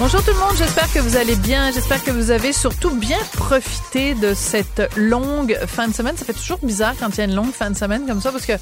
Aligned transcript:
Bonjour 0.00 0.22
tout 0.24 0.30
le 0.30 0.38
monde, 0.38 0.54
j'espère 0.56 0.92
que 0.92 1.00
vous 1.00 1.16
allez 1.16 1.34
bien. 1.34 1.72
J'espère 1.72 2.04
que 2.04 2.12
vous 2.12 2.30
avez 2.30 2.52
surtout 2.52 2.90
bien 2.90 3.18
profité 3.32 4.14
de 4.14 4.32
cette 4.32 4.80
longue 4.96 5.58
fin 5.66 5.88
de 5.88 5.92
semaine. 5.92 6.16
Ça 6.16 6.24
fait 6.24 6.34
toujours 6.34 6.60
bizarre 6.62 6.94
quand 7.00 7.08
il 7.08 7.18
y 7.18 7.20
a 7.22 7.24
une 7.24 7.34
longue 7.34 7.50
fin 7.50 7.68
de 7.68 7.76
semaine 7.76 8.06
comme 8.06 8.20
ça 8.20 8.30
parce 8.30 8.46
que 8.46 8.52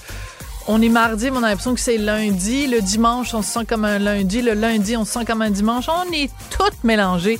on 0.66 0.80
est 0.80 0.88
mardi, 0.88 1.30
mais 1.30 1.36
on 1.36 1.42
a 1.42 1.50
l'impression 1.50 1.74
que 1.74 1.80
c'est 1.80 1.98
lundi. 1.98 2.66
Le 2.68 2.80
dimanche, 2.80 3.34
on 3.34 3.42
se 3.42 3.50
sent 3.50 3.66
comme 3.68 3.84
un 3.84 3.98
lundi. 3.98 4.40
Le 4.40 4.54
lundi, 4.54 4.96
on 4.96 5.04
se 5.04 5.12
sent 5.12 5.26
comme 5.26 5.42
un 5.42 5.50
dimanche. 5.50 5.84
On 5.90 6.10
est 6.10 6.30
toutes 6.50 6.82
mélangées. 6.84 7.38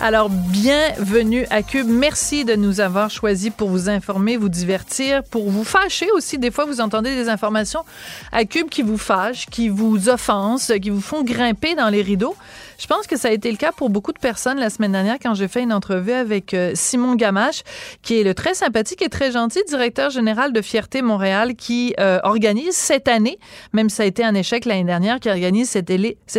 Alors, 0.00 0.30
bienvenue 0.30 1.46
à 1.50 1.62
Cube. 1.62 1.88
Merci 1.88 2.44
de 2.44 2.54
nous 2.54 2.80
avoir 2.80 3.08
choisis 3.10 3.50
pour 3.50 3.68
vous 3.68 3.88
informer, 3.88 4.36
vous 4.36 4.48
divertir, 4.48 5.24
pour 5.24 5.50
vous 5.50 5.64
fâcher 5.64 6.08
aussi. 6.12 6.38
Des 6.38 6.50
fois, 6.50 6.66
vous 6.66 6.80
entendez 6.80 7.14
des 7.14 7.28
informations 7.28 7.84
à 8.30 8.44
Cube 8.44 8.68
qui 8.68 8.82
vous 8.82 8.98
fâchent, 8.98 9.46
qui 9.46 9.68
vous 9.68 10.08
offensent, 10.08 10.72
qui 10.80 10.90
vous 10.90 11.00
font 11.00 11.22
grimper 11.22 11.74
dans 11.74 11.88
les 11.88 12.02
rideaux. 12.02 12.36
Je 12.78 12.86
pense 12.86 13.08
que 13.08 13.16
ça 13.16 13.28
a 13.28 13.32
été 13.32 13.50
le 13.50 13.56
cas 13.56 13.72
pour 13.72 13.90
beaucoup 13.90 14.12
de 14.12 14.20
personnes 14.20 14.58
la 14.58 14.70
semaine 14.70 14.92
dernière 14.92 15.16
quand 15.20 15.34
j'ai 15.34 15.48
fait 15.48 15.64
une 15.64 15.72
entrevue 15.72 16.12
avec 16.12 16.54
euh, 16.54 16.70
Simon 16.74 17.16
Gamache, 17.16 17.64
qui 18.02 18.20
est 18.20 18.22
le 18.22 18.34
très 18.34 18.54
sympathique 18.54 19.02
et 19.02 19.08
très 19.08 19.32
gentil 19.32 19.58
directeur 19.66 20.10
général 20.10 20.52
de 20.52 20.62
Fierté 20.62 21.02
Montréal, 21.02 21.56
qui 21.56 21.92
euh, 21.98 22.20
organise 22.22 22.76
cette 22.76 23.08
année, 23.08 23.40
même 23.72 23.90
ça 23.90 24.04
a 24.04 24.06
été 24.06 24.22
un 24.24 24.34
échec 24.36 24.64
l'année 24.64 24.84
dernière, 24.84 25.18
qui 25.18 25.28
organise 25.28 25.68
cette, 25.68 25.90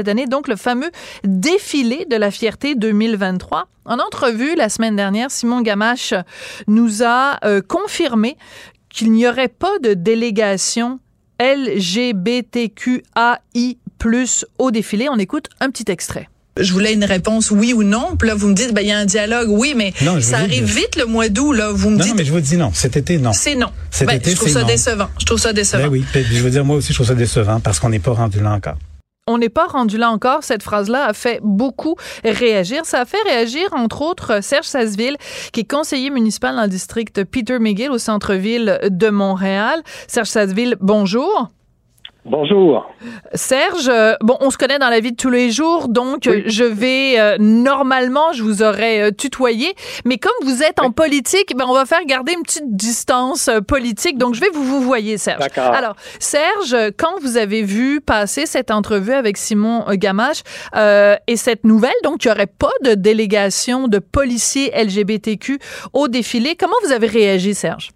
année 0.07 0.27
donc 0.27 0.47
le 0.47 0.55
fameux 0.55 0.91
défilé 1.25 2.05
de 2.05 2.15
la 2.15 2.31
Fierté 2.31 2.73
2023. 2.75 3.67
En 3.83 3.99
entrevue 3.99 4.55
la 4.55 4.69
semaine 4.69 4.95
dernière, 4.95 5.31
Simon 5.31 5.59
Gamache 5.59 6.13
nous 6.67 7.03
a 7.03 7.37
euh, 7.43 7.61
confirmé 7.61 8.37
qu'il 8.87 9.11
n'y 9.11 9.27
aurait 9.27 9.49
pas 9.49 9.77
de 9.79 9.93
délégation 9.93 11.01
LGBTQAI 11.39 12.99
plus 13.99 14.45
au 14.57 14.71
défilé. 14.71 15.07
On 15.09 15.19
écoute 15.19 15.49
un 15.59 15.69
petit 15.69 15.91
extrait 15.91 16.27
je 16.61 16.73
voulais 16.73 16.93
une 16.93 17.05
réponse 17.05 17.51
oui 17.51 17.73
ou 17.73 17.83
non. 17.83 18.15
Puis 18.17 18.27
là, 18.27 18.35
vous 18.35 18.47
me 18.47 18.53
dites, 18.53 18.73
ben, 18.73 18.81
il 18.81 18.87
y 18.87 18.91
a 18.91 18.97
un 18.97 19.05
dialogue, 19.05 19.49
oui, 19.49 19.73
mais 19.75 19.93
ça 20.21 20.39
arrive 20.39 20.65
vite 20.65 20.95
le 20.97 21.05
mois 21.05 21.29
d'août, 21.29 21.53
là. 21.53 21.71
Vous 21.71 21.89
me 21.89 21.97
non, 21.97 22.03
dites. 22.03 22.13
Non, 22.13 22.17
mais 22.17 22.25
je 22.25 22.31
vous 22.31 22.39
dis 22.39 22.57
non. 22.57 22.71
Cet 22.73 22.97
été, 22.97 23.17
non. 23.17 23.33
C'est 23.33 23.55
non. 23.55 23.69
Cet 23.91 24.07
ben, 24.07 24.15
été, 24.15 24.31
je 24.31 24.35
trouve 24.35 24.49
ça 24.49 24.63
décevant. 24.63 25.07
Je 25.19 25.25
trouve 25.25 25.39
ça 25.39 25.53
décevant. 25.53 25.83
Ben 25.83 25.89
oui. 25.89 26.03
je 26.13 26.41
veux 26.41 26.49
dire, 26.49 26.65
moi 26.65 26.77
aussi, 26.77 26.89
je 26.89 26.95
trouve 26.95 27.07
ça 27.07 27.15
décevant 27.15 27.59
parce 27.59 27.79
qu'on 27.79 27.89
n'est 27.89 27.99
pas 27.99 28.13
rendu 28.13 28.41
là 28.41 28.51
encore 28.51 28.75
on 29.27 29.37
n'est 29.37 29.49
pas 29.49 29.67
rendu 29.67 29.99
là 29.99 30.09
encore. 30.09 30.43
Cette 30.43 30.63
phrase-là 30.63 31.05
a 31.05 31.13
fait 31.13 31.39
beaucoup 31.43 31.95
réagir. 32.23 32.83
Ça 32.85 33.01
a 33.01 33.05
fait 33.05 33.21
réagir, 33.27 33.67
entre 33.73 34.01
autres, 34.01 34.41
Serge 34.41 34.65
Sasseville, 34.65 35.17
qui 35.53 35.59
est 35.59 35.69
conseiller 35.69 36.09
municipal 36.09 36.55
dans 36.55 36.63
le 36.63 36.67
district 36.67 37.23
Peter 37.25 37.59
McGill 37.59 37.91
au 37.91 37.99
centre-ville 37.99 38.79
de 38.89 39.09
Montréal. 39.09 39.83
Serge 40.07 40.29
Sasseville, 40.29 40.77
bonjour. 40.81 41.51
Bonjour. 42.29 42.87
Serge, 43.33 43.89
euh, 43.89 44.13
bon, 44.21 44.37
on 44.39 44.51
se 44.51 44.57
connaît 44.57 44.77
dans 44.77 44.89
la 44.89 44.99
vie 44.99 45.13
de 45.13 45.17
tous 45.17 45.31
les 45.31 45.49
jours, 45.49 45.87
donc 45.87 46.27
euh, 46.27 46.43
je 46.45 46.63
vais 46.63 47.19
euh, 47.19 47.37
normalement, 47.39 48.33
je 48.33 48.43
vous 48.43 48.61
aurais 48.61 49.11
tutoyé, 49.13 49.73
mais 50.05 50.19
comme 50.19 50.31
vous 50.43 50.61
êtes 50.61 50.79
en 50.79 50.91
politique, 50.91 51.57
ben 51.57 51.65
on 51.67 51.73
va 51.73 51.87
faire 51.87 52.05
garder 52.05 52.33
une 52.33 52.43
petite 52.43 52.75
distance 52.75 53.49
politique, 53.67 54.19
donc 54.19 54.35
je 54.35 54.41
vais 54.41 54.49
vous 54.53 54.63
vous 54.63 54.81
voyez, 54.81 55.17
Serge. 55.17 55.43
Alors, 55.57 55.95
Serge, 56.19 56.75
quand 56.99 57.19
vous 57.21 57.37
avez 57.37 57.63
vu 57.63 57.99
passer 57.99 58.45
cette 58.45 58.69
entrevue 58.69 59.13
avec 59.13 59.35
Simon 59.35 59.85
Gamache 59.93 60.43
et 60.75 61.35
cette 61.35 61.63
nouvelle, 61.63 61.91
donc 62.03 62.23
il 62.23 62.27
n'y 62.27 62.31
aurait 62.31 62.45
pas 62.45 62.67
de 62.83 62.93
délégation 62.93 63.87
de 63.87 63.97
policiers 63.97 64.71
LGBTQ 64.75 65.57
au 65.93 66.07
défilé, 66.07 66.55
comment 66.55 66.75
vous 66.85 66.91
avez 66.91 67.07
réagi, 67.07 67.55
Serge? 67.55 67.89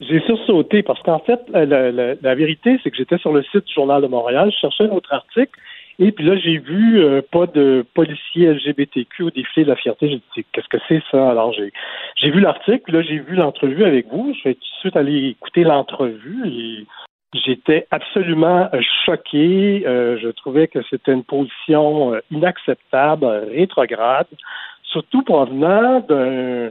J'ai 0.00 0.20
sursauté 0.20 0.82
parce 0.82 1.00
qu'en 1.02 1.20
fait, 1.20 1.40
la, 1.48 2.34
vérité, 2.34 2.78
c'est 2.82 2.90
que 2.90 2.96
j'étais 2.96 3.16
sur 3.18 3.32
le 3.32 3.42
site 3.44 3.66
du 3.66 3.72
Journal 3.72 4.02
de 4.02 4.06
Montréal, 4.06 4.50
je 4.52 4.58
cherchais 4.58 4.84
un 4.84 4.90
autre 4.90 5.12
article, 5.12 5.58
et 5.98 6.12
puis 6.12 6.26
là, 6.26 6.36
j'ai 6.36 6.58
vu 6.58 7.02
euh, 7.02 7.22
pas 7.22 7.46
de 7.46 7.82
policiers 7.94 8.52
LGBTQ 8.52 9.22
au 9.22 9.30
défilé 9.30 9.64
de 9.64 9.70
la 9.70 9.76
fierté. 9.76 10.10
J'ai 10.10 10.20
dit, 10.36 10.46
qu'est-ce 10.52 10.68
que 10.68 10.76
c'est 10.86 11.02
ça? 11.10 11.30
Alors, 11.30 11.54
j'ai, 11.54 11.72
j'ai 12.16 12.30
vu 12.30 12.40
l'article, 12.40 12.92
là, 12.92 13.00
j'ai 13.00 13.18
vu 13.18 13.34
l'entrevue 13.34 13.84
avec 13.84 14.06
vous. 14.08 14.34
Je 14.34 14.50
vais 14.50 14.54
tout 14.54 14.60
de 14.60 14.80
suite 14.80 14.96
aller 14.96 15.28
écouter 15.28 15.64
l'entrevue 15.64 16.46
et 16.46 16.86
j'étais 17.32 17.86
absolument 17.90 18.68
euh, 18.74 18.80
choqué. 19.06 19.84
Euh, 19.86 20.18
je 20.20 20.28
trouvais 20.28 20.68
que 20.68 20.80
c'était 20.90 21.14
une 21.14 21.24
position 21.24 22.12
inacceptable, 22.30 23.24
rétrograde, 23.50 24.28
surtout 24.82 25.22
provenant 25.22 26.00
d'un 26.00 26.68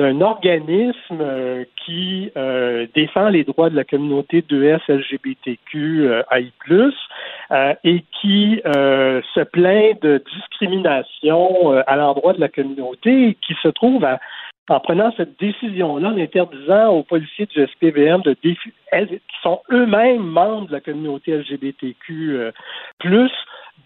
d'un 0.00 0.22
organisme 0.22 1.20
euh, 1.20 1.64
qui 1.84 2.32
euh, 2.34 2.86
défend 2.94 3.28
les 3.28 3.44
droits 3.44 3.68
de 3.68 3.76
la 3.76 3.84
communauté 3.84 4.40
2S 4.40 4.80
LGBTQ 4.88 6.08
AI+, 6.30 6.52
euh, 6.70 7.74
et 7.84 8.02
qui 8.18 8.62
se 8.64 9.44
plaint 9.44 10.00
de 10.00 10.24
discrimination 10.34 11.82
à 11.86 11.96
l'endroit 11.96 12.32
de 12.32 12.40
la 12.40 12.48
communauté 12.48 13.28
et 13.28 13.34
qui 13.34 13.54
se 13.62 13.68
trouve 13.68 14.06
en 14.70 14.78
prenant 14.78 15.12
cette 15.16 15.38
décision-là, 15.40 16.08
en 16.08 16.16
interdisant 16.16 16.88
aux 16.90 17.02
policiers 17.02 17.46
du 17.46 17.66
SPVM 17.66 18.22
de 18.22 18.34
qui 18.34 18.56
sont 19.42 19.60
eux-mêmes 19.72 20.22
membres 20.22 20.68
de 20.68 20.72
la 20.72 20.80
communauté 20.80 21.32
LGBTQ+, 21.32 22.52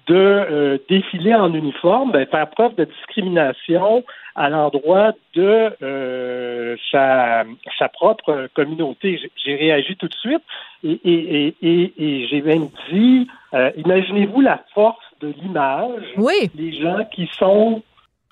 de 0.07 0.83
défiler 0.89 1.35
en 1.35 1.55
uniforme, 1.55 2.13
ben, 2.13 2.27
faire 2.27 2.51
preuve 2.51 2.75
de 2.75 2.85
discrimination 2.85 4.05
à 4.35 4.51
l'endroit 4.51 5.13
de 5.35 5.73
euh, 5.83 6.77
sa, 6.91 7.45
sa, 7.79 7.89
propre 7.89 8.49
communauté. 8.55 9.19
J'ai 9.43 9.55
réagi 9.55 9.97
tout 9.97 10.09
de 10.09 10.15
suite 10.15 10.43
et, 10.83 11.01
et, 11.05 11.55
et, 11.63 11.93
et 11.97 12.27
j'ai 12.27 12.43
même 12.43 12.69
dit, 12.91 13.29
euh, 13.55 13.71
imaginez-vous 13.77 14.43
la 14.43 14.63
force 14.75 15.05
de 15.21 15.33
l'image. 15.41 16.03
Oui. 16.19 16.51
Les 16.55 16.73
gens 16.73 17.05
qui 17.11 17.27
sont 17.39 17.83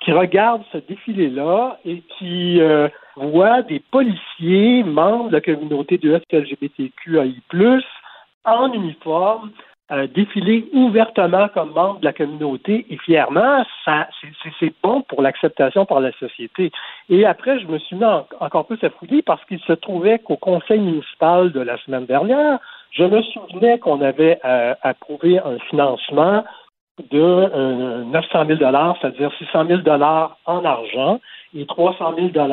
qui 0.03 0.11
regardent 0.11 0.63
ce 0.71 0.77
défilé-là 0.77 1.79
et 1.85 2.01
qui 2.17 2.61
euh, 2.61 2.87
voient 3.15 3.61
des 3.61 3.79
policiers 3.79 4.83
membres 4.83 5.29
de 5.29 5.33
la 5.33 5.41
communauté 5.41 5.97
de 5.97 6.19
LGBTQI+, 6.31 7.41
en 8.45 8.73
uniforme, 8.73 9.51
euh, 9.91 10.07
défiler 10.07 10.67
ouvertement 10.73 11.47
comme 11.49 11.71
membre 11.71 11.99
de 11.99 12.05
la 12.05 12.13
communauté 12.13 12.85
et 12.89 12.97
fièrement, 12.97 13.65
ça, 13.85 14.07
c'est 14.59 14.73
bon 14.81 15.01
pour 15.01 15.21
l'acceptation 15.21 15.85
par 15.85 15.99
la 15.99 16.11
société. 16.13 16.71
Et 17.09 17.25
après, 17.25 17.59
je 17.59 17.67
me 17.67 17.77
suis 17.79 17.95
mis 17.95 18.05
encore 18.39 18.65
plus 18.65 18.83
à 18.83 18.89
fouiller 18.89 19.21
parce 19.21 19.43
qu'il 19.45 19.59
se 19.59 19.73
trouvait 19.73 20.19
qu'au 20.19 20.37
conseil 20.37 20.79
municipal 20.79 21.51
de 21.51 21.59
la 21.59 21.77
semaine 21.79 22.05
dernière, 22.05 22.59
je 22.91 23.03
me 23.03 23.21
souvenais 23.23 23.79
qu'on 23.79 24.01
avait 24.01 24.39
euh, 24.45 24.73
approuvé 24.83 25.39
un 25.39 25.59
financement 25.69 26.43
de 26.99 27.19
euh, 27.19 28.03
900 28.03 28.45
000 28.45 28.59
c'est-à-dire 29.01 29.31
600 29.39 29.65
000 29.67 29.81
en 30.45 30.65
argent 30.65 31.19
et 31.55 31.65
300 31.65 32.15
000 32.33 32.47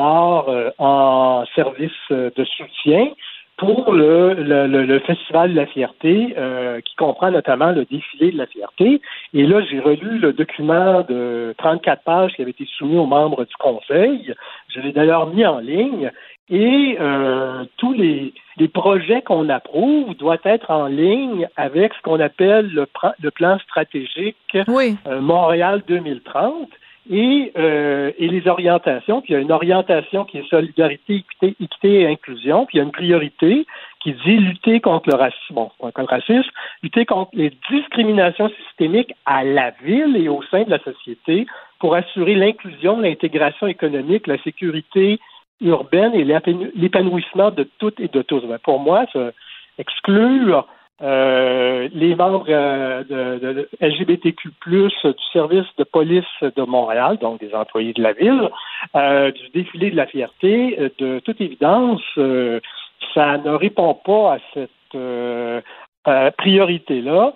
euh, 0.49 0.71
en 0.79 1.45
services 1.53 1.91
de 2.09 2.45
soutien 2.45 3.09
pour 3.57 3.93
le, 3.93 4.33
le, 4.33 4.65
le, 4.67 4.99
Festival 4.99 5.51
de 5.51 5.55
la 5.55 5.65
fierté, 5.67 6.33
euh, 6.37 6.81
qui 6.81 6.95
comprend 6.95 7.29
notamment 7.29 7.71
le 7.71 7.85
défilé 7.85 8.31
de 8.31 8.37
la 8.37 8.47
fierté. 8.47 9.01
Et 9.33 9.45
là, 9.45 9.61
j'ai 9.69 9.79
relu 9.79 10.17
le 10.17 10.33
document 10.33 11.01
de 11.07 11.53
34 11.57 12.03
pages 12.03 12.33
qui 12.33 12.41
avait 12.41 12.51
été 12.51 12.65
soumis 12.77 12.97
aux 12.97 13.05
membres 13.05 13.45
du 13.45 13.55
Conseil. 13.59 14.33
Je 14.73 14.79
l'ai 14.79 14.91
d'ailleurs 14.91 15.27
mis 15.27 15.45
en 15.45 15.59
ligne. 15.59 16.11
Et 16.49 16.97
euh, 16.99 17.63
tous 17.77 17.93
les, 17.93 18.33
les 18.57 18.67
projets 18.67 19.21
qu'on 19.21 19.47
approuve 19.47 20.15
doivent 20.17 20.39
être 20.43 20.69
en 20.69 20.87
ligne 20.87 21.47
avec 21.55 21.93
ce 21.93 22.01
qu'on 22.01 22.19
appelle 22.19 22.67
le, 22.73 22.87
le, 23.21 23.31
plan 23.31 23.57
stratégique 23.59 24.35
euh, 24.55 25.21
Montréal 25.21 25.81
2030 25.87 26.67
et, 27.09 27.51
euh, 27.57 28.11
et 28.17 28.27
les 28.27 28.47
orientations. 28.47 29.21
Puis 29.21 29.33
il 29.33 29.35
y 29.35 29.39
a 29.39 29.41
une 29.41 29.51
orientation 29.51 30.25
qui 30.25 30.37
est 30.37 30.47
solidarité, 30.47 31.23
équité, 31.41 32.01
et 32.01 32.07
inclusion. 32.07 32.65
Puis 32.65 32.77
il 32.77 32.79
y 32.79 32.81
a 32.81 32.85
une 32.85 32.91
priorité 32.91 33.65
qui 34.01 34.13
dit 34.13 34.37
lutter 34.37 34.79
contre 34.79 35.09
le 35.09 35.15
racisme, 35.15 35.53
bon, 35.53 35.71
contre 35.79 36.01
le 36.01 36.05
racisme, 36.05 36.49
lutter 36.83 37.05
contre 37.05 37.31
les 37.33 37.51
discriminations 37.69 38.49
systémiques 38.67 39.13
à 39.25 39.43
la 39.43 39.71
ville 39.83 40.15
et 40.17 40.27
au 40.27 40.41
sein 40.43 40.63
de 40.63 40.69
la 40.69 40.79
société 40.79 41.45
pour 41.79 41.95
assurer 41.95 42.35
l'inclusion, 42.35 42.99
l'intégration 42.99 43.67
économique, 43.67 44.27
la 44.27 44.41
sécurité 44.43 45.19
urbaine 45.61 46.13
et 46.13 46.23
l'épanouissement 46.75 47.51
de 47.51 47.67
toutes 47.77 47.99
et 47.99 48.07
de 48.07 48.21
tous. 48.21 48.41
Ben, 48.41 48.59
pour 48.59 48.79
moi, 48.79 49.05
ça 49.13 49.31
exclure 49.77 50.67
euh, 51.03 51.89
les 51.93 52.15
membres 52.15 52.45
euh, 52.47 53.03
de, 53.03 53.67
LGBTQ+, 53.81 54.49
du 54.67 55.13
service 55.33 55.65
de 55.77 55.83
police 55.83 56.25
de 56.41 56.61
Montréal, 56.61 57.17
donc 57.19 57.39
des 57.39 57.55
employés 57.55 57.93
de 57.93 58.03
la 58.03 58.13
ville, 58.13 58.49
euh, 58.95 59.31
du 59.31 59.49
défilé 59.49 59.89
de 59.89 59.95
la 59.95 60.05
fierté, 60.05 60.77
de 60.99 61.19
toute 61.19 61.41
évidence, 61.41 62.01
ça 63.15 63.37
ne 63.39 63.49
répond 63.49 63.95
pas 63.95 64.35
à 64.35 64.37
cette 64.53 66.35
priorité-là. 66.37 67.33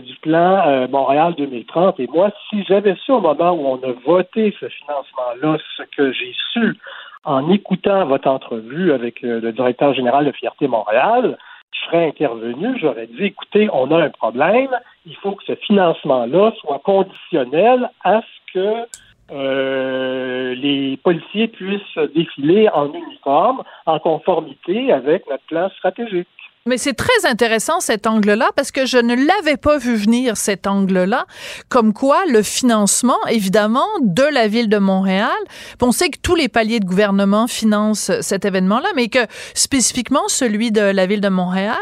du 0.00 0.16
plan 0.20 0.88
Montréal 0.88 1.34
2030. 1.38 1.98
Et 2.00 2.08
moi, 2.08 2.30
si 2.50 2.62
j'avais 2.64 2.96
su 2.96 3.12
au 3.12 3.20
moment 3.20 3.52
où 3.52 3.66
on 3.66 3.88
a 3.88 3.92
voté 4.04 4.54
ce 4.60 4.68
financement-là, 4.68 5.56
ce 5.76 5.82
que 5.96 6.12
j'ai 6.12 6.34
su 6.52 6.76
en 7.24 7.50
écoutant 7.50 8.04
votre 8.04 8.28
entrevue 8.28 8.92
avec 8.92 9.22
le 9.22 9.50
directeur 9.52 9.94
général 9.94 10.26
de 10.26 10.32
Fierté 10.32 10.68
Montréal, 10.68 11.38
je 11.74 11.86
serais 11.86 12.06
intervenu, 12.06 12.78
j'aurais 12.80 13.06
dit, 13.06 13.24
écoutez, 13.24 13.68
on 13.72 13.90
a 13.90 14.04
un 14.04 14.10
problème, 14.10 14.70
il 15.06 15.16
faut 15.16 15.32
que 15.32 15.44
ce 15.44 15.54
financement-là 15.54 16.52
soit 16.60 16.80
conditionnel 16.84 17.90
à 18.04 18.20
ce 18.22 18.52
que 18.52 18.88
euh, 19.32 20.54
les 20.54 20.96
policiers 20.98 21.48
puissent 21.48 21.98
défiler 22.14 22.68
en 22.68 22.92
uniforme 22.92 23.62
en 23.86 23.98
conformité 23.98 24.92
avec 24.92 25.28
notre 25.28 25.44
plan 25.44 25.68
stratégique. 25.70 26.28
Mais 26.66 26.78
c'est 26.78 26.94
très 26.94 27.26
intéressant 27.26 27.80
cet 27.80 28.06
angle-là 28.06 28.50
parce 28.56 28.70
que 28.70 28.86
je 28.86 28.96
ne 28.96 29.14
l'avais 29.14 29.58
pas 29.58 29.76
vu 29.76 29.96
venir 29.96 30.38
cet 30.38 30.66
angle-là, 30.66 31.26
comme 31.68 31.92
quoi 31.92 32.24
le 32.26 32.42
financement, 32.42 33.18
évidemment, 33.28 33.86
de 34.00 34.22
la 34.22 34.48
ville 34.48 34.70
de 34.70 34.78
Montréal. 34.78 35.36
On 35.82 35.92
sait 35.92 36.08
que 36.08 36.16
tous 36.22 36.34
les 36.34 36.48
paliers 36.48 36.80
de 36.80 36.86
gouvernement 36.86 37.48
financent 37.48 38.10
cet 38.22 38.46
événement-là, 38.46 38.88
mais 38.96 39.08
que 39.08 39.26
spécifiquement 39.52 40.26
celui 40.28 40.72
de 40.72 40.80
la 40.80 41.04
ville 41.04 41.20
de 41.20 41.28
Montréal 41.28 41.76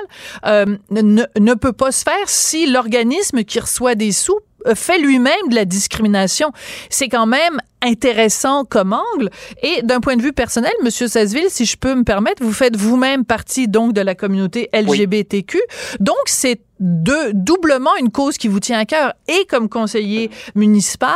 euh, 0.47 0.67
ne, 0.91 1.27
ne 1.39 1.55
peut 1.55 1.73
pas 1.73 1.93
se 1.93 2.03
faire 2.03 2.29
si 2.29 2.67
l'organisme 2.67 3.45
qui 3.45 3.61
reçoit 3.61 3.95
des 3.95 4.11
sous 4.11 4.41
fait 4.75 4.99
lui-même 4.99 5.49
de 5.49 5.55
la 5.55 5.65
discrimination. 5.65 6.51
C'est 6.91 7.09
quand 7.09 7.27
même 7.27 7.61
intéressant 7.83 8.65
comme 8.65 8.93
angle. 8.93 9.31
Et 9.63 9.83
d'un 9.83 10.01
point 10.01 10.17
de 10.17 10.23
vue 10.23 10.33
personnel, 10.33 10.73
Monsieur 10.83 11.09
Sasseville, 11.09 11.51
si 11.51 11.65
je 11.65 11.77
peux 11.77 11.95
me 11.95 12.05
permettre, 12.05 12.43
vous 12.43 12.53
faites 12.53 12.77
vous-même 12.77 13.25
partie 13.25 13.69
donc 13.69 13.93
de 13.93 14.01
la 14.01 14.15
communauté 14.15 14.69
LGBTQ. 14.73 15.61
Donc 16.01 16.17
c'est 16.27 16.61
de, 16.81 17.33
doublement 17.33 17.95
une 18.01 18.11
cause 18.11 18.37
qui 18.39 18.49
vous 18.49 18.59
tient 18.59 18.79
à 18.79 18.85
cœur 18.85 19.13
et 19.29 19.47
comme 19.47 19.69
conseiller 19.69 20.31
municipal 20.55 21.13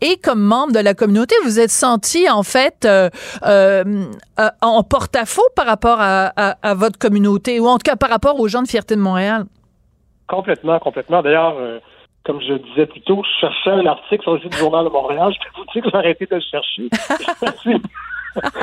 et 0.00 0.16
comme 0.16 0.40
membre 0.40 0.72
de 0.72 0.80
la 0.80 0.94
communauté, 0.94 1.36
vous 1.44 1.60
êtes 1.60 1.70
senti 1.70 2.28
en 2.28 2.42
fait 2.42 2.84
euh, 2.84 3.08
euh, 3.46 3.84
euh 4.40 4.50
en 4.60 4.82
porte-à-faux 4.82 5.46
par 5.54 5.66
rapport 5.66 5.98
à, 6.00 6.26
à, 6.26 6.74
votre 6.74 6.98
communauté 6.98 7.60
ou 7.60 7.66
en 7.68 7.78
tout 7.78 7.84
cas 7.84 7.96
par 7.96 8.10
rapport 8.10 8.40
aux 8.40 8.48
gens 8.48 8.62
de 8.62 8.68
Fierté 8.68 8.96
de 8.96 9.00
Montréal. 9.00 9.44
Complètement, 10.26 10.78
complètement. 10.78 11.22
D'ailleurs, 11.22 11.56
euh, 11.58 11.78
comme 12.24 12.40
je 12.40 12.54
disais 12.54 12.86
plus 12.86 13.02
tôt, 13.02 13.22
je 13.22 13.40
cherchais 13.40 13.70
un 13.70 13.86
article 13.86 14.22
sur 14.22 14.34
le 14.34 14.40
site 14.40 14.52
du 14.52 14.58
Journal 14.58 14.84
de 14.84 14.90
Montréal. 14.90 15.32
Je 15.32 15.38
peux 15.38 15.60
vous 15.60 15.66
dire 15.72 15.82
que 15.82 15.90
j'ai 15.90 15.96
arrêté 15.96 16.26
de 16.26 16.34
le 16.36 16.40
chercher. 16.40 16.88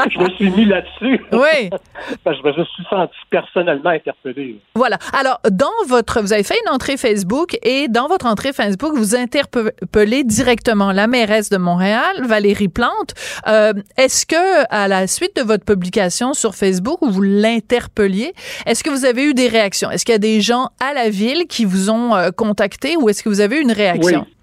je 0.09 0.19
me 0.19 0.29
suis 0.31 0.49
mis 0.49 0.65
là-dessus. 0.65 1.21
Oui. 1.31 1.69
je 2.25 2.59
me 2.59 2.65
suis 2.65 2.83
senti 2.89 3.15
personnellement 3.29 3.91
interpellé. 3.91 4.57
Voilà. 4.75 4.97
Alors, 5.13 5.39
dans 5.49 5.69
votre, 5.87 6.21
vous 6.21 6.33
avez 6.33 6.43
fait 6.43 6.57
une 6.65 6.73
entrée 6.73 6.97
Facebook 6.97 7.57
et 7.63 7.87
dans 7.87 8.07
votre 8.07 8.25
entrée 8.25 8.53
Facebook, 8.53 8.93
vous 8.95 9.15
interpellez 9.15 10.23
directement 10.23 10.91
la 10.91 11.07
mairesse 11.07 11.49
de 11.49 11.57
Montréal, 11.57 12.23
Valérie 12.23 12.67
Plante. 12.67 13.13
Euh, 13.47 13.73
est-ce 13.97 14.25
que, 14.25 14.65
à 14.69 14.87
la 14.87 15.07
suite 15.07 15.35
de 15.35 15.41
votre 15.41 15.65
publication 15.65 16.33
sur 16.33 16.55
Facebook 16.55 17.01
où 17.01 17.09
vous 17.09 17.21
l'interpelliez, 17.21 18.33
est-ce 18.65 18.83
que 18.83 18.89
vous 18.89 19.05
avez 19.05 19.23
eu 19.25 19.33
des 19.33 19.47
réactions? 19.47 19.91
Est-ce 19.91 20.05
qu'il 20.05 20.13
y 20.13 20.15
a 20.15 20.19
des 20.19 20.41
gens 20.41 20.69
à 20.79 20.93
la 20.93 21.09
ville 21.09 21.45
qui 21.47 21.65
vous 21.65 21.89
ont 21.89 22.15
euh, 22.15 22.31
contacté 22.31 22.97
ou 22.97 23.09
est-ce 23.09 23.23
que 23.23 23.29
vous 23.29 23.41
avez 23.41 23.57
eu 23.57 23.61
une 23.61 23.71
réaction? 23.71 24.25
Oui. 24.27 24.35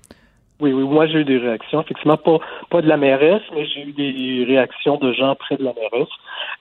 Oui, 0.60 0.72
oui, 0.72 0.82
moi 0.82 1.06
j'ai 1.06 1.20
eu 1.20 1.24
des 1.24 1.38
réactions, 1.38 1.82
effectivement, 1.82 2.16
pas, 2.16 2.38
pas 2.68 2.82
de 2.82 2.88
la 2.88 2.96
mairesse, 2.96 3.42
mais 3.54 3.64
j'ai 3.66 3.82
eu 3.82 3.92
des 3.92 4.44
réactions 4.44 4.96
de 4.96 5.12
gens 5.12 5.36
près 5.36 5.56
de 5.56 5.62
la 5.62 5.72
mairesse. 5.72 6.08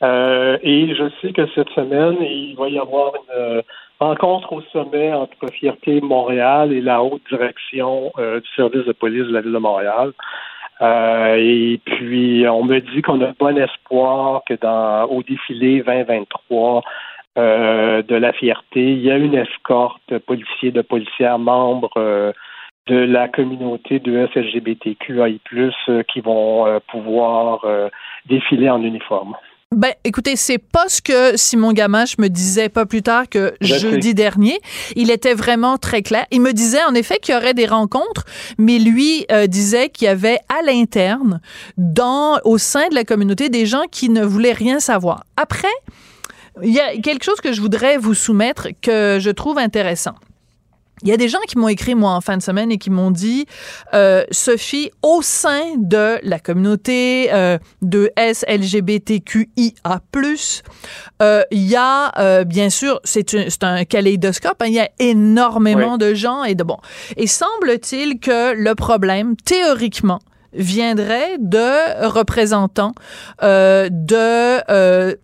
Euh, 0.04 0.60
et 0.62 0.94
je 0.94 1.10
sais 1.20 1.34
que 1.34 1.48
cette 1.56 1.70
semaine, 1.70 2.18
il 2.22 2.56
va 2.56 2.70
y 2.70 2.78
avoir 2.78 3.14
une 3.16 3.36
euh, 3.36 3.62
rencontre 4.00 4.54
au 4.54 4.62
sommet 4.72 5.12
entre 5.14 5.52
Fierté 5.52 6.00
Montréal 6.02 6.74
et 6.74 6.82
la 6.82 7.02
haute 7.02 7.24
direction 7.28 8.12
euh, 8.20 8.40
du 8.40 8.48
service 8.56 8.86
de 8.86 8.92
police 8.92 9.26
de 9.26 9.34
la 9.34 9.42
ville 9.42 9.54
de 9.54 9.58
Montréal. 9.58 10.14
et 10.80 11.80
puis, 11.84 12.46
on 12.48 12.64
me 12.66 12.80
dit 12.80 13.02
qu'on 13.02 13.22
a 13.22 13.34
bon 13.40 13.58
espoir 13.58 14.44
que 14.46 14.54
dans 14.54 15.06
au 15.06 15.24
défilé 15.24 15.82
2023 15.82 16.84
de 17.36 18.16
la 18.16 18.34
fierté, 18.34 18.82
il 18.94 19.02
y 19.02 19.10
a 19.10 19.18
une 19.18 19.34
escorte 19.34 20.20
policier 20.20 20.72
de 20.72 20.82
policières 20.82 21.40
membres 21.40 22.34
de 22.88 22.96
la 22.96 23.28
communauté 23.28 24.00
de 24.00 24.28
SLGBTQI+, 24.34 25.42
euh, 25.90 26.04
qui 26.04 26.22
vont 26.22 26.66
euh, 26.66 26.80
pouvoir 26.92 27.64
euh, 27.66 27.90
défiler 28.28 28.70
en 28.70 28.82
uniforme. 28.82 29.36
Ben, 29.76 29.92
écoutez, 30.06 30.38
c'est 30.38 30.60
pas 30.60 30.88
ce 30.88 31.02
que 31.02 31.36
Simon 31.36 31.74
Gamache 31.74 32.18
me 32.18 32.30
disait 32.30 32.70
pas 32.70 32.86
plus 32.86 33.02
tard 33.02 33.28
que 33.30 33.54
jeudi 33.60 34.14
dernier. 34.14 34.58
Il 34.96 35.12
était 35.12 35.34
vraiment 35.34 35.78
très 35.78 36.02
clair. 36.02 36.26
Il 36.32 36.40
me 36.40 36.54
disait 36.54 36.84
en 36.90 36.96
effet 36.96 37.18
qu'il 37.18 37.36
y 37.36 37.38
aurait 37.38 37.54
des 37.54 37.66
rencontres, 37.66 38.24
mais 38.58 38.80
lui 38.80 39.26
disait 39.50 39.90
qu'il 39.90 40.06
y 40.06 40.08
avait 40.08 40.40
à 40.48 40.62
l'interne, 40.66 41.42
dans 41.76 42.40
au 42.46 42.58
sein 42.58 42.88
de 42.88 42.96
la 42.96 43.04
communauté, 43.04 43.50
des 43.50 43.66
gens 43.66 43.84
qui 43.92 44.08
ne 44.08 44.24
voulaient 44.24 44.54
rien 44.54 44.80
savoir. 44.80 45.26
Après, 45.36 45.68
il 46.64 46.74
y 46.74 46.80
a 46.80 46.96
quelque 46.96 47.26
chose 47.26 47.42
que 47.42 47.52
je 47.52 47.60
voudrais 47.60 47.98
vous 47.98 48.14
soumettre 48.14 48.70
que 48.82 49.18
je 49.20 49.30
trouve 49.32 49.58
intéressant. 49.58 50.16
Il 51.04 51.10
y 51.10 51.12
a 51.12 51.18
des 51.18 51.28
gens 51.28 51.40
qui 51.48 51.58
m'ont 51.58 51.68
écrit, 51.68 51.94
moi, 51.96 52.12
en 52.12 52.22
fin 52.22 52.38
de 52.38 52.42
semaine, 52.42 52.72
et 52.72 52.78
qui 52.78 52.90
m'ont 52.90 53.12
dit, 53.12 53.46
euh, 53.94 54.24
Sophie, 54.32 54.92
au 55.04 55.22
sein 55.22 55.76
de 55.78 56.18
la 56.24 56.40
communauté 56.40 57.30
euh, 57.32 57.60
de 57.82 58.12
SLGBTQIA+, 58.18 60.02
euh, 61.22 61.44
il 61.52 61.68
y 61.68 61.76
a, 61.76 62.12
euh, 62.20 62.44
bien 62.44 62.70
sûr, 62.70 63.00
c'est 63.04 63.36
un, 63.36 63.48
un 63.62 63.86
kaléidoscope, 63.86 64.62
hein, 64.62 64.66
il 64.68 64.74
y 64.74 64.80
a 64.80 64.90
énormément 65.00 65.98
de 65.98 66.14
gens 66.14 66.44
et 66.44 66.56
de 66.56 66.64
bon. 66.64 66.78
Et 67.16 67.28
semble-t-il 67.28 68.20
que 68.20 68.54
le 68.54 68.74
problème, 68.74 69.36
théoriquement, 69.36 70.20
viendrait 70.54 71.38
de 71.40 72.08
représentants 72.08 72.94
euh, 73.44 73.90
de 73.92 74.62
euh, 74.72 75.16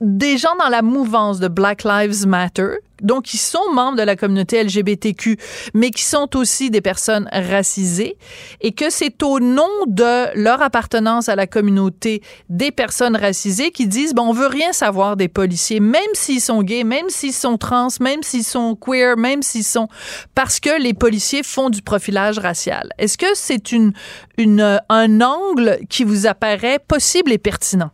des 0.00 0.38
gens 0.38 0.54
dans 0.58 0.68
la 0.68 0.82
mouvance 0.82 1.40
de 1.40 1.48
Black 1.48 1.84
Lives 1.84 2.26
Matter, 2.26 2.76
donc 3.02 3.24
qui 3.24 3.38
sont 3.38 3.72
membres 3.72 3.98
de 3.98 4.02
la 4.02 4.16
communauté 4.16 4.62
LGBTQ, 4.62 5.36
mais 5.74 5.90
qui 5.90 6.04
sont 6.04 6.36
aussi 6.36 6.70
des 6.70 6.80
personnes 6.80 7.28
racisées, 7.32 8.16
et 8.60 8.72
que 8.72 8.90
c'est 8.90 9.22
au 9.22 9.40
nom 9.40 9.68
de 9.86 10.34
leur 10.38 10.62
appartenance 10.62 11.28
à 11.28 11.36
la 11.36 11.46
communauté 11.46 12.22
des 12.48 12.70
personnes 12.70 13.16
racisées 13.16 13.70
qui 13.70 13.86
disent, 13.86 14.14
bon, 14.14 14.28
on 14.28 14.32
veut 14.32 14.46
rien 14.46 14.72
savoir 14.72 15.16
des 15.16 15.28
policiers, 15.28 15.80
même 15.80 16.02
s'ils 16.14 16.40
sont 16.40 16.62
gays, 16.62 16.84
même 16.84 17.08
s'ils 17.08 17.34
sont 17.34 17.58
trans, 17.58 17.88
même 18.00 18.22
s'ils 18.22 18.44
sont 18.44 18.76
queer, 18.76 19.16
même 19.16 19.42
s'ils 19.42 19.64
sont, 19.64 19.88
parce 20.34 20.60
que 20.60 20.80
les 20.80 20.94
policiers 20.94 21.42
font 21.42 21.68
du 21.68 21.82
profilage 21.82 22.38
racial. 22.38 22.90
Est-ce 22.98 23.18
que 23.18 23.34
c'est 23.34 23.72
une, 23.72 23.92
une, 24.38 24.80
un 24.88 25.20
angle 25.20 25.78
qui 25.88 26.04
vous 26.04 26.26
apparaît 26.26 26.78
possible 26.78 27.32
et 27.32 27.38
pertinent? 27.38 27.90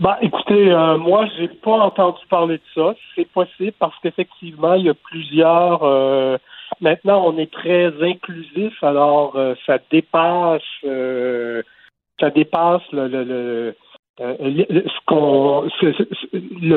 Bah, 0.00 0.18
écoutez, 0.20 0.72
euh, 0.72 0.98
moi, 0.98 1.26
j'ai 1.36 1.46
pas 1.48 1.78
entendu 1.78 2.18
parler 2.28 2.58
de 2.58 2.62
ça. 2.74 2.94
C'est 3.14 3.30
possible 3.30 3.74
parce 3.78 3.96
qu'effectivement, 4.02 4.74
il 4.74 4.86
y 4.86 4.88
a 4.88 4.94
plusieurs. 4.94 5.84
Euh, 5.84 6.36
maintenant, 6.80 7.22
on 7.26 7.38
est 7.38 7.52
très 7.52 7.92
inclusif, 8.02 8.82
alors 8.82 9.36
euh, 9.36 9.54
ça 9.66 9.78
dépasse, 9.90 10.62
ça 10.82 12.30
dépasse 12.30 12.82
le, 12.92 13.06
le, 13.08 13.76
euh, 14.20 14.36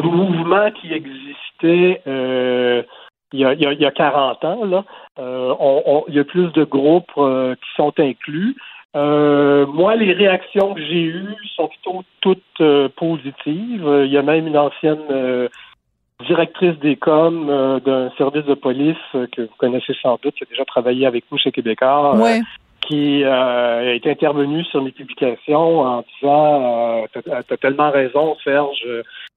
mouvement 0.01 0.71
qui 0.71 0.91
existait 0.93 2.01
euh, 2.07 2.81
il, 3.33 3.39
y 3.39 3.45
a, 3.45 3.53
il, 3.53 3.79
y 3.79 3.86
a, 3.86 3.91
40 3.91 4.45
ans, 4.45 4.86
euh, 5.19 5.53
il 6.07 6.15
y 6.15 6.19
a 6.19 6.24
plus 6.24 6.51
de 6.53 6.63
groupes 6.63 7.12
qui 7.15 7.69
sont 7.75 7.93
inclus. 8.00 8.55
Moi, 9.66 9.96
les 9.96 10.13
réactions 10.13 10.74
que 10.74 10.82
j'ai 10.82 11.04
eues 11.04 11.36
sont 11.56 11.68
plutôt 11.68 12.04
toutes 12.22 12.94
positives. 12.96 14.04
Il 14.06 14.12
y 14.12 14.18
a 14.18 14.22
même 14.22 14.48
une 14.48 14.58
ancienne 14.58 15.50
directrice 16.25 16.77
des 16.80 16.96
coms 16.96 17.80
d'un 17.86 18.10
service 18.18 18.46
de 18.46 18.56
police 18.56 18.98
que 19.13 19.42
vous 19.42 19.56
connaissez 19.58 19.94
sans 20.01 20.20
doute, 20.22 20.36
qui 20.36 20.44
a 20.44 20.48
déjà 20.50 20.66
travaillé 20.66 21.06
avec 21.06 21.25
nous 21.32 21.38
chez 21.38 21.51
Québécois, 21.51 22.16
ouais 22.18 22.42
qui 22.88 23.24
euh, 23.24 23.96
est 23.96 24.08
intervenu 24.08 24.63
sur 24.66 24.82
mes 24.82 24.92
publications 24.92 25.80
en 25.82 26.04
disant 26.13 27.04
euh, 27.04 27.06
T'as 27.13 27.39
as 27.39 27.58
tellement 27.58 27.92
raison, 27.92 28.38
Serge, 28.44 28.86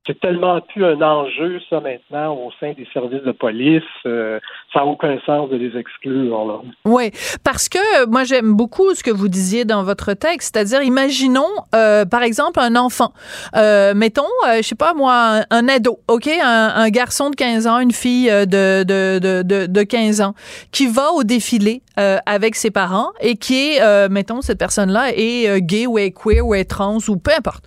c'est 0.07 0.19
tellement 0.19 0.61
plus 0.62 0.85
un 0.85 1.00
enjeu, 1.02 1.61
ça, 1.69 1.80
maintenant, 1.80 2.35
au 2.35 2.50
sein 2.59 2.73
des 2.73 2.87
services 2.92 3.23
de 3.23 3.33
police. 3.33 3.83
Euh, 4.07 4.40
ça 4.73 4.80
n'a 4.80 4.87
aucun 4.87 5.19
sens 5.26 5.50
de 5.50 5.57
les 5.57 5.78
exclure. 5.78 6.47
Là. 6.47 6.61
Oui, 6.87 7.11
parce 7.45 7.69
que 7.69 8.07
moi, 8.07 8.25
j'aime 8.25 8.54
beaucoup 8.54 8.95
ce 8.95 9.02
que 9.02 9.11
vous 9.11 9.28
disiez 9.28 9.66
dans 9.66 9.83
votre 9.83 10.14
texte, 10.14 10.54
c'est-à-dire, 10.54 10.83
imaginons, 10.83 11.50
euh, 11.75 12.07
par 12.07 12.23
exemple, 12.23 12.61
un 12.61 12.76
enfant. 12.76 13.12
Euh, 13.57 13.92
mettons, 13.95 14.23
euh, 14.49 14.57
je 14.59 14.62
sais 14.62 14.75
pas 14.75 14.95
moi, 14.95 15.42
un, 15.50 15.69
ado, 15.69 15.99
OK? 16.09 16.28
Un, 16.28 16.73
un, 16.76 16.88
garçon 16.88 17.28
de 17.28 17.37
15 17.37 17.66
ans, 17.66 17.78
une 17.78 17.92
fille 17.92 18.30
euh, 18.30 18.47
de, 18.47 18.85
de, 18.85 19.19
de, 19.19 19.42
de, 19.42 19.66
de 19.66 19.83
15 19.83 20.23
ans, 20.23 20.35
qui 20.73 20.87
va 20.87 21.11
au 21.12 21.25
défilé 21.25 21.83
euh, 21.99 22.16
avec 22.25 22.54
ses 22.54 22.71
parents 22.71 23.11
et 23.21 23.37
qui 23.37 23.73
est, 23.73 24.09
mettons, 24.09 24.40
cette 24.40 24.59
personne-là 24.59 25.11
est 25.14 25.61
gay 25.61 25.87
ou 25.87 25.99
est 25.99 26.12
queer 26.12 26.47
ou 26.47 26.54
est 26.54 26.64
trans 26.64 26.99
ou 27.09 27.16
peu 27.16 27.33
importe. 27.37 27.64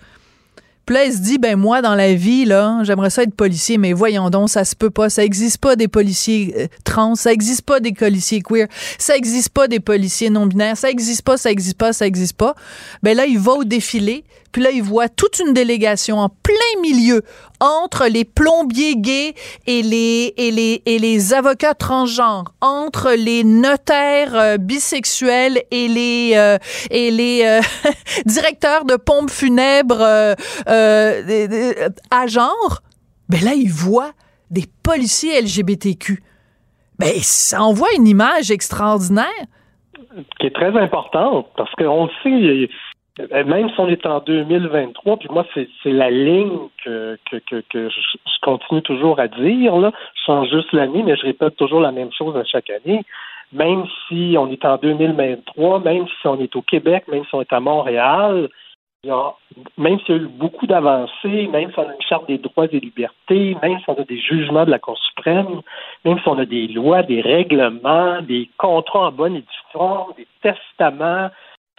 Puis 0.85 0.97
dit, 1.19 1.37
ben 1.37 1.55
moi, 1.55 1.81
dans 1.81 1.95
la 1.95 2.13
vie, 2.13 2.43
là, 2.43 2.79
j'aimerais 2.83 3.09
ça 3.09 3.23
être 3.23 3.33
policier, 3.33 3.77
mais 3.77 3.93
voyons 3.93 4.29
donc, 4.29 4.49
ça 4.49 4.65
se 4.65 4.75
peut 4.75 4.89
pas. 4.89 5.09
Ça 5.09 5.23
existe 5.23 5.59
pas 5.59 5.77
des 5.77 5.87
policiers 5.87 6.53
euh, 6.57 6.67
trans, 6.83 7.15
ça 7.15 7.31
existe 7.31 7.61
pas 7.61 7.79
des 7.79 7.93
policiers 7.93 8.41
queer, 8.41 8.67
ça 8.97 9.15
existe 9.15 9.49
pas 9.49 9.69
des 9.69 9.79
policiers 9.79 10.29
non-binaires, 10.29 10.75
ça 10.77 10.89
existe 10.89 11.21
pas, 11.21 11.37
ça 11.37 11.51
existe 11.51 11.77
pas, 11.77 11.93
ça 11.93 12.05
existe 12.05 12.35
pas. 12.35 12.55
Ben 13.01 13.15
là, 13.15 13.25
il 13.25 13.39
va 13.39 13.53
au 13.53 13.63
défilé, 13.63 14.25
puis 14.53 14.61
là, 14.61 14.71
il 14.71 14.83
voit 14.83 15.09
toute 15.09 15.39
une 15.39 15.53
délégation 15.53 16.19
en 16.19 16.29
plein 16.29 16.81
milieu 16.81 17.23
entre 17.59 18.07
les 18.07 18.23
plombiers 18.23 18.95
gays 18.95 19.33
et 19.67 19.81
les, 19.81 20.33
et 20.37 20.51
les, 20.51 20.81
et 20.85 20.99
les 20.99 21.33
avocats 21.33 21.73
transgenres, 21.73 22.53
entre 22.61 23.11
les 23.11 23.43
notaires 23.43 24.35
euh, 24.35 24.57
bisexuels 24.57 25.63
et 25.71 25.89
les, 25.89 26.33
euh, 26.35 26.57
et 26.91 27.11
les 27.11 27.43
euh, 27.43 27.61
directeurs 28.25 28.85
de 28.85 28.95
pompes 28.95 29.31
funèbres 29.31 30.01
à 30.65 32.27
genre. 32.27 32.81
Ben 33.29 33.43
là, 33.43 33.53
il 33.53 33.69
voit 33.69 34.11
des 34.51 34.65
policiers 34.83 35.41
LGBTQ. 35.41 36.21
Ben, 36.99 37.13
ça 37.21 37.61
envoie 37.63 37.87
une 37.97 38.07
image 38.07 38.51
extraordinaire. 38.51 39.25
Qui 40.39 40.47
est 40.47 40.53
très 40.53 40.77
importante, 40.79 41.47
parce 41.57 41.73
qu'on 41.75 42.05
le 42.05 42.11
sait, 42.21 42.29
euh, 42.29 42.67
même 43.19 43.69
si 43.69 43.79
on 43.79 43.87
est 43.87 44.05
en 44.05 44.19
2023, 44.19 45.17
puis 45.17 45.29
moi, 45.29 45.45
c'est 45.53 45.67
la 45.85 46.09
ligne 46.09 46.69
que, 46.83 47.17
je, 47.31 48.39
continue 48.41 48.81
toujours 48.81 49.19
à 49.19 49.27
dire. 49.27 49.77
Là. 49.77 49.91
Je 50.15 50.21
change 50.25 50.49
juste 50.49 50.73
l'année, 50.73 51.03
mais 51.03 51.15
je 51.15 51.23
répète 51.23 51.55
toujours 51.55 51.79
la 51.79 51.91
même 51.91 52.11
chose 52.11 52.35
à 52.35 52.43
chaque 52.43 52.69
année. 52.69 53.03
Même 53.51 53.85
si 54.07 54.35
on 54.37 54.49
est 54.49 54.65
en 54.65 54.77
2023, 54.77 55.79
même 55.81 56.07
si 56.07 56.27
on 56.27 56.39
est 56.39 56.55
au 56.55 56.63
Québec, 56.63 57.03
même 57.07 57.23
si 57.25 57.35
on 57.35 57.41
est 57.41 57.53
à 57.53 57.59
Montréal, 57.59 58.49
même 59.77 59.99
s'il 59.99 60.15
y 60.15 60.17
a 60.17 60.21
eu 60.21 60.27
beaucoup 60.27 60.65
d'avancées, 60.65 61.47
même 61.47 61.71
si 61.71 61.79
on 61.79 61.87
a 61.87 61.93
une 61.93 62.01
charte 62.01 62.27
des 62.27 62.37
droits 62.37 62.65
et 62.71 62.79
libertés, 62.79 63.55
même 63.61 63.77
si 63.79 63.85
on 63.89 63.93
a 63.93 64.03
des 64.05 64.17
jugements 64.17 64.65
de 64.65 64.71
la 64.71 64.79
Cour 64.79 64.97
suprême, 64.97 65.61
même 66.05 66.17
si 66.19 66.27
on 66.27 66.39
a 66.39 66.45
des 66.45 66.67
lois, 66.67 67.03
des 67.03 67.21
règlements, 67.21 68.21
des 68.21 68.49
contrats 68.57 69.07
en 69.07 69.11
bonne 69.11 69.35
et 69.35 69.41
due 69.41 69.63
forme, 69.71 70.13
des 70.17 70.27
testaments, 70.41 71.29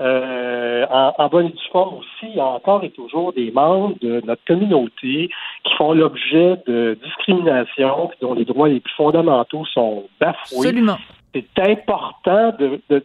euh, 0.00 0.86
en, 0.90 1.28
bonne 1.28 1.46
et 1.46 1.50
due 1.50 1.68
forme 1.70 1.98
aussi, 1.98 2.24
il 2.24 2.36
y 2.36 2.40
a 2.40 2.46
encore 2.46 2.82
et 2.82 2.90
toujours 2.90 3.32
des 3.32 3.52
membres 3.52 3.94
de 4.00 4.20
notre 4.24 4.44
communauté 4.44 5.30
qui 5.62 5.74
font 5.76 5.92
l'objet 5.92 6.56
de 6.66 6.98
discrimination, 7.02 8.10
dont 8.20 8.34
les 8.34 8.44
droits 8.44 8.68
les 8.68 8.80
plus 8.80 8.94
fondamentaux 8.94 9.64
sont 9.66 10.08
bafoués. 10.20 10.68
Absolument. 10.68 10.98
C'est 11.32 11.58
important 11.60 12.52
de, 12.58 12.80
de 12.90 13.04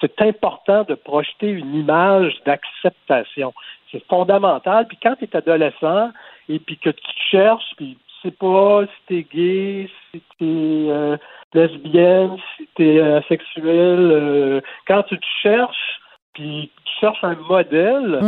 c'est 0.00 0.20
important 0.22 0.84
de 0.84 0.94
projeter 0.94 1.48
une 1.48 1.74
image 1.74 2.34
d'acceptation. 2.44 3.52
C'est 3.92 4.04
fondamental. 4.08 4.88
Puis 4.88 4.98
quand 5.00 5.14
tu 5.16 5.24
es 5.24 5.36
adolescent 5.36 6.10
et 6.48 6.58
puis 6.58 6.76
que 6.78 6.90
tu 6.90 7.10
cherches, 7.30 7.72
puis 7.76 7.96
sais 8.22 8.30
pas 8.30 8.84
si 8.84 9.06
t'es 9.08 9.26
gay, 9.34 9.90
si 10.10 10.22
t'es 10.38 10.44
euh, 10.90 11.16
lesbienne, 11.54 12.36
si 12.56 12.68
t'es 12.76 13.00
asexuel, 13.00 13.98
euh, 14.00 14.60
quand 14.86 15.02
tu 15.04 15.18
te 15.18 15.26
cherches, 15.42 16.00
puis 16.34 16.70
tu 16.84 16.92
cherches 17.00 17.24
un 17.24 17.36
modèle, 17.48 18.20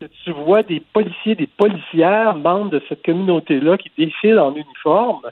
que 0.00 0.06
tu 0.24 0.32
vois 0.32 0.62
des 0.62 0.80
policiers, 0.80 1.34
des 1.34 1.46
policières, 1.46 2.34
membres 2.34 2.70
de 2.70 2.82
cette 2.88 3.04
communauté-là 3.04 3.76
qui 3.78 3.90
défilent 3.96 4.40
en 4.40 4.54
uniforme, 4.54 5.22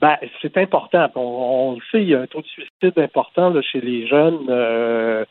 ben, 0.00 0.16
c'est 0.42 0.56
important. 0.58 1.08
On, 1.16 1.74
le 1.74 1.80
sait, 1.90 2.02
il 2.02 2.08
y 2.10 2.14
a 2.14 2.20
un 2.20 2.26
taux 2.26 2.42
de 2.42 2.46
suicide 2.46 2.98
important 2.98 3.50
là, 3.50 3.62
chez 3.62 3.80
les 3.80 4.06
jeunes 4.06 4.46
euh, 4.48 5.24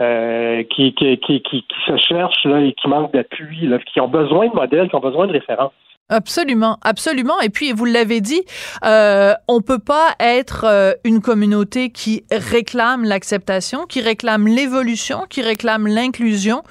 euh, 0.00 0.62
qui, 0.64 0.94
qui, 0.94 1.18
qui, 1.18 1.42
qui, 1.42 1.64
se 1.86 1.96
cherchent 1.96 2.44
là, 2.44 2.60
et 2.60 2.72
qui 2.72 2.88
manquent 2.88 3.12
d'appui, 3.12 3.70
qui 3.92 4.00
ont 4.00 4.08
besoin 4.08 4.48
de 4.48 4.54
modèles, 4.54 4.88
qui 4.88 4.96
ont 4.96 5.00
besoin 5.00 5.26
de 5.26 5.32
références. 5.32 5.72
Absolument, 6.12 6.78
absolument. 6.82 7.40
Et 7.40 7.48
puis, 7.48 7.72
vous 7.72 7.86
l'avez 7.86 8.20
dit, 8.20 8.42
euh, 8.84 9.32
on 9.48 9.62
peut 9.62 9.78
pas 9.78 10.14
être 10.20 10.64
euh, 10.64 10.92
une 11.04 11.22
communauté 11.22 11.88
qui 11.88 12.24
réclame 12.30 13.04
l'acceptation, 13.04 13.86
qui 13.86 14.02
réclame 14.02 14.46
l'évolution, 14.46 15.24
qui 15.30 15.40
réclame 15.40 15.86
l'inclusion 15.86 16.64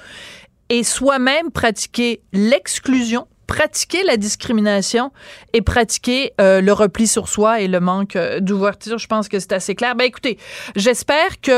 et 0.68 0.84
soi-même 0.84 1.50
pratiquer 1.50 2.22
l'exclusion 2.32 3.26
pratiquer 3.52 4.02
la 4.04 4.16
discrimination 4.16 5.12
et 5.52 5.60
pratiquer 5.60 6.32
euh, 6.40 6.62
le 6.62 6.72
repli 6.72 7.06
sur 7.06 7.28
soi 7.28 7.60
et 7.60 7.68
le 7.68 7.80
manque 7.80 8.16
euh, 8.16 8.40
d'ouverture. 8.40 8.96
Je 8.96 9.06
pense 9.06 9.28
que 9.28 9.38
c'est 9.38 9.52
assez 9.52 9.74
clair. 9.74 9.94
Ben 9.94 10.06
écoutez, 10.06 10.38
j'espère 10.74 11.38
que 11.42 11.50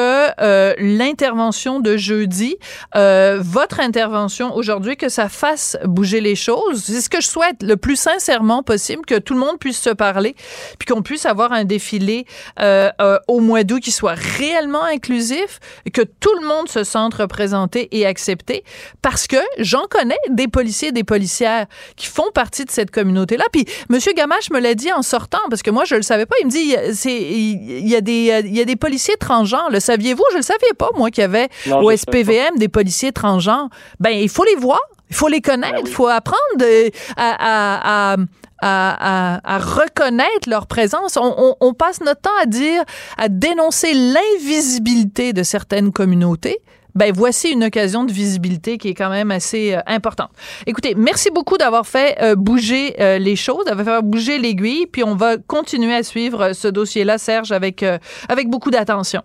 euh, 0.43 0.75
l'intervention 0.79 1.79
de 1.79 1.97
jeudi, 1.97 2.57
votre 2.95 3.79
intervention 3.79 4.57
aujourd'hui, 4.57 4.97
que 4.97 5.09
ça 5.09 5.29
fasse 5.29 5.77
bouger 5.85 6.21
les 6.21 6.35
choses. 6.35 6.83
C'est 6.83 7.01
ce 7.01 7.09
que 7.09 7.21
je 7.21 7.29
souhaite 7.29 7.63
le 7.63 7.77
plus 7.77 7.97
sincèrement 7.97 8.65
possible, 8.65 9.07
que 9.07 9.19
tout 9.19 9.35
le 9.35 9.41
monde 9.41 9.59
puisse 9.61 9.81
se 9.81 9.91
parler, 9.91 10.35
puis 10.79 10.87
qu'on 10.93 11.03
puisse 11.03 11.27
avoir 11.27 11.53
un 11.53 11.65
défilé 11.65 12.27
au 13.29 13.41
mois 13.41 13.63
d'août 13.63 13.81
qui 13.81 13.93
soit 13.93 14.15
réellement 14.15 14.85
inclusif, 14.85 15.61
que 15.93 16.03
tout 16.03 16.35
le 16.41 16.47
monde 16.47 16.69
se 16.69 16.83
sente 16.83 17.15
représenté 17.15 17.89
et 17.97 18.07
accepté, 18.07 18.65
parce 19.03 19.27
que 19.27 19.37
j'en 19.59 19.87
connais 19.89 20.19
des 20.31 20.49
policiers 20.49 20.89
et 20.89 20.93
des 20.93 21.05
policières 21.05 21.67
qui 21.97 22.07
font 22.07 22.31
partie 22.35 22.65
de 22.65 22.71
cette 22.71 22.91
communauté-là. 22.91 23.45
Puis 23.53 23.67
M. 23.91 23.99
Gamache 24.17 24.51
me 24.51 24.61
l'a 24.61 24.75
dit 24.75 24.93
en 24.93 25.03
sortant, 25.03 25.41
parce 25.51 25.63
que 25.63 25.71
moi, 25.71 25.85
je 25.85 25.95
le 25.95 26.03
savais 26.03 26.27
pas. 26.27 26.37
Il 26.41 26.47
me 26.47 26.51
dit, 26.51 26.75
c'est, 26.95 27.15
il 27.15 27.89
y 27.89 27.97
a 27.97 28.01
des, 28.01 28.43
il 28.45 28.57
y 28.57 28.61
a 28.61 28.65
des 28.65 28.77
policiers 28.77 29.17
transgenres. 29.17 29.71
Le 29.71 29.81
saviez-vous? 29.81 30.25
Je 30.33 30.39
le 30.39 30.43
savais 30.43 30.59
pas, 30.79 30.91
moi, 30.97 31.11
qu'il 31.11 31.23
y 31.23 31.25
avait 31.25 31.49
au 31.71 31.95
SPVM 31.95 32.57
des 32.57 32.69
policiers 32.69 33.13
transgenres. 33.13 33.69
Ben, 34.01 34.11
il 34.11 34.29
faut 34.29 34.45
les 34.45 34.57
voir. 34.57 34.81
Il 35.11 35.17
faut 35.17 35.29
les 35.29 35.43
connaître, 35.43 35.79
il 35.79 35.85
ben 35.85 35.93
faut 35.93 36.09
apprendre 36.09 36.65
à, 37.17 38.15
à, 38.15 38.17
à, 38.63 39.55
à, 39.55 39.59
reconnaître 39.59 40.49
leur 40.49 40.67
présence. 40.67 41.17
On, 41.17 41.35
on, 41.37 41.57
on, 41.61 41.75
passe 41.75 42.01
notre 42.01 42.23
temps 42.23 42.37
à 42.43 42.47
dire, 42.47 42.83
à 43.19 43.29
dénoncer 43.29 43.93
l'invisibilité 43.93 45.33
de 45.33 45.43
certaines 45.43 45.93
communautés 45.93 46.59
ben 46.95 47.13
voici 47.13 47.51
une 47.51 47.65
occasion 47.65 48.05
de 48.05 48.13
visibilité 48.13 48.79
qui 48.79 48.89
est 48.89 48.95
quand 48.95 49.11
même 49.11 49.31
assez 49.31 49.75
euh, 49.75 49.81
importante. 49.87 50.31
Écoutez, 50.67 50.95
merci 50.95 51.31
beaucoup 51.31 51.59
d'avoir 51.59 51.87
fait 51.87 52.17
euh, 52.23 52.35
bouger 52.37 52.95
euh, 53.01 53.19
les 53.19 53.37
choses, 53.37 53.65
d'avoir 53.65 53.99
fait 53.99 54.07
bouger 54.07 54.39
l'aiguille, 54.39 54.87
puis 54.87 55.03
on 55.03 55.15
va 55.15 55.37
continuer 55.37 55.95
à 55.95 56.03
suivre 56.03 56.53
ce 56.53 56.69
dossier-là, 56.69 57.19
Serge, 57.19 57.53
avec 57.53 57.85
avec 58.29 58.49
beaucoup 58.49 58.71
d'attention. 58.71 59.23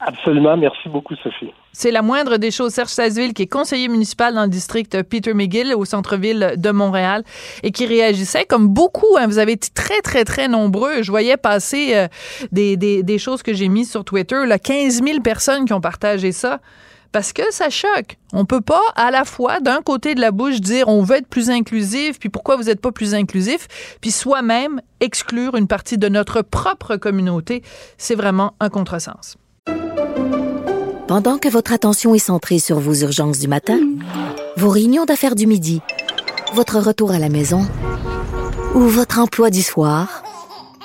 Absolument, 0.00 0.56
merci 0.56 0.88
beaucoup, 0.88 1.16
Sophie. 1.16 1.52
C'est 1.72 1.90
la 1.90 2.02
moindre 2.02 2.36
des 2.36 2.52
choses. 2.52 2.72
Serge 2.72 2.90
Sazville, 2.90 3.34
qui 3.34 3.42
est 3.42 3.46
conseiller 3.48 3.88
municipal 3.88 4.32
dans 4.32 4.42
le 4.42 4.48
district 4.48 5.02
Peter 5.02 5.34
McGill 5.34 5.74
au 5.74 5.84
centre-ville 5.84 6.54
de 6.56 6.70
Montréal 6.70 7.24
et 7.64 7.72
qui 7.72 7.84
réagissait 7.84 8.44
comme 8.44 8.68
beaucoup. 8.68 9.16
Hein, 9.18 9.26
vous 9.26 9.38
avez 9.38 9.52
été 9.52 9.68
très, 9.74 10.00
très, 10.00 10.24
très 10.24 10.46
nombreux. 10.46 11.02
Je 11.02 11.10
voyais 11.10 11.36
passer 11.36 12.06
des, 12.52 12.76
des, 12.76 13.02
des, 13.02 13.18
choses 13.18 13.42
que 13.42 13.52
j'ai 13.52 13.68
mises 13.68 13.90
sur 13.90 14.04
Twitter. 14.04 14.46
Là, 14.46 14.58
15 14.58 15.02
000 15.02 15.20
personnes 15.20 15.64
qui 15.64 15.72
ont 15.72 15.80
partagé 15.80 16.30
ça 16.30 16.60
parce 17.12 17.32
que 17.32 17.42
ça 17.50 17.70
choque. 17.70 18.18
On 18.32 18.44
peut 18.44 18.60
pas 18.60 18.82
à 18.96 19.10
la 19.10 19.24
fois 19.24 19.60
d'un 19.60 19.82
côté 19.82 20.14
de 20.14 20.20
la 20.20 20.30
bouche 20.30 20.60
dire 20.60 20.88
on 20.88 21.02
veut 21.02 21.16
être 21.16 21.28
plus 21.28 21.50
inclusif, 21.50 22.18
puis 22.18 22.28
pourquoi 22.28 22.56
vous 22.56 22.64
n'êtes 22.64 22.80
pas 22.80 22.92
plus 22.92 23.14
inclusif, 23.14 23.68
puis 24.00 24.10
soi-même 24.10 24.80
exclure 25.00 25.56
une 25.56 25.66
partie 25.66 25.98
de 25.98 26.08
notre 26.08 26.42
propre 26.42 26.96
communauté. 26.96 27.62
C'est 27.96 28.14
vraiment 28.14 28.54
un 28.60 28.68
contresens. 28.68 29.36
Pendant 31.06 31.38
que 31.38 31.48
votre 31.48 31.72
attention 31.72 32.14
est 32.14 32.18
centrée 32.18 32.58
sur 32.58 32.78
vos 32.78 32.94
urgences 32.94 33.38
du 33.38 33.48
matin, 33.48 33.78
vos 34.56 34.68
réunions 34.68 35.06
d'affaires 35.06 35.34
du 35.34 35.46
midi, 35.46 35.80
votre 36.52 36.78
retour 36.78 37.12
à 37.12 37.18
la 37.18 37.30
maison 37.30 37.66
ou 38.74 38.80
votre 38.80 39.18
emploi 39.18 39.48
du 39.48 39.62
soir, 39.62 40.22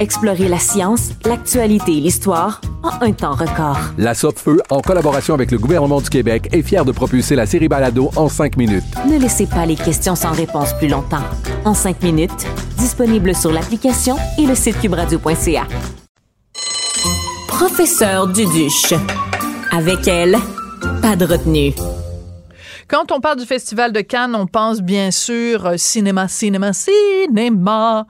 Explorez 0.00 0.48
la 0.48 0.58
science, 0.58 1.10
l'actualité 1.24 1.92
et 1.92 2.00
l'histoire 2.00 2.60
en 2.82 3.04
un 3.04 3.12
temps 3.12 3.34
record. 3.34 3.78
La 3.98 4.14
Feu, 4.14 4.60
en 4.70 4.80
collaboration 4.80 5.34
avec 5.34 5.50
le 5.50 5.58
gouvernement 5.58 6.00
du 6.00 6.10
Québec, 6.10 6.48
est 6.52 6.62
fière 6.62 6.84
de 6.84 6.92
propulser 6.92 7.36
la 7.36 7.46
série 7.46 7.68
Balado 7.68 8.10
en 8.16 8.28
5 8.28 8.56
minutes. 8.56 8.84
Ne 9.08 9.18
laissez 9.18 9.46
pas 9.46 9.66
les 9.66 9.76
questions 9.76 10.14
sans 10.14 10.32
réponse 10.32 10.72
plus 10.74 10.88
longtemps. 10.88 11.22
En 11.64 11.74
5 11.74 12.02
minutes, 12.02 12.46
disponible 12.78 13.34
sur 13.34 13.52
l'application 13.52 14.16
et 14.38 14.46
le 14.46 14.54
site 14.54 14.80
cubradio.ca. 14.80 15.66
Professeur 17.48 18.26
Duduche. 18.26 18.94
Avec 19.70 20.08
elle, 20.08 20.36
pas 21.00 21.16
de 21.16 21.24
retenue. 21.24 21.72
Quand 22.88 23.10
on 23.10 23.20
parle 23.20 23.38
du 23.38 23.46
Festival 23.46 23.92
de 23.92 24.00
Cannes, 24.02 24.34
on 24.34 24.46
pense 24.46 24.82
bien 24.82 25.10
sûr 25.10 25.64
euh, 25.64 25.76
cinéma, 25.78 26.28
cinéma, 26.28 26.72
cinéma. 26.74 28.06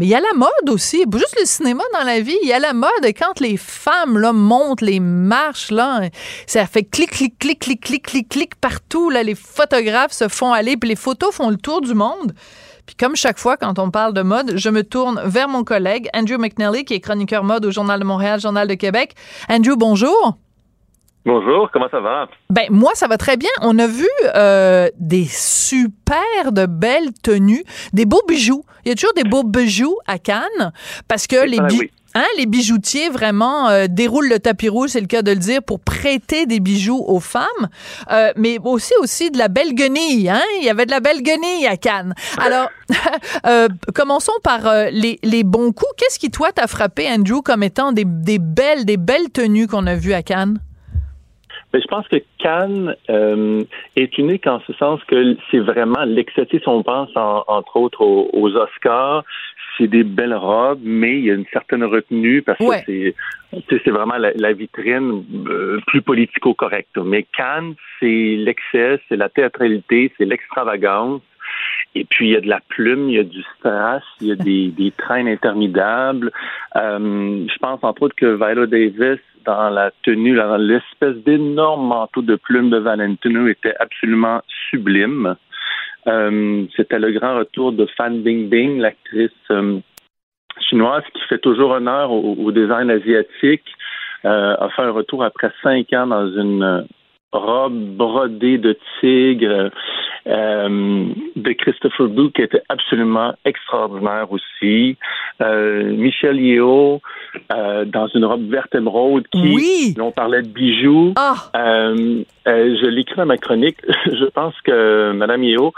Mais 0.00 0.06
il 0.06 0.08
y 0.08 0.14
a 0.14 0.20
la 0.20 0.32
mode 0.34 0.70
aussi, 0.70 1.04
pas 1.04 1.18
juste 1.18 1.36
le 1.38 1.44
cinéma 1.44 1.82
dans 1.92 2.04
la 2.04 2.20
vie, 2.20 2.38
il 2.42 2.48
y 2.48 2.54
a 2.54 2.58
la 2.58 2.72
mode 2.72 3.04
et 3.04 3.12
quand 3.12 3.38
les 3.38 3.58
femmes 3.58 4.16
là 4.16 4.32
montent 4.32 4.80
les 4.80 4.98
marches 4.98 5.70
là, 5.70 6.08
ça 6.46 6.64
fait 6.64 6.84
clic 6.84 7.10
clic 7.10 7.38
clic 7.38 7.58
clic 7.58 7.82
clic 7.82 8.02
clic 8.06 8.28
clic 8.30 8.54
partout 8.54 9.10
là, 9.10 9.22
les 9.22 9.34
photographes 9.34 10.12
se 10.12 10.28
font 10.28 10.54
aller 10.54 10.78
puis 10.78 10.88
les 10.88 10.96
photos 10.96 11.34
font 11.34 11.50
le 11.50 11.58
tour 11.58 11.82
du 11.82 11.92
monde. 11.92 12.32
Puis 12.86 12.96
comme 12.96 13.14
chaque 13.14 13.38
fois 13.38 13.58
quand 13.58 13.78
on 13.78 13.90
parle 13.90 14.14
de 14.14 14.22
mode, 14.22 14.56
je 14.56 14.70
me 14.70 14.84
tourne 14.84 15.20
vers 15.26 15.50
mon 15.50 15.64
collègue 15.64 16.08
Andrew 16.14 16.38
McNally 16.38 16.86
qui 16.86 16.94
est 16.94 17.00
chroniqueur 17.00 17.44
mode 17.44 17.66
au 17.66 17.70
Journal 17.70 18.00
de 18.00 18.06
Montréal, 18.06 18.40
Journal 18.40 18.66
de 18.66 18.74
Québec. 18.76 19.14
Andrew, 19.50 19.76
bonjour. 19.76 20.38
Bonjour, 21.26 21.68
comment 21.70 21.88
ça 21.90 22.00
va? 22.00 22.28
Ben 22.48 22.66
moi 22.70 22.92
ça 22.94 23.06
va 23.06 23.18
très 23.18 23.36
bien. 23.36 23.50
On 23.60 23.78
a 23.78 23.86
vu 23.86 24.08
euh, 24.34 24.88
des 24.98 25.26
super 25.26 26.16
de 26.50 26.64
belles 26.64 27.12
tenues, 27.22 27.64
des 27.92 28.06
beaux 28.06 28.22
bijoux. 28.26 28.64
Il 28.84 28.88
y 28.88 28.92
a 28.92 28.94
toujours 28.94 29.12
des 29.14 29.24
beaux 29.24 29.44
bijoux 29.44 29.96
à 30.06 30.18
Cannes 30.18 30.72
parce 31.08 31.26
que 31.26 31.44
les 31.44 31.60
bijoux. 31.60 31.84
Hein, 32.12 32.26
les 32.38 32.46
bijoutiers 32.46 33.08
vraiment 33.08 33.68
euh, 33.68 33.86
déroulent 33.88 34.28
le 34.28 34.40
tapis 34.40 34.68
rouge, 34.68 34.90
c'est 34.90 35.00
le 35.00 35.06
cas 35.06 35.22
de 35.22 35.30
le 35.30 35.36
dire, 35.36 35.62
pour 35.62 35.78
prêter 35.78 36.44
des 36.44 36.58
bijoux 36.58 37.04
aux 37.06 37.20
femmes, 37.20 37.68
euh, 38.10 38.32
mais 38.34 38.58
aussi 38.64 38.92
aussi 39.00 39.30
de 39.30 39.38
la 39.38 39.46
belle 39.46 39.74
guenille. 39.74 40.28
Hein? 40.28 40.42
Il 40.58 40.64
y 40.64 40.70
avait 40.70 40.86
de 40.86 40.90
la 40.90 40.98
belle 40.98 41.22
guenille 41.22 41.68
à 41.68 41.76
Cannes. 41.76 42.12
Alors, 42.38 42.68
euh, 43.46 43.68
commençons 43.94 44.32
par 44.42 44.62
les, 44.90 45.20
les, 45.22 45.44
bons 45.44 45.70
coups. 45.70 45.92
Qu'est-ce 45.98 46.18
qui 46.18 46.32
toi 46.32 46.50
t'a 46.50 46.66
frappé, 46.66 47.08
Andrew, 47.08 47.42
comme 47.44 47.62
étant 47.62 47.92
des, 47.92 48.04
des 48.04 48.40
belles 48.40 48.84
des 48.84 48.96
belles 48.96 49.30
tenues 49.30 49.68
qu'on 49.68 49.86
a 49.86 49.94
vues 49.94 50.14
à 50.14 50.24
Cannes? 50.24 50.58
Je 51.78 51.86
pense 51.86 52.06
que 52.08 52.16
Cannes 52.38 52.96
euh, 53.08 53.62
est 53.96 54.18
unique 54.18 54.46
en 54.46 54.60
ce 54.66 54.72
sens 54.74 55.00
que 55.04 55.36
c'est 55.50 55.60
vraiment 55.60 56.04
l'excès. 56.04 56.46
Si 56.50 56.60
on 56.66 56.82
pense 56.82 57.10
entre 57.14 57.76
autres 57.76 58.02
aux, 58.02 58.56
Oscars, 58.56 59.24
c'est 59.78 59.86
des 59.86 60.02
belles 60.02 60.34
robes, 60.34 60.80
mais 60.82 61.18
il 61.18 61.24
y 61.26 61.30
a 61.30 61.34
une 61.34 61.46
certaine 61.52 61.84
retenue 61.84 62.42
parce 62.42 62.58
que 62.58 62.84
c'est 62.86 63.14
c'est 63.68 63.90
vraiment 63.90 64.16
la, 64.16 64.52
vitrine 64.52 65.24
euh, 65.48 65.80
plus 65.86 66.02
politico-correcte. 66.02 66.96
Mais 66.98 67.26
Cannes, 67.36 67.74
c'est 67.98 68.36
l'excès, 68.36 69.00
c'est 69.08 69.16
la 69.16 69.28
théâtralité, 69.28 70.12
c'est 70.16 70.24
l'extravagance. 70.24 71.20
Et 71.94 72.04
puis, 72.04 72.28
il 72.28 72.32
y 72.32 72.36
a 72.36 72.40
de 72.40 72.48
la 72.48 72.60
plume, 72.68 73.08
il 73.08 73.16
y 73.16 73.18
a 73.18 73.24
du 73.24 73.42
strass, 73.56 74.02
il 74.20 74.28
y 74.28 74.32
a 74.32 74.36
des, 74.36 74.68
des 74.76 74.90
traînes 74.92 75.28
interminables. 75.28 76.30
Euh, 76.76 77.46
je 77.46 77.58
pense, 77.58 77.80
entre 77.82 78.02
autres, 78.02 78.16
que 78.16 78.36
Viola 78.36 78.66
Davis 78.66 79.20
dans 79.44 79.70
la 79.70 79.90
tenue, 80.02 80.36
dans 80.36 80.56
l'espèce 80.56 81.16
d'énorme 81.24 81.88
manteau 81.88 82.22
de 82.22 82.36
plumes 82.36 82.70
de 82.70 82.78
Valentino 82.78 83.48
était 83.48 83.74
absolument 83.78 84.42
sublime. 84.70 85.36
Euh, 86.06 86.66
c'était 86.76 86.98
le 86.98 87.12
grand 87.12 87.36
retour 87.36 87.72
de 87.72 87.86
Fan 87.96 88.22
Bingbing, 88.22 88.78
l'actrice 88.78 89.30
euh, 89.50 89.80
chinoise 90.68 91.04
qui 91.14 91.22
fait 91.28 91.38
toujours 91.38 91.70
honneur 91.70 92.10
au, 92.10 92.50
design 92.52 92.90
asiatique, 92.90 93.64
euh, 94.24 94.56
a 94.58 94.68
fait 94.70 94.82
un 94.82 94.92
retour 94.92 95.24
après 95.24 95.50
cinq 95.62 95.92
ans 95.92 96.06
dans 96.06 96.26
une 96.26 96.86
robe 97.32 97.96
brodée 97.96 98.58
de 98.58 98.76
tigre 99.00 99.70
euh, 100.26 101.06
de 101.36 101.52
Christopher 101.52 102.08
Blue 102.08 102.30
qui 102.32 102.42
était 102.42 102.62
absolument 102.68 103.34
extraordinaire 103.44 104.30
aussi. 104.30 104.96
Euh, 105.40 105.94
Michel 105.96 106.40
Yeo 106.40 107.00
euh, 107.52 107.84
dans 107.84 108.06
une 108.08 108.24
robe 108.24 108.50
verte 108.50 108.74
émeraude 108.74 109.26
qui, 109.28 109.54
oui. 109.54 109.94
on 109.98 110.10
parlait 110.10 110.42
de 110.42 110.48
bijoux. 110.48 111.14
Ah. 111.16 111.50
je 111.54 112.86
l'écris 112.86 113.16
dans 113.16 113.26
ma 113.26 113.38
chronique. 113.38 113.78
je 114.06 114.26
pense 114.26 114.54
que 114.62 115.12
Madame 115.12 115.44
Yeo 115.44 115.72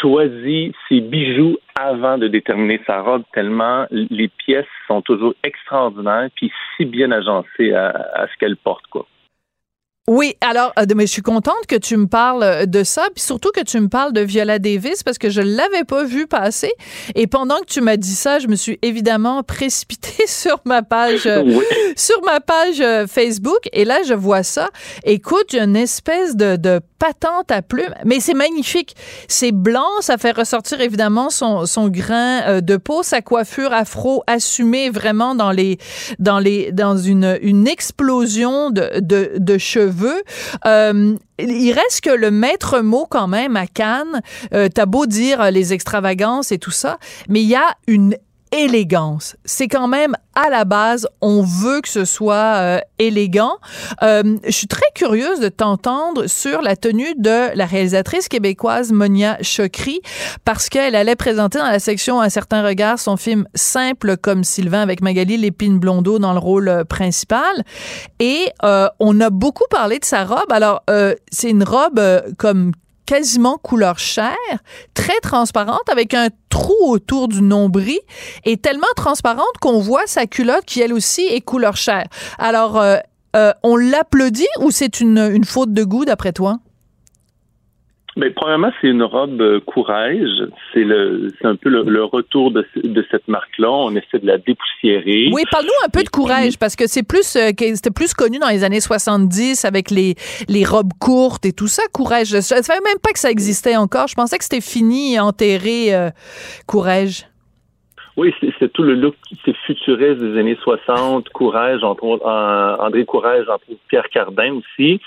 choisit 0.00 0.74
ses 0.88 1.00
bijoux 1.00 1.58
avant 1.78 2.18
de 2.18 2.28
déterminer 2.28 2.80
sa 2.86 3.02
robe 3.02 3.22
tellement 3.32 3.86
les 3.90 4.28
pièces 4.28 4.66
sont 4.86 5.02
toujours 5.02 5.34
extraordinaires 5.42 6.28
puis 6.34 6.50
si 6.76 6.84
bien 6.84 7.10
agencées 7.10 7.72
à, 7.72 7.88
à 8.14 8.26
ce 8.28 8.36
qu'elle 8.38 8.56
porte 8.56 8.86
quoi. 8.86 9.06
Oui, 10.06 10.34
alors, 10.42 10.74
euh, 10.78 10.84
mais 10.94 11.06
je 11.06 11.12
suis 11.12 11.22
contente 11.22 11.66
que 11.66 11.76
tu 11.76 11.96
me 11.96 12.06
parles 12.06 12.42
euh, 12.42 12.66
de 12.66 12.84
ça, 12.84 13.06
puis 13.14 13.24
surtout 13.24 13.50
que 13.52 13.62
tu 13.62 13.80
me 13.80 13.88
parles 13.88 14.12
de 14.12 14.20
Viola 14.20 14.58
Davis 14.58 15.02
parce 15.02 15.16
que 15.16 15.30
je 15.30 15.40
l'avais 15.40 15.84
pas 15.84 16.04
vu 16.04 16.26
passer. 16.26 16.70
Et 17.14 17.26
pendant 17.26 17.58
que 17.60 17.64
tu 17.64 17.80
m'as 17.80 17.96
dit 17.96 18.14
ça, 18.14 18.38
je 18.38 18.46
me 18.46 18.54
suis 18.54 18.78
évidemment 18.82 19.42
précipitée 19.42 20.26
sur 20.26 20.60
ma 20.66 20.82
page, 20.82 21.22
euh, 21.24 21.58
sur 21.96 22.22
ma 22.22 22.40
page 22.40 22.82
Facebook. 23.08 23.60
Et 23.72 23.86
là, 23.86 24.00
je 24.06 24.12
vois 24.12 24.42
ça. 24.42 24.68
Écoute, 25.04 25.54
une 25.54 25.74
espèce 25.74 26.36
de, 26.36 26.56
de 26.56 26.82
patente 26.98 27.50
à 27.50 27.62
plumes, 27.62 27.94
mais 28.04 28.20
c'est 28.20 28.34
magnifique. 28.34 28.96
C'est 29.26 29.52
blanc, 29.52 29.88
ça 30.00 30.18
fait 30.18 30.32
ressortir 30.32 30.82
évidemment 30.82 31.30
son, 31.30 31.64
son 31.64 31.88
grain 31.88 32.60
de 32.60 32.76
peau, 32.76 33.02
sa 33.02 33.22
coiffure 33.22 33.72
afro 33.72 34.22
assumée 34.26 34.90
vraiment 34.90 35.34
dans 35.34 35.50
les, 35.50 35.78
dans 36.18 36.38
les, 36.38 36.72
dans 36.72 36.98
une, 36.98 37.38
une 37.40 37.66
explosion 37.66 38.68
de, 38.70 39.00
de, 39.00 39.32
de 39.38 39.58
cheveux 39.58 39.93
euh, 40.66 41.16
il 41.38 41.72
reste 41.72 42.00
que 42.02 42.10
le 42.10 42.30
maître 42.30 42.80
mot 42.80 43.06
quand 43.08 43.28
même 43.28 43.56
à 43.56 43.66
Cannes, 43.66 44.20
euh, 44.52 44.68
t'as 44.72 44.86
beau 44.86 45.06
dire 45.06 45.50
les 45.50 45.72
extravagances 45.72 46.52
et 46.52 46.58
tout 46.58 46.70
ça, 46.70 46.98
mais 47.28 47.42
il 47.42 47.48
y 47.48 47.56
a 47.56 47.76
une 47.86 48.16
élégance. 48.54 49.36
C'est 49.44 49.68
quand 49.68 49.88
même 49.88 50.16
à 50.34 50.48
la 50.50 50.64
base, 50.64 51.06
on 51.20 51.42
veut 51.42 51.80
que 51.80 51.88
ce 51.88 52.04
soit 52.04 52.56
euh, 52.56 52.80
élégant. 52.98 53.56
Euh, 54.02 54.36
je 54.44 54.50
suis 54.50 54.66
très 54.66 54.86
curieuse 54.94 55.38
de 55.40 55.48
t'entendre 55.48 56.26
sur 56.26 56.60
la 56.60 56.76
tenue 56.76 57.14
de 57.16 57.56
la 57.56 57.66
réalisatrice 57.66 58.28
québécoise 58.28 58.92
Monia 58.92 59.38
Chokri 59.42 60.00
parce 60.44 60.68
qu'elle 60.68 60.94
allait 60.96 61.16
présenter 61.16 61.58
dans 61.58 61.68
la 61.68 61.78
section 61.78 62.20
Un 62.20 62.30
certain 62.30 62.64
regard 62.64 62.98
son 62.98 63.16
film 63.16 63.46
Simple 63.54 64.16
comme 64.16 64.42
Sylvain 64.42 64.80
avec 64.80 65.02
Magali 65.02 65.36
Lépine 65.36 65.78
Blondeau 65.78 66.18
dans 66.18 66.32
le 66.32 66.40
rôle 66.40 66.68
euh, 66.68 66.84
principal 66.84 67.62
et 68.18 68.46
on 68.98 69.20
a 69.20 69.30
beaucoup 69.30 69.64
parlé 69.70 69.98
de 69.98 70.04
sa 70.04 70.24
robe. 70.24 70.50
Alors 70.50 70.82
c'est 71.30 71.50
une 71.50 71.64
robe 71.64 72.00
comme 72.38 72.72
quasiment 73.06 73.58
couleur 73.58 73.98
chair, 73.98 74.36
très 74.94 75.18
transparente, 75.20 75.88
avec 75.90 76.14
un 76.14 76.28
trou 76.48 76.76
autour 76.86 77.28
du 77.28 77.42
nombril, 77.42 77.98
et 78.44 78.56
tellement 78.56 78.86
transparente 78.96 79.58
qu'on 79.60 79.80
voit 79.80 80.06
sa 80.06 80.26
culotte 80.26 80.64
qui, 80.64 80.80
elle 80.80 80.92
aussi, 80.92 81.22
est 81.22 81.40
couleur 81.40 81.76
chair. 81.76 82.04
Alors, 82.38 82.78
euh, 82.78 82.96
euh, 83.36 83.52
on 83.62 83.76
l'applaudit 83.76 84.46
ou 84.60 84.70
c'est 84.70 85.00
une, 85.00 85.18
une 85.18 85.44
faute 85.44 85.72
de 85.72 85.84
goût, 85.84 86.04
d'après 86.04 86.32
toi? 86.32 86.58
Mais 88.16 88.30
premièrement, 88.30 88.70
c'est 88.80 88.88
une 88.88 89.02
robe 89.02 89.40
euh, 89.40 89.60
courage. 89.60 90.28
C'est 90.72 90.84
le, 90.84 91.32
c'est 91.40 91.46
un 91.46 91.56
peu 91.56 91.68
le, 91.68 91.82
le 91.82 92.04
retour 92.04 92.52
de, 92.52 92.64
de 92.76 93.04
cette 93.10 93.26
marque-là. 93.26 93.70
On 93.70 93.90
essaie 93.96 94.20
de 94.20 94.26
la 94.26 94.38
dépoussiérer. 94.38 95.30
Oui, 95.32 95.42
parle-nous 95.50 95.84
un 95.84 95.88
peu 95.88 96.04
de 96.04 96.08
courage, 96.08 96.58
parce 96.58 96.76
que 96.76 96.86
c'est 96.86 97.02
plus, 97.02 97.34
euh, 97.34 97.50
c'était 97.56 97.90
plus 97.90 98.14
connu 98.14 98.38
dans 98.38 98.48
les 98.48 98.62
années 98.62 98.80
70 98.80 99.64
avec 99.64 99.90
les, 99.90 100.14
les 100.48 100.64
robes 100.64 100.92
courtes 101.00 101.44
et 101.44 101.52
tout 101.52 101.66
ça, 101.66 101.82
courage. 101.92 102.28
Je 102.28 102.36
ne 102.36 102.40
savais 102.62 102.80
même 102.84 103.00
pas 103.02 103.10
que 103.12 103.18
ça 103.18 103.30
existait 103.30 103.76
encore. 103.76 104.06
Je 104.06 104.14
pensais 104.14 104.38
que 104.38 104.44
c'était 104.44 104.60
fini, 104.60 105.18
enterré, 105.18 105.94
euh, 105.94 106.10
courage. 106.66 107.26
Oui, 108.16 108.32
c'est, 108.40 108.52
c'est 108.60 108.72
tout 108.72 108.84
le 108.84 108.94
look, 108.94 109.16
c'est 109.44 109.56
futuriste 109.66 110.20
des 110.20 110.38
années 110.38 110.56
60. 110.62 111.30
Courage, 111.30 111.82
entre 111.82 112.04
autres, 112.04 112.26
euh, 112.26 112.76
André 112.78 113.04
Courage, 113.04 113.48
entre 113.48 113.64
autres, 113.70 113.80
Pierre 113.88 114.08
Cardin 114.08 114.54
aussi. 114.54 115.00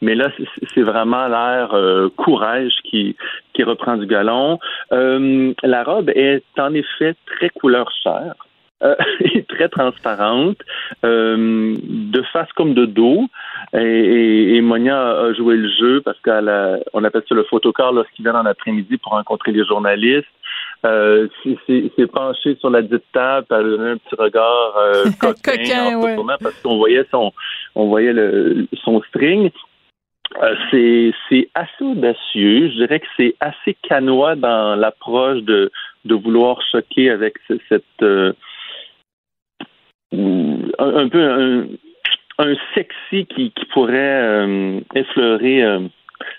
Mais 0.00 0.14
là, 0.14 0.30
c'est, 0.74 0.82
vraiment 0.82 1.26
l'air 1.26 1.74
euh, 1.74 2.08
courage 2.16 2.72
qui, 2.84 3.16
qui 3.52 3.64
reprend 3.64 3.96
du 3.96 4.06
galon. 4.06 4.58
Euh, 4.92 5.52
la 5.62 5.82
robe 5.82 6.10
est 6.10 6.44
en 6.58 6.72
effet 6.74 7.14
très 7.26 7.50
couleur 7.50 7.90
chair. 8.02 8.34
euh, 8.82 8.94
et 9.20 9.42
très 9.44 9.68
transparente, 9.68 10.58
euh, 11.04 11.74
de 11.78 12.22
face 12.32 12.52
comme 12.54 12.74
de 12.74 12.86
dos. 12.86 13.24
Et, 13.74 13.78
et, 13.78 14.56
et 14.56 14.60
Monia 14.60 15.10
a 15.10 15.32
joué 15.32 15.56
le 15.56 15.68
jeu 15.68 16.00
parce 16.00 16.18
qu'on 16.20 17.04
appelle 17.04 17.22
ça 17.28 17.34
le 17.34 17.44
photocar 17.44 17.92
lorsqu'il 17.92 18.24
vient 18.24 18.34
en 18.34 18.46
après-midi 18.46 18.98
pour 18.98 19.12
rencontrer 19.12 19.52
les 19.52 19.64
journalistes. 19.64 20.26
Euh, 20.86 21.26
c'est 21.66 22.06
penché 22.06 22.56
sur 22.60 22.70
la 22.70 22.82
dite 22.82 23.02
table, 23.12 23.46
elle 23.50 23.56
a 23.56 23.62
donné 23.62 23.90
un 23.90 23.96
petit 23.96 24.14
regard 24.16 24.76
euh, 24.78 25.04
coquin, 25.20 25.56
Coquin, 25.56 25.96
en 25.96 26.02
ouais. 26.02 26.34
parce 26.40 26.54
qu'on 26.62 26.76
voyait 26.76 27.04
son, 27.10 27.32
on 27.74 27.88
voyait 27.88 28.12
le, 28.12 28.68
son 28.84 29.02
string. 29.08 29.50
Euh, 30.36 31.12
c'est 31.28 31.48
assez 31.54 31.84
audacieux. 31.84 32.68
Je 32.70 32.74
dirais 32.74 33.00
que 33.00 33.06
c'est 33.16 33.34
assez 33.40 33.74
canois 33.88 34.36
dans 34.36 34.76
l'approche 34.76 35.42
de, 35.42 35.70
de 36.04 36.14
vouloir 36.14 36.60
choquer 36.70 37.10
avec 37.10 37.34
ce- 37.48 37.58
cette 37.68 37.84
euh, 38.02 38.32
un, 40.12 40.96
un 40.96 41.08
peu 41.08 41.22
un, 41.22 41.66
un 42.38 42.54
sexy 42.74 43.26
qui, 43.26 43.50
qui 43.52 43.64
pourrait 43.72 43.94
euh, 44.22 44.80
effleurer 44.94 45.62
euh, 45.62 45.80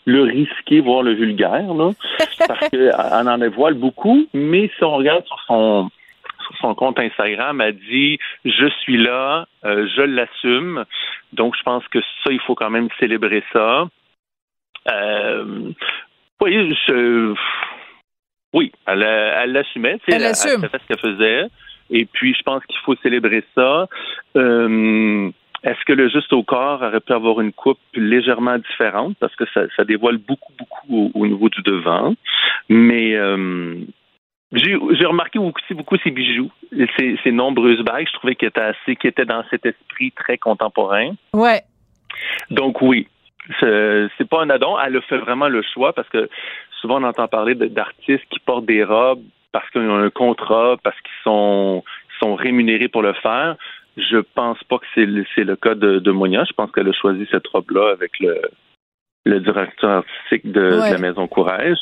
le 0.06 0.22
risqué, 0.24 0.80
voire 0.82 1.04
le 1.04 1.14
vulgaire, 1.14 1.74
là, 1.74 1.92
parce 2.48 2.70
qu'elle 2.70 2.94
en 2.96 3.38
dévoile 3.38 3.74
beaucoup, 3.76 4.26
mais 4.34 4.70
si 4.78 4.84
on 4.84 4.96
regarde 4.98 5.26
sur 5.26 5.40
son 5.48 5.90
sur 6.50 6.58
son 6.58 6.76
compte 6.76 7.00
Instagram, 7.00 7.62
elle 7.62 7.78
dit 7.78 8.18
je 8.44 8.68
suis 8.82 8.98
là, 8.98 9.48
euh, 9.66 9.88
je 9.96 10.02
l'assume. 10.02 10.86
Donc 11.34 11.56
je 11.56 11.64
pense 11.64 11.88
que 11.88 12.00
ça, 12.24 12.32
il 12.32 12.40
faut 12.42 12.56
quand 12.56 12.70
même 12.70 12.90
célébrer 13.00 13.44
ça. 13.54 13.88
Euh, 14.92 15.72
oui, 16.42 16.76
je, 16.88 17.36
oui, 18.54 18.72
elle, 18.88 19.04
elle 19.04 19.52
l'assumait. 19.52 20.00
Elle 20.08 20.26
assume. 20.26 20.64
Elle 20.64 20.70
savait 20.70 20.84
ce 20.84 20.88
qu'elle 20.88 21.12
faisait. 21.12 21.46
Et 21.92 22.06
puis, 22.06 22.36
je 22.36 22.44
pense 22.44 22.64
qu'il 22.66 22.80
faut 22.86 22.96
célébrer 22.98 23.44
ça. 23.56 23.88
Euh, 24.38 25.30
Est-ce 25.64 25.84
que 25.86 25.94
le 25.94 26.08
juste 26.08 26.32
au 26.34 26.44
corps 26.44 26.82
aurait 26.82 27.00
pu 27.00 27.14
avoir 27.14 27.42
une 27.42 27.52
coupe 27.52 27.80
légèrement 27.94 28.58
différente? 28.58 29.18
Parce 29.20 29.36
que 29.36 29.46
ça, 29.54 29.62
ça 29.76 29.84
dévoile 29.84 30.18
beaucoup, 30.18 30.54
beaucoup 30.58 30.88
au, 30.90 31.12
au 31.20 31.28
niveau 31.28 31.50
du 31.50 31.62
devant. 31.64 32.16
Mais 32.70 33.16
euh, 33.16 33.76
j'ai 34.52 35.06
remarqué 35.06 35.38
aussi 35.38 35.74
beaucoup 35.74 35.98
ses 35.98 36.12
bijoux, 36.12 36.52
ses, 36.98 37.18
ses 37.24 37.32
nombreuses 37.32 37.84
bagues. 37.84 38.08
Je 38.08 38.14
trouvais 38.14 38.36
qu'elle 38.36 38.50
était 38.50 38.62
assez, 38.62 38.98
était 39.04 39.26
dans 39.26 39.44
cet 39.50 39.66
esprit 39.66 40.12
très 40.12 40.38
contemporain. 40.38 41.12
Ouais. 41.34 41.62
Donc 42.50 42.82
oui, 42.82 43.08
c'est 43.60 44.30
pas 44.30 44.42
un 44.42 44.50
addon. 44.50 44.78
Elle 44.80 44.98
a 44.98 45.02
fait 45.02 45.18
vraiment 45.18 45.50
le 45.50 45.62
choix 45.62 45.94
parce 45.94 46.10
que 46.10 46.30
souvent 46.82 47.02
on 47.02 47.04
entend 47.04 47.28
parler 47.28 47.56
d'artistes 47.56 48.26
qui 48.30 48.40
portent 48.40 48.66
des 48.66 48.84
robes 48.84 49.22
parce 49.52 49.70
qu'ils 49.70 49.82
ont 49.82 49.98
un 49.98 50.10
contrat, 50.10 50.78
parce 50.84 51.00
qu'ils 51.02 51.24
sont, 51.24 51.84
sont 52.20 52.36
rémunérés 52.36 52.88
pour 52.88 53.02
le 53.02 53.14
faire. 53.14 53.56
Je 53.98 54.18
pense 54.18 54.64
pas 54.64 54.78
que 54.78 54.86
c'est 54.96 55.06
le, 55.06 55.26
c'est 55.36 55.44
le 55.44 55.56
cas 55.56 55.76
de, 55.76 56.00
de 56.00 56.12
Monia. 56.12 56.44
Je 56.48 56.54
pense 56.54 56.72
qu'elle 56.72 56.88
a 56.88 56.94
choisi 56.94 57.28
cette 57.32 57.48
robe-là 57.48 57.92
avec 57.92 58.20
le, 58.20 58.40
le 59.30 59.40
directeur 59.40 59.90
artistique 59.90 60.52
de, 60.52 60.92
la 60.92 60.98
Maison 60.98 61.28
Courage. 61.28 61.78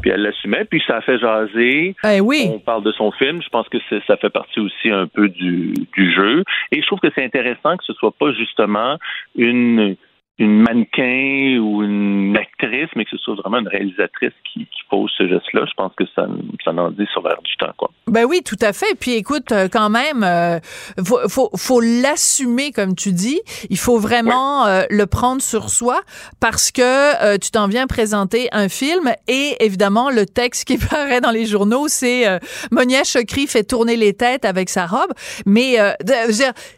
Puis 0.00 0.10
elle 0.10 0.22
l'assumait, 0.22 0.64
puis 0.64 0.82
ça 0.86 0.96
a 0.96 1.00
fait 1.02 1.18
jaser. 1.18 1.94
Eh 2.04 2.20
oui. 2.20 2.50
On 2.52 2.58
parle 2.58 2.82
de 2.82 2.92
son 2.92 3.12
film. 3.12 3.42
Je 3.42 3.48
pense 3.48 3.68
que 3.68 3.78
ça 4.06 4.16
fait 4.16 4.30
partie 4.30 4.60
aussi 4.60 4.90
un 4.90 5.06
peu 5.06 5.28
du, 5.28 5.74
du 5.96 6.14
jeu. 6.14 6.42
Et 6.72 6.80
je 6.80 6.86
trouve 6.86 7.00
que 7.00 7.08
c'est 7.14 7.24
intéressant 7.24 7.76
que 7.76 7.84
ce 7.84 7.92
soit 7.94 8.12
pas 8.12 8.32
justement 8.32 8.98
une 9.36 9.96
une 10.38 10.60
mannequin 10.60 11.58
ou 11.60 11.82
une 11.82 12.36
actrice, 12.36 12.90
mais 12.94 13.04
que 13.04 13.10
ce 13.12 13.16
soit 13.18 13.36
vraiment 13.36 13.58
une 13.58 13.68
réalisatrice 13.68 14.34
qui, 14.44 14.66
qui 14.66 14.82
pose 14.90 15.10
ce 15.16 15.26
geste-là. 15.26 15.64
Je 15.66 15.74
pense 15.74 15.92
que 15.96 16.04
ça, 16.14 16.26
ça 16.62 16.72
en 16.72 16.90
dit 16.90 17.06
sur 17.12 17.26
l'air 17.26 17.40
du 17.42 17.56
temps, 17.56 17.72
quoi. 17.78 17.90
Ben 18.06 18.24
oui, 18.24 18.42
tout 18.44 18.58
à 18.60 18.72
fait. 18.72 18.94
Puis 19.00 19.12
écoute, 19.12 19.50
euh, 19.52 19.68
quand 19.72 19.88
même, 19.88 20.22
euh, 20.22 20.58
faut, 21.04 21.26
faut, 21.28 21.50
faut 21.56 21.80
l'assumer, 21.80 22.70
comme 22.70 22.94
tu 22.94 23.12
dis. 23.12 23.40
Il 23.70 23.78
faut 23.78 23.98
vraiment 23.98 24.66
euh, 24.66 24.82
le 24.90 25.06
prendre 25.06 25.40
sur 25.40 25.70
soi 25.70 26.02
parce 26.38 26.70
que 26.70 26.82
euh, 26.82 27.38
tu 27.38 27.50
t'en 27.50 27.66
viens 27.66 27.86
présenter 27.86 28.48
un 28.52 28.68
film 28.68 29.12
et 29.28 29.56
évidemment, 29.60 30.10
le 30.10 30.26
texte 30.26 30.64
qui 30.64 30.76
paraît 30.90 31.22
dans 31.22 31.30
les 31.30 31.46
journaux, 31.46 31.88
c'est 31.88 32.28
euh, 32.28 32.38
Monia 32.70 33.04
Chokri 33.04 33.46
fait 33.46 33.64
tourner 33.64 33.96
les 33.96 34.12
têtes 34.12 34.44
avec 34.44 34.68
sa 34.68 34.86
robe. 34.86 35.12
Mais 35.46 35.80
euh, 35.80 35.92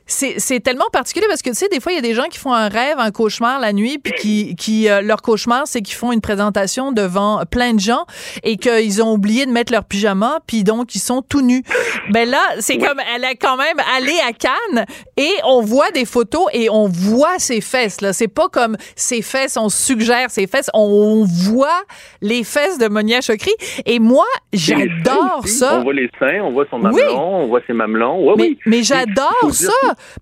c'est 0.06 0.60
tellement 0.60 0.88
particulier 0.92 1.26
parce 1.28 1.42
que 1.42 1.50
tu 1.50 1.56
sais, 1.56 1.68
des 1.68 1.80
fois, 1.80 1.90
il 1.90 1.96
y 1.96 1.98
a 1.98 2.02
des 2.02 2.14
gens 2.14 2.28
qui 2.30 2.38
font 2.38 2.52
un 2.52 2.68
rêve, 2.68 2.98
un 2.98 3.10
cauchemar 3.10 3.47
la 3.58 3.72
nuit, 3.72 3.98
puis 3.98 4.12
qui, 4.12 4.56
qui 4.56 4.88
euh, 4.90 5.00
leur 5.00 5.22
cauchemar, 5.22 5.62
c'est 5.66 5.80
qu'ils 5.80 5.96
font 5.96 6.12
une 6.12 6.20
présentation 6.20 6.92
devant 6.92 7.42
plein 7.50 7.72
de 7.72 7.80
gens 7.80 8.04
et 8.42 8.56
qu'ils 8.58 9.02
ont 9.02 9.12
oublié 9.12 9.46
de 9.46 9.50
mettre 9.50 9.72
leur 9.72 9.84
pyjama, 9.84 10.40
puis 10.46 10.64
donc 10.64 10.94
ils 10.94 10.98
sont 11.00 11.22
tout 11.22 11.40
nus. 11.40 11.62
Ben 12.10 12.28
là, 12.28 12.40
c'est 12.60 12.76
comme 12.78 13.00
elle 13.14 13.24
est 13.24 13.36
quand 13.36 13.56
même 13.56 13.76
allée 13.96 14.18
à 14.28 14.32
Cannes 14.32 14.84
et 15.16 15.30
on 15.44 15.62
voit 15.62 15.90
des 15.92 16.04
photos 16.04 16.46
et 16.52 16.68
on 16.68 16.88
voit 16.88 17.38
ses 17.38 17.60
fesses. 17.62 18.00
Là, 18.02 18.12
c'est 18.12 18.28
pas 18.28 18.48
comme 18.48 18.76
ses 18.96 19.22
fesses, 19.22 19.56
on 19.56 19.68
suggère 19.68 20.30
ses 20.30 20.46
fesses, 20.46 20.70
on 20.74 21.24
voit 21.26 21.82
les 22.20 22.44
fesses 22.44 22.78
de 22.78 22.88
Monia 22.88 23.20
Chokri. 23.20 23.52
Et 23.86 23.98
moi, 23.98 24.26
j'adore 24.52 25.46
ça. 25.46 25.78
On 25.78 25.82
voit 25.84 25.92
les 25.94 26.10
seins, 26.18 26.40
on 26.42 26.52
voit 26.52 26.66
son 26.70 26.76
Oui. 26.76 26.82
mamelon, 26.92 27.20
on 27.42 27.46
voit 27.46 27.60
ses 27.66 27.72
mamelons. 27.72 28.24
Ouais, 28.26 28.34
Mais, 28.36 28.42
oui. 28.44 28.58
mais 28.66 28.82
j'adore 28.82 29.48
ça 29.52 29.72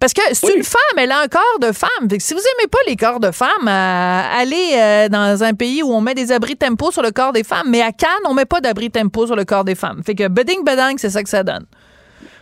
parce 0.01 0.13
que 0.13 0.23
c'est 0.33 0.47
Oui. 0.49 0.55
une 0.57 0.65
femme, 0.65 0.81
elle 0.99 1.13
a 1.13 1.21
un 1.21 1.29
corps 1.29 1.59
de 1.61 1.73
femme. 1.73 2.09
Si 2.19 2.35
vous 2.35 2.41
aimez 2.41 2.69
pas 2.71 2.79
les 2.87 2.97
corps 2.97 3.16
de 3.21 3.31
femmes, 3.31 3.69
euh, 3.69 4.41
allez 4.41 4.75
euh, 4.75 5.09
dans 5.09 5.43
un 5.43 5.55
pays 5.55 5.83
où 5.83 5.93
on 5.93 6.01
met 6.01 6.15
des 6.15 6.33
abris 6.33 6.57
tempo 6.57 6.91
sur 6.91 7.03
le 7.03 7.11
corps 7.11 7.33
des 7.33 7.45
femmes, 7.45 7.69
mais 7.71 7.83
à 7.83 7.93
Cannes, 7.93 8.27
on 8.29 8.35
met 8.35 8.45
pas 8.45 8.61
d'abri 8.61 8.91
tempo 8.91 9.27
sur 9.27 9.37
le 9.37 9.45
corps 9.45 9.65
des 9.65 9.75
femmes. 9.75 10.03
Fait 10.05 10.15
que 10.15 10.29
beding 10.29 10.65
bedang, 10.65 10.97
c'est 10.97 11.11
ça 11.11 11.23
que 11.23 11.29
ça 11.29 11.43
donne. 11.43 11.67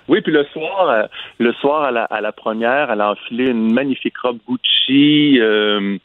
Oui, 0.09 0.21
puis 0.21 0.33
le 0.33 0.45
soir, 0.53 0.89
euh, 0.89 1.03
le 1.39 1.53
soir 1.55 1.85
à 1.85 1.91
la, 1.91 2.07
à 2.11 2.33
première, 2.33 2.91
elle 2.91 3.01
a 3.01 3.13
enfilé 3.13 3.51
une 3.51 3.73
magnifique 3.73 4.19
robe 4.19 4.39
Gucci, 4.49 5.39
euh, 5.41 5.97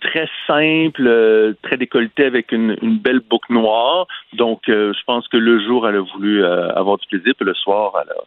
très 0.00 0.28
simple, 0.46 1.54
très 1.62 1.76
décolletée 1.76 2.26
avec 2.26 2.52
une, 2.52 2.76
belle 3.02 3.20
boucle 3.20 3.52
noire. 3.52 4.06
Donc, 4.34 4.60
je 4.66 5.04
pense 5.06 5.26
que 5.28 5.36
le 5.36 5.58
jour, 5.64 5.88
elle 5.88 5.96
a 5.96 6.00
voulu 6.14 6.44
avoir 6.44 6.98
du 6.98 7.06
plaisir, 7.08 7.32
puis 7.36 7.46
le 7.46 7.54
soir, 7.54 7.92
elle 8.00 8.10
a, 8.10 8.22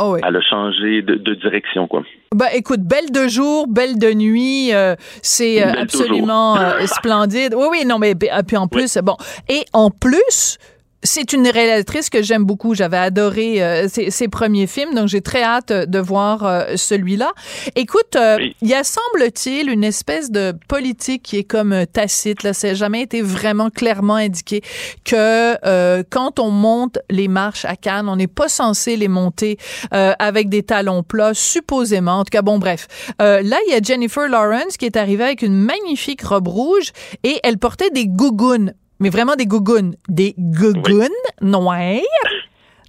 Oh 0.00 0.12
oui. 0.14 0.20
elle 0.26 0.36
a 0.36 0.40
changé 0.40 1.02
de, 1.02 1.16
de 1.16 1.34
direction, 1.34 1.86
quoi. 1.86 2.02
Ben, 2.34 2.46
écoute, 2.54 2.80
belle 2.80 3.10
de 3.10 3.28
jour, 3.28 3.66
belle 3.68 3.98
de 3.98 4.10
nuit, 4.14 4.72
euh, 4.72 4.94
c'est 5.20 5.62
euh, 5.62 5.72
absolument 5.82 6.56
euh, 6.56 6.80
splendide. 6.86 7.54
Oui, 7.54 7.66
oui, 7.70 7.84
non, 7.84 7.98
mais 7.98 8.14
b- 8.14 8.30
puis 8.46 8.56
en 8.56 8.68
plus, 8.68 8.96
bon. 9.02 9.16
Et 9.50 9.66
en 9.74 9.90
plus, 9.90 10.56
c'est 11.02 11.32
une 11.32 11.48
réalisatrice 11.48 12.10
que 12.10 12.22
j'aime 12.22 12.44
beaucoup. 12.44 12.74
J'avais 12.74 12.96
adoré 12.96 13.62
euh, 13.62 13.88
ses, 13.88 14.10
ses 14.10 14.28
premiers 14.28 14.66
films, 14.66 14.94
donc 14.94 15.08
j'ai 15.08 15.20
très 15.20 15.42
hâte 15.42 15.72
de 15.72 15.98
voir 15.98 16.44
euh, 16.44 16.76
celui-là. 16.76 17.32
Écoute, 17.76 18.16
euh, 18.16 18.38
il 18.60 18.68
y 18.68 18.74
a 18.74 18.84
semble-t-il 18.84 19.68
une 19.68 19.84
espèce 19.84 20.30
de 20.30 20.54
politique 20.68 21.22
qui 21.22 21.38
est 21.38 21.44
comme 21.44 21.72
euh, 21.72 21.84
tacite. 21.86 22.42
Là, 22.42 22.52
ça 22.52 22.68
n'a 22.68 22.74
jamais 22.74 23.02
été 23.02 23.22
vraiment 23.22 23.70
clairement 23.70 24.16
indiqué 24.16 24.62
que 25.04 25.56
euh, 25.66 26.02
quand 26.08 26.38
on 26.38 26.50
monte 26.50 26.98
les 27.10 27.28
marches 27.28 27.64
à 27.64 27.76
Cannes, 27.76 28.08
on 28.08 28.16
n'est 28.16 28.26
pas 28.26 28.48
censé 28.48 28.96
les 28.96 29.08
monter 29.08 29.58
euh, 29.94 30.12
avec 30.18 30.48
des 30.48 30.62
talons 30.62 31.02
plats, 31.02 31.34
supposément. 31.34 32.20
En 32.20 32.24
tout 32.24 32.30
cas, 32.30 32.42
bon, 32.42 32.58
bref. 32.58 32.86
Euh, 33.20 33.42
là, 33.42 33.58
il 33.66 33.72
y 33.72 33.76
a 33.76 33.80
Jennifer 33.82 34.28
Lawrence 34.28 34.76
qui 34.76 34.86
est 34.86 34.96
arrivée 34.96 35.24
avec 35.24 35.42
une 35.42 35.54
magnifique 35.54 36.22
robe 36.22 36.48
rouge 36.48 36.92
et 37.24 37.40
elle 37.42 37.58
portait 37.58 37.90
des 37.90 38.06
gougounes 38.06 38.74
mais 39.02 39.10
vraiment 39.10 39.36
des 39.36 39.46
gougounes. 39.46 39.94
Des 40.08 40.34
gougounes 40.38 41.08
noires? 41.40 42.00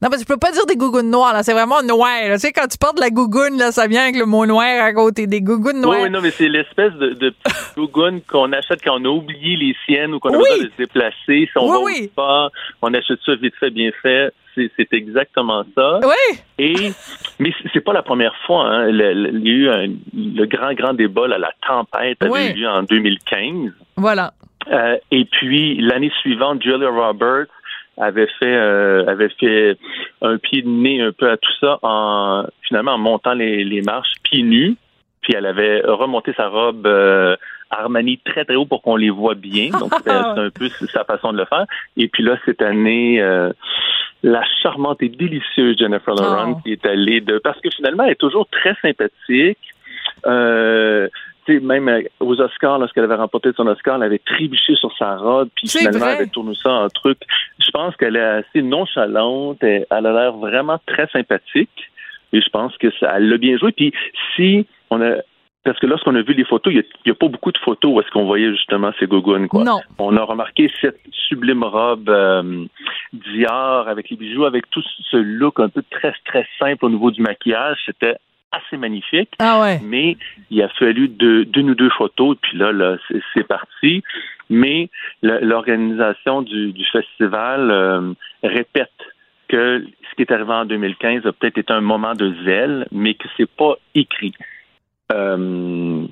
Non, 0.01 0.09
parce 0.09 0.21
que 0.21 0.27
je 0.27 0.33
peux 0.33 0.39
pas 0.39 0.51
dire 0.51 0.65
des 0.65 0.75
gougounes 0.75 1.09
noires, 1.09 1.31
là. 1.31 1.43
C'est 1.43 1.53
vraiment 1.53 1.81
noir. 1.81 2.09
là. 2.27 2.33
Tu 2.33 2.39
sais, 2.41 2.51
quand 2.51 2.67
tu 2.67 2.77
portes 2.77 2.99
la 2.99 3.09
gougoune, 3.09 3.57
là, 3.57 3.71
ça 3.71 3.87
vient 3.87 4.01
avec 4.03 4.17
le 4.17 4.25
mot 4.25 4.45
noir 4.45 4.83
à 4.83 4.91
côté. 4.91 5.27
Des 5.27 5.39
gougounes 5.41 5.77
Oui, 5.77 5.81
noires. 5.81 5.99
oui, 6.03 6.09
non, 6.09 6.19
mais 6.21 6.31
c'est 6.31 6.49
l'espèce 6.49 6.91
de, 6.95 7.11
de 7.13 7.33
gougoune 7.77 8.19
qu'on 8.29 8.51
achète 8.51 8.81
quand 8.83 8.99
on 8.99 9.05
a 9.05 9.07
oublié 9.07 9.55
les 9.55 9.73
siennes 9.85 10.13
ou 10.13 10.19
qu'on 10.19 10.33
a 10.33 10.37
Oui. 10.37 10.43
besoin 10.51 10.65
de 10.65 10.71
se 10.71 10.77
déplacer. 10.77 11.15
Si 11.27 11.49
on 11.55 11.63
Oui, 11.63 11.71
va 11.71 11.77
au 11.79 11.85
oui. 11.85 12.11
on 12.81 12.93
achète 12.93 13.19
ça 13.25 13.35
vite 13.35 13.55
fait, 13.59 13.69
bien 13.69 13.91
fait. 14.01 14.33
C'est 14.55 14.93
exactement 14.93 15.63
ça. 15.73 15.99
Oui. 16.03 16.37
Et, 16.59 16.91
mais 17.39 17.51
c'est- 17.73 17.79
pas 17.79 17.93
la 17.93 18.03
première 18.03 18.35
fois. 18.45 18.65
Hein. 18.65 18.91
Le, 18.91 19.13
le- 19.13 19.39
il 19.39 19.47
y 19.47 19.49
a 19.51 19.53
eu 19.53 19.69
un- 19.69 19.93
le 20.13 20.45
grand, 20.45 20.73
grand 20.73 20.93
débat, 20.93 21.27
là, 21.27 21.37
la 21.39 21.51
tempête 21.65 22.17
avait 22.21 22.29
Oui. 22.31 22.51
eu 22.51 22.59
lieu 22.59 22.67
en 22.67 22.83
2015. 22.83 23.71
Voilà. 23.95 24.33
Euh, 24.71 24.97
et 25.11 25.25
puis 25.25 25.81
l'année 25.81 26.11
suivante, 26.21 26.61
Julia 26.63 26.89
Roberts 26.89 27.47
avait 27.97 28.27
fait 28.39 28.55
euh, 28.55 29.05
avait 29.07 29.29
fait 29.29 29.77
un 30.21 30.37
pied 30.37 30.63
de 30.63 30.69
nez 30.69 31.01
un 31.01 31.11
peu 31.11 31.29
à 31.29 31.37
tout 31.37 31.51
ça 31.59 31.79
en 31.83 32.45
finalement 32.67 32.93
en 32.93 32.97
montant 32.97 33.33
les, 33.33 33.63
les 33.63 33.81
marches 33.81 34.13
pieds 34.23 34.43
nus. 34.43 34.75
Puis 35.21 35.33
elle 35.35 35.45
avait 35.45 35.81
remonté 35.85 36.33
sa 36.33 36.49
robe 36.49 36.85
euh, 36.85 37.35
Armani 37.69 38.19
très 38.25 38.45
très 38.45 38.55
haut 38.55 38.65
pour 38.65 38.81
qu'on 38.81 38.95
les 38.95 39.09
voit 39.09 39.35
bien. 39.35 39.69
Donc 39.69 39.93
c'était 39.97 40.11
un 40.11 40.49
peu 40.49 40.69
sa 40.69 41.03
façon 41.03 41.33
de 41.33 41.37
le 41.37 41.45
faire. 41.45 41.65
Et 41.97 42.07
puis 42.07 42.23
là 42.23 42.37
cette 42.45 42.61
année, 42.61 43.21
euh, 43.21 43.51
la 44.23 44.43
charmante 44.61 45.01
et 45.03 45.09
délicieuse 45.09 45.77
Jennifer 45.77 46.15
Lawrence 46.15 46.63
qui 46.63 46.71
est 46.71 46.85
allée 46.85 47.21
de 47.21 47.37
parce 47.37 47.59
que 47.61 47.69
finalement 47.69 48.03
elle 48.03 48.11
est 48.11 48.15
toujours 48.15 48.47
très 48.47 48.75
sympathique. 48.81 49.59
Euh, 50.25 51.07
même 51.47 51.89
euh, 51.89 52.01
aux 52.19 52.39
Oscars, 52.39 52.79
lorsqu'elle 52.79 53.03
avait 53.03 53.15
remporté 53.15 53.51
son 53.55 53.67
Oscar, 53.67 53.95
elle 53.97 54.03
avait 54.03 54.19
trébuché 54.19 54.75
sur 54.75 54.95
sa 54.97 55.17
robe, 55.17 55.49
puis 55.55 55.67
finalement, 55.67 56.05
elle 56.07 56.15
avait 56.15 56.27
tourné 56.27 56.53
ça 56.61 56.71
en 56.71 56.89
truc. 56.89 57.19
Je 57.59 57.71
pense 57.71 57.95
qu'elle 57.95 58.15
est 58.15 58.21
assez 58.21 58.61
nonchalante, 58.61 59.61
elle, 59.61 59.85
a 59.89 60.01
l'air 60.01 60.33
vraiment 60.33 60.79
très 60.85 61.07
sympathique, 61.07 61.91
et 62.31 62.41
je 62.41 62.49
pense 62.49 62.77
que 62.77 62.91
ça, 62.99 63.13
elle 63.17 63.29
l'a 63.29 63.37
bien 63.37 63.57
joué. 63.57 63.71
Puis 63.71 63.93
si 64.35 64.67
on 64.89 65.01
a 65.01 65.17
parce 65.63 65.79
que 65.79 65.85
lorsqu'on 65.85 66.15
a 66.15 66.21
vu 66.21 66.33
les 66.33 66.43
photos, 66.43 66.73
il 66.73 66.83
n'y 67.05 67.11
a, 67.11 67.15
pas 67.15 67.29
beaucoup 67.29 67.53
de 67.53 67.57
photos 67.57 67.93
où 67.93 68.01
est-ce 68.01 68.11
qu'on 68.11 68.25
voyait 68.25 68.51
justement 68.51 68.91
ces 68.99 69.07
gougounes. 69.07 69.47
Quoi. 69.47 69.63
Non. 69.63 69.79
On 69.97 70.17
a 70.17 70.23
remarqué 70.23 70.69
cette 70.81 70.99
sublime 71.11 71.63
robe 71.63 72.09
euh, 72.09 72.65
Dior 73.13 73.87
avec 73.87 74.09
les 74.09 74.17
bijoux, 74.17 74.43
avec 74.43 74.69
tout 74.69 74.83
ce 75.09 75.15
look 75.15 75.61
un 75.61 75.69
peu 75.69 75.81
très, 75.89 76.13
très 76.25 76.45
simple 76.59 76.85
au 76.85 76.89
niveau 76.89 77.11
du 77.11 77.21
maquillage. 77.21 77.77
C'était 77.85 78.15
assez 78.53 78.77
magnifique. 78.77 79.29
Ah 79.39 79.61
ouais. 79.61 79.79
Mais 79.83 80.17
il 80.49 80.61
a 80.61 80.69
fallu 80.69 81.07
deux, 81.07 81.45
d'une 81.45 81.71
ou 81.71 81.75
deux 81.75 81.89
photos, 81.89 82.37
puis 82.41 82.57
là, 82.57 82.71
là 82.71 82.97
c'est, 83.33 83.47
parti. 83.47 84.03
Mais 84.49 84.89
l'organisation 85.21 86.41
du, 86.41 86.71
du, 86.71 86.85
festival 86.85 87.71
euh, 87.71 88.13
répète 88.43 88.91
que 89.47 89.83
ce 90.09 90.15
qui 90.15 90.21
est 90.21 90.31
arrivé 90.31 90.51
en 90.51 90.65
2015 90.65 91.25
a 91.25 91.31
peut-être 91.31 91.57
été 91.57 91.73
un 91.73 91.81
moment 91.81 92.13
de 92.13 92.33
zèle, 92.45 92.87
mais 92.91 93.15
que 93.15 93.27
c'est 93.37 93.49
pas 93.49 93.75
écrit 93.95 94.33
euh, 95.11 96.05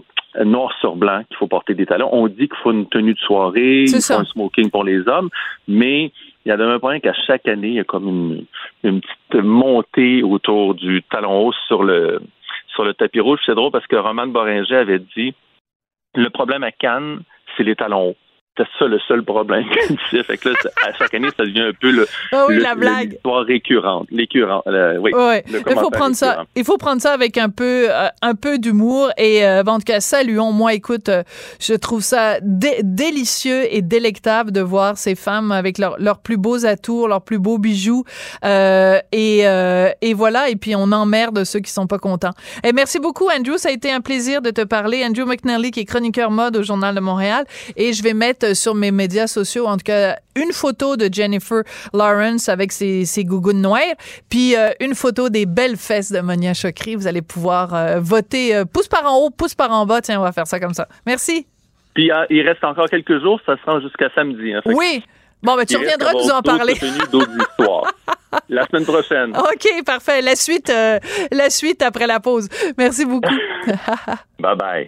noir 0.43 0.73
sur 0.79 0.95
blanc 0.95 1.23
qu'il 1.27 1.37
faut 1.37 1.47
porter 1.47 1.73
des 1.73 1.85
talons. 1.85 2.09
On 2.11 2.27
dit 2.27 2.47
qu'il 2.47 2.57
faut 2.63 2.71
une 2.71 2.87
tenue 2.87 3.13
de 3.13 3.19
soirée, 3.19 3.83
il 3.83 4.01
faut 4.01 4.13
un 4.13 4.25
smoking 4.25 4.69
pour 4.69 4.83
les 4.83 5.07
hommes, 5.07 5.29
mais 5.67 6.11
il 6.45 6.49
y 6.49 6.51
a 6.51 6.55
un 6.59 6.79
point 6.79 6.99
qu'à 6.99 7.13
chaque 7.13 7.47
année, 7.47 7.69
il 7.69 7.73
y 7.75 7.79
a 7.79 7.83
comme 7.83 8.07
une, 8.07 8.45
une 8.83 9.01
petite 9.01 9.45
montée 9.45 10.23
autour 10.23 10.75
du 10.75 11.03
talon 11.03 11.47
haut 11.47 11.53
sur 11.67 11.83
le 11.83 12.21
sur 12.67 12.83
le 12.83 12.93
tapis 12.93 13.19
rouge. 13.19 13.39
C'est 13.45 13.55
drôle 13.55 13.71
parce 13.71 13.87
que 13.87 13.95
Roman 13.95 14.27
Boringer 14.27 14.75
avait 14.75 14.99
dit 14.99 15.33
le 16.15 16.29
problème 16.29 16.63
à 16.63 16.71
Cannes, 16.71 17.21
c'est 17.55 17.63
les 17.63 17.75
talons 17.75 18.09
hauts. 18.09 18.15
C'est 18.57 18.67
ça 18.77 18.85
le 18.85 18.99
seul 19.07 19.23
problème 19.23 19.63
Fait 20.25 20.37
que 20.37 20.49
là, 20.49 20.55
à 20.85 20.93
chaque 20.97 21.13
année, 21.13 21.29
ça 21.37 21.45
devient 21.45 21.61
un 21.61 21.73
peu 21.79 21.89
le, 21.89 22.05
oh 22.33 22.45
oui, 22.49 22.59
la 22.59 22.75
blague. 22.75 23.11
l'histoire 23.11 23.45
récurrente. 23.45 24.07
L'écurrent, 24.11 24.61
euh, 24.67 24.97
oui. 24.97 25.11
il 25.47 25.75
faut 25.75 25.89
prendre 25.89 26.15
ça. 26.17 26.43
Il 26.57 26.65
faut 26.65 26.77
prendre 26.77 27.01
ça 27.01 27.13
avec 27.13 27.37
un 27.37 27.49
peu, 27.49 27.87
euh, 27.89 28.09
un 28.21 28.35
peu 28.35 28.59
d'humour. 28.59 29.09
Et 29.17 29.45
euh, 29.45 29.63
en 29.65 29.77
tout 29.77 29.85
cas, 29.85 30.01
saluons. 30.01 30.51
Moi, 30.51 30.73
écoute, 30.73 31.07
euh, 31.07 31.23
je 31.61 31.73
trouve 31.75 32.01
ça 32.01 32.39
délicieux 32.41 33.73
et 33.73 33.81
délectable 33.81 34.51
de 34.51 34.59
voir 34.59 34.97
ces 34.97 35.15
femmes 35.15 35.53
avec 35.53 35.77
leurs 35.77 36.19
plus 36.19 36.37
beaux 36.37 36.65
atours, 36.65 37.07
leurs 37.07 37.23
plus 37.23 37.39
beaux 37.39 37.57
bijoux. 37.57 38.03
et, 38.43 39.39
et 40.01 40.13
voilà. 40.13 40.49
Et 40.49 40.57
puis 40.57 40.75
on 40.75 40.91
emmerde 40.91 41.45
ceux 41.45 41.59
qui 41.59 41.71
sont 41.71 41.87
pas 41.87 41.99
contents. 41.99 42.33
Et 42.65 42.73
merci 42.73 42.99
beaucoup, 42.99 43.29
Andrew. 43.29 43.55
Ça 43.55 43.69
a 43.69 43.71
été 43.71 43.89
un 43.93 44.01
plaisir 44.01 44.41
de 44.41 44.49
te 44.49 44.61
parler. 44.65 45.05
Andrew 45.05 45.25
McNally, 45.25 45.71
qui 45.71 45.79
est 45.79 45.85
chroniqueur 45.85 46.31
mode 46.31 46.57
au 46.57 46.63
Journal 46.63 46.93
de 46.93 46.99
Montréal. 46.99 47.45
Et 47.77 47.93
je 47.93 48.03
vais 48.03 48.13
mettre 48.13 48.40
sur 48.53 48.75
mes 48.75 48.91
médias 48.91 49.27
sociaux, 49.27 49.67
en 49.67 49.77
tout 49.77 49.83
cas, 49.85 50.17
une 50.35 50.51
photo 50.51 50.95
de 50.95 51.09
Jennifer 51.11 51.63
Lawrence 51.93 52.49
avec 52.49 52.71
ses, 52.71 53.05
ses 53.05 53.25
gougounes 53.25 53.61
noires, 53.61 53.81
puis 54.29 54.55
euh, 54.55 54.69
une 54.79 54.95
photo 54.95 55.29
des 55.29 55.45
belles 55.45 55.77
fesses 55.77 56.11
de 56.11 56.19
Monia 56.19 56.53
Chokri. 56.53 56.95
Vous 56.95 57.07
allez 57.07 57.21
pouvoir 57.21 57.73
euh, 57.73 57.99
voter 57.99 58.55
euh, 58.55 58.65
pouce 58.65 58.87
par 58.87 59.05
en 59.05 59.17
haut, 59.17 59.29
pouce 59.29 59.55
par 59.55 59.71
en 59.71 59.85
bas. 59.85 60.01
Tiens, 60.01 60.19
on 60.19 60.23
va 60.23 60.31
faire 60.31 60.47
ça 60.47 60.59
comme 60.59 60.73
ça. 60.73 60.87
Merci. 61.05 61.47
Puis 61.93 62.09
il 62.29 62.41
reste 62.47 62.63
encore 62.63 62.89
quelques 62.89 63.19
jours, 63.21 63.41
ça 63.45 63.57
se 63.57 63.69
rend 63.69 63.81
jusqu'à 63.81 64.09
samedi. 64.15 64.53
Hein, 64.53 64.61
oui. 64.65 65.03
Bon, 65.43 65.55
ben, 65.55 65.65
tu 65.65 65.75
reviendras 65.75 66.13
nous 66.13 66.29
en 66.29 66.41
parler. 66.41 66.75
la 68.49 68.65
semaine 68.67 68.85
prochaine. 68.85 69.35
OK, 69.35 69.83
parfait. 69.85 70.21
La 70.21 70.35
suite, 70.35 70.71
la 71.31 71.49
suite 71.49 71.81
après 71.81 72.07
la 72.07 72.19
pause. 72.19 72.47
Merci 72.77 73.05
beaucoup. 73.05 73.35
bye 74.39 74.55
bye. 74.55 74.87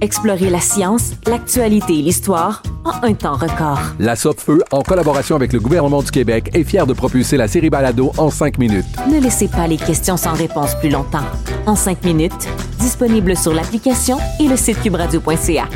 Explorez 0.00 0.50
la 0.50 0.60
science, 0.60 1.12
l'actualité 1.26 1.98
et 1.98 2.02
l'histoire 2.02 2.62
en 2.84 3.04
un 3.04 3.14
temps 3.14 3.34
record. 3.34 3.80
La 3.98 4.14
Feu, 4.14 4.62
en 4.70 4.82
collaboration 4.82 5.34
avec 5.34 5.52
le 5.52 5.58
gouvernement 5.58 6.02
du 6.02 6.10
Québec, 6.10 6.50
est 6.54 6.62
fière 6.62 6.86
de 6.86 6.92
propulser 6.92 7.36
la 7.36 7.48
série 7.48 7.68
Balado 7.68 8.12
en 8.16 8.30
cinq 8.30 8.58
minutes. 8.58 8.86
Ne 9.10 9.20
laissez 9.20 9.48
pas 9.48 9.66
les 9.66 9.76
questions 9.76 10.16
sans 10.16 10.34
réponse 10.34 10.76
plus 10.76 10.90
longtemps. 10.90 11.24
En 11.66 11.74
cinq 11.74 12.04
minutes, 12.04 12.48
disponible 12.78 13.36
sur 13.36 13.52
l'application 13.52 14.18
et 14.38 14.46
le 14.46 14.56
site 14.56 14.80
cubradio.ca. 14.82 15.68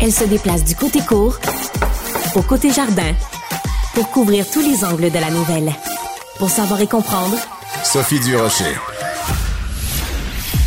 Elle 0.00 0.12
se 0.12 0.24
déplace 0.24 0.64
du 0.64 0.74
côté 0.74 1.00
court 1.00 1.38
au 2.34 2.42
côté 2.42 2.70
jardin 2.70 3.14
pour 3.94 4.10
couvrir 4.10 4.44
tous 4.50 4.60
les 4.60 4.84
angles 4.84 5.10
de 5.10 5.18
la 5.18 5.30
nouvelle. 5.30 5.72
Pour 6.38 6.50
savoir 6.50 6.82
et 6.82 6.86
comprendre, 6.86 7.36
Sophie 7.82 8.20
Durocher. 8.20 8.74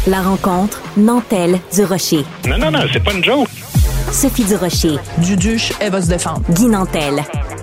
La 0.07 0.21
rencontre 0.21 0.81
Nantel 0.95 1.59
du 1.73 1.83
Rocher. 1.83 2.23
Non, 2.47 2.57
non, 2.57 2.71
non, 2.71 2.79
c'est 2.91 3.03
pas 3.03 3.12
une 3.13 3.23
joke. 3.23 3.49
Sophie 4.12 4.45
du 4.45 4.55
Rocher. 4.55 4.95
Duduche, 5.17 5.73
elle 5.81 5.91
va 5.91 6.01
se 6.01 6.07
défendre. 6.07 6.41
Guy 6.51 6.67
Nantel. 6.67 7.15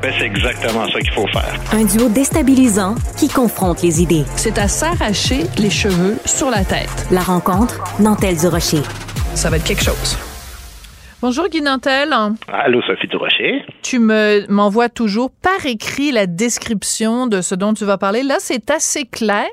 Ben, 0.03 0.12
c'est 0.18 0.27
exactement 0.27 0.87
ça 0.92 1.01
qu'il 1.01 1.12
faut 1.12 1.27
faire. 1.29 1.59
Un 1.72 1.85
duo 1.85 2.11
déstabilisant 2.11 2.94
qui 3.16 3.29
confronte 3.29 3.83
les 3.83 4.03
idées. 4.03 4.25
C'est 4.37 4.59
à 4.59 4.68
s'arracher 4.68 5.44
les 5.57 5.70
cheveux 5.70 6.18
sur 6.27 6.51
la 6.51 6.62
tête. 6.64 7.07
La 7.11 7.22
rencontre 7.22 7.83
Nantel 8.01 8.37
du 8.37 8.46
Rocher. 8.49 8.83
Ça 9.35 9.49
va 9.49 9.57
être 9.57 9.64
quelque 9.64 9.83
chose. 9.83 10.18
Bonjour 11.22 11.49
Guy 11.49 11.62
Nantel. 11.62 12.14
Allô 12.49 12.83
Sophie 12.83 13.09
Durocher. 13.09 13.64
Tu 13.83 13.99
me 13.99 14.44
m'envoies 14.51 14.90
toujours 14.90 15.31
par 15.31 15.64
écrit 15.64 16.12
la 16.12 16.27
description 16.27 17.27
de 17.27 17.40
ce 17.40 17.55
dont 17.55 17.72
tu 17.72 17.87
vas 17.87 17.96
parler. 17.96 18.22
Là, 18.22 18.37
c'est 18.38 18.70
assez 18.70 19.07
clair. 19.07 19.49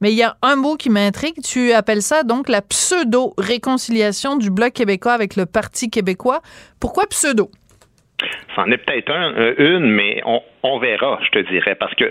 Mais 0.00 0.12
il 0.12 0.16
y 0.16 0.22
a 0.22 0.36
un 0.42 0.56
mot 0.56 0.76
qui 0.76 0.90
m'intrigue. 0.90 1.40
Tu 1.42 1.72
appelles 1.72 2.02
ça 2.02 2.22
donc 2.22 2.48
la 2.48 2.62
pseudo-réconciliation 2.62 4.36
du 4.36 4.50
Bloc 4.50 4.72
québécois 4.72 5.12
avec 5.12 5.36
le 5.36 5.46
Parti 5.46 5.90
québécois. 5.90 6.42
Pourquoi 6.80 7.06
pseudo? 7.06 7.50
C'en 8.54 8.70
est 8.70 8.78
peut-être 8.78 9.12
un, 9.12 9.34
euh, 9.34 9.54
une, 9.58 9.90
mais 9.90 10.22
on, 10.24 10.78
verra, 10.78 11.18
je 11.22 11.30
te 11.30 11.38
dirais. 11.50 11.74
Parce 11.74 11.94
que, 11.94 12.04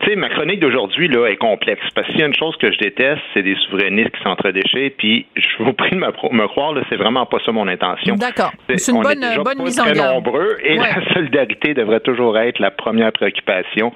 tu 0.00 0.06
sais, 0.06 0.16
ma 0.16 0.28
chronique 0.28 0.60
d'aujourd'hui, 0.60 1.08
là, 1.08 1.26
est 1.28 1.36
complexe. 1.36 1.82
Parce 1.94 2.06
qu'il 2.08 2.20
y 2.20 2.22
a 2.22 2.26
une 2.26 2.34
chose 2.34 2.54
que 2.56 2.70
je 2.70 2.78
déteste, 2.78 3.22
c'est 3.32 3.42
des 3.42 3.56
souverainistes 3.56 4.10
qui 4.10 4.22
s'entre-déchets. 4.22 4.90
Puis, 4.90 5.26
je 5.34 5.64
vous 5.64 5.72
prie 5.72 5.90
de 5.90 5.96
me, 5.96 6.46
croire, 6.48 6.72
là, 6.72 6.82
c'est 6.90 6.96
vraiment 6.96 7.24
pas 7.26 7.38
ça 7.44 7.52
mon 7.52 7.66
intention. 7.66 8.14
D'accord. 8.16 8.52
C'est 8.68 8.92
une 8.92 9.02
bonne, 9.02 9.24
bonne 9.42 9.62
mise 9.62 9.80
en 9.80 9.90
garde. 9.90 10.14
nombreux 10.14 10.58
et 10.62 10.76
la 10.76 11.02
solidarité 11.14 11.74
devrait 11.74 12.00
toujours 12.00 12.38
être 12.38 12.58
la 12.58 12.70
première 12.70 13.12
préoccupation 13.12 13.92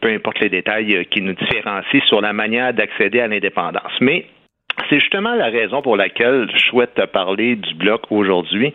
peu 0.00 0.08
importe 0.08 0.40
les 0.40 0.48
détails 0.48 0.94
euh, 0.94 1.04
qui 1.04 1.20
nous 1.20 1.34
différencient 1.34 2.00
sur 2.06 2.20
la 2.20 2.32
manière 2.32 2.72
d'accéder 2.72 3.20
à 3.20 3.28
l'indépendance. 3.28 3.92
Mais 4.00 4.26
c'est 4.88 5.00
justement 5.00 5.34
la 5.34 5.46
raison 5.46 5.82
pour 5.82 5.96
laquelle 5.96 6.48
je 6.54 6.66
souhaite 6.66 6.94
te 6.94 7.04
parler 7.06 7.56
du 7.56 7.74
bloc 7.74 8.02
aujourd'hui. 8.10 8.72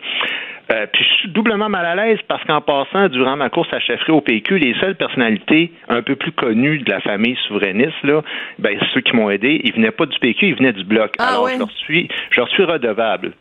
Euh, 0.70 0.86
puis 0.92 1.04
je 1.04 1.14
suis 1.18 1.28
doublement 1.28 1.68
mal 1.68 1.84
à 1.84 1.94
l'aise 1.94 2.18
parce 2.26 2.42
qu'en 2.44 2.60
passant, 2.60 3.08
durant 3.08 3.36
ma 3.36 3.50
course 3.50 3.68
à 3.72 3.80
chefferie 3.80 4.12
au 4.12 4.20
PQ, 4.20 4.58
les 4.58 4.74
seules 4.80 4.96
personnalités 4.96 5.72
un 5.88 6.02
peu 6.02 6.16
plus 6.16 6.32
connues 6.32 6.78
de 6.78 6.90
la 6.90 7.00
famille 7.00 7.36
souverainiste, 7.46 8.02
là, 8.02 8.22
ben, 8.58 8.78
ceux 8.94 9.00
qui 9.00 9.14
m'ont 9.14 9.30
aidé, 9.30 9.60
ils 9.64 9.74
venaient 9.74 9.90
pas 9.90 10.06
du 10.06 10.18
PQ, 10.18 10.48
ils 10.48 10.54
venaient 10.54 10.72
du 10.72 10.84
Bloc. 10.84 11.14
Ah 11.18 11.28
Alors, 11.28 11.44
ouais. 11.44 11.54
je, 11.54 11.58
leur 11.58 11.70
suis, 11.70 12.08
je 12.30 12.40
leur 12.40 12.48
suis 12.48 12.64
redevable. 12.64 13.32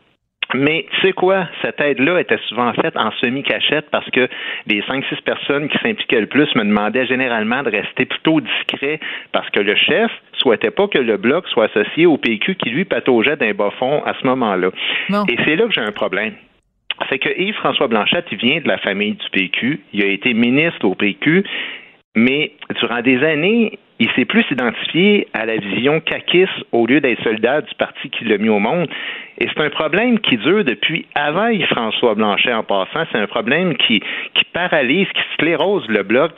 Mais 0.54 0.86
tu 0.92 1.02
sais 1.02 1.14
quoi, 1.14 1.48
cette 1.62 1.80
aide-là 1.82 2.20
était 2.20 2.38
souvent 2.48 2.74
faite 2.74 2.96
en 2.96 3.12
semi-cachette 3.22 3.90
parce 3.90 4.08
que 4.12 4.28
les 4.68 4.82
5-6 4.82 5.22
personnes 5.24 5.68
qui 5.68 5.78
s'impliquaient 5.80 6.22
le 6.22 6.28
plus 6.28 6.54
me 6.56 6.64
demandaient 6.64 7.08
généralement 7.08 7.64
de 7.64 7.72
rester 7.72 8.06
plutôt 8.06 8.40
discret 8.40 9.00
parce 9.32 9.50
que 9.50 9.62
le 9.62 9.76
chef 9.76 10.12
souhaitait 10.34 10.72
pas 10.72 10.88
que 10.88 11.00
le 11.00 11.18
bloc 11.18 11.48
soit 11.48 11.66
associé 11.66 12.06
au 12.06 12.18
PQ 12.18 12.56
qui 12.56 12.70
lui 12.70 12.86
pataugeait 12.86 13.38
d'un 13.38 13.54
bas 13.54 13.72
fond 13.80 14.04
à 14.06 14.14
ce 14.22 14.28
moment-là. 14.28 14.70
Et 15.28 15.38
c'est 15.44 15.56
là 15.56 15.66
que 15.66 15.74
j'ai 15.74 15.82
un 15.82 15.92
problème. 15.92 16.34
C'est 17.10 17.20
que 17.20 17.30
Yves-François 17.38 17.88
Blanchette, 17.88 18.28
il 18.32 18.38
vient 18.38 18.62
de 18.62 18.68
la 18.68 18.78
famille 18.78 19.14
du 19.14 19.30
PQ. 19.32 19.82
Il 19.94 20.04
a 20.04 20.08
été 20.08 20.34
ministre 20.34 20.86
au 20.86 20.96
PQ, 20.96 21.44
mais 22.16 22.52
durant 22.80 23.02
des 23.02 23.24
années, 23.24 23.80
il 24.00 24.10
s'est 24.12 24.26
plus 24.26 24.46
identifié 24.52 25.28
à 25.34 25.46
la 25.46 25.58
vision 25.58 26.00
caquiste 26.00 26.52
au 26.72 26.86
lieu 26.86 27.00
d'être 27.00 27.24
soldat 27.24 27.62
du 27.62 27.74
parti 27.76 28.10
qui 28.10 28.26
l'a 28.26 28.38
mis 28.38 28.50
au 28.50 28.60
monde. 28.60 28.90
Et 29.40 29.48
c'est 29.48 29.64
un 29.64 29.70
problème 29.70 30.20
qui 30.20 30.38
dure 30.38 30.64
depuis 30.64 31.06
avant 31.16 31.48
Yves-François 31.48 32.16
Blanchet 32.16 32.54
en 32.54 32.64
passant. 32.64 33.06
C'est 33.12 33.20
un 33.20 33.28
problème 33.28 33.76
qui, 33.78 34.02
paralyse, 34.52 35.08
qui 35.08 35.22
sclérose 35.34 35.88
le 35.88 36.04
bloc. 36.04 36.32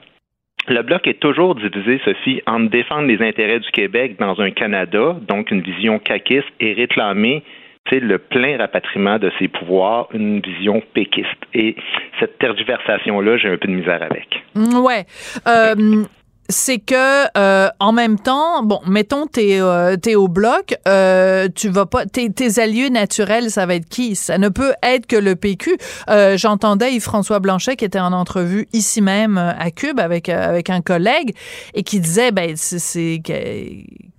Le 0.67 0.81
bloc 0.81 1.07
est 1.07 1.19
toujours 1.19 1.55
divisé, 1.55 1.99
Sophie, 2.03 2.41
entre 2.47 2.69
défendre 2.69 3.07
les 3.07 3.21
intérêts 3.21 3.59
du 3.59 3.69
Québec 3.71 4.15
dans 4.19 4.39
un 4.41 4.51
Canada, 4.51 5.15
donc 5.27 5.51
une 5.51 5.61
vision 5.61 5.99
caquiste, 5.99 6.51
et 6.59 6.73
réclamer 6.73 7.43
le 7.91 8.17
plein 8.17 8.57
rapatriement 8.57 9.19
de 9.19 9.31
ses 9.39 9.47
pouvoirs, 9.47 10.07
une 10.13 10.39
vision 10.41 10.81
péquiste. 10.93 11.27
Et 11.53 11.75
cette 12.19 12.37
tergiversation-là, 12.39 13.37
j'ai 13.37 13.49
un 13.49 13.57
peu 13.57 13.67
de 13.67 13.73
misère 13.73 14.01
avec. 14.01 14.43
Mm, 14.55 14.77
Ouais. 14.79 15.05
Euh, 15.47 16.03
c'est 16.49 16.77
que 16.79 17.25
euh, 17.37 17.69
en 17.79 17.91
même 17.91 18.19
temps, 18.19 18.61
bon, 18.63 18.79
mettons 18.87 19.25
t'es 19.27 19.59
euh, 19.59 19.97
t'es 19.97 20.15
au 20.15 20.27
bloc, 20.27 20.75
euh, 20.87 21.47
tu 21.53 21.69
vas 21.69 21.85
pas, 21.85 22.05
tes, 22.05 22.29
tes 22.31 22.59
alliés 22.59 22.89
naturels, 22.89 23.49
ça 23.49 23.65
va 23.65 23.75
être 23.75 23.89
qui? 23.89 24.15
Ça 24.15 24.37
ne 24.37 24.49
peut 24.49 24.73
être 24.83 25.07
que 25.07 25.15
le 25.15 25.35
PQ. 25.35 25.77
Euh, 26.09 26.37
J'entendais 26.37 26.93
Yves-François 26.93 27.39
Blanchet 27.39 27.75
qui 27.75 27.85
était 27.85 27.99
en 27.99 28.13
entrevue 28.13 28.67
ici 28.73 29.01
même 29.01 29.37
euh, 29.37 29.51
à 29.57 29.71
Cube 29.71 29.99
avec 29.99 30.29
euh, 30.29 30.49
avec 30.49 30.69
un 30.69 30.81
collègue 30.81 31.35
et 31.73 31.83
qui 31.83 31.99
disait 31.99 32.31
ben 32.31 32.55
c'est- 32.55 33.21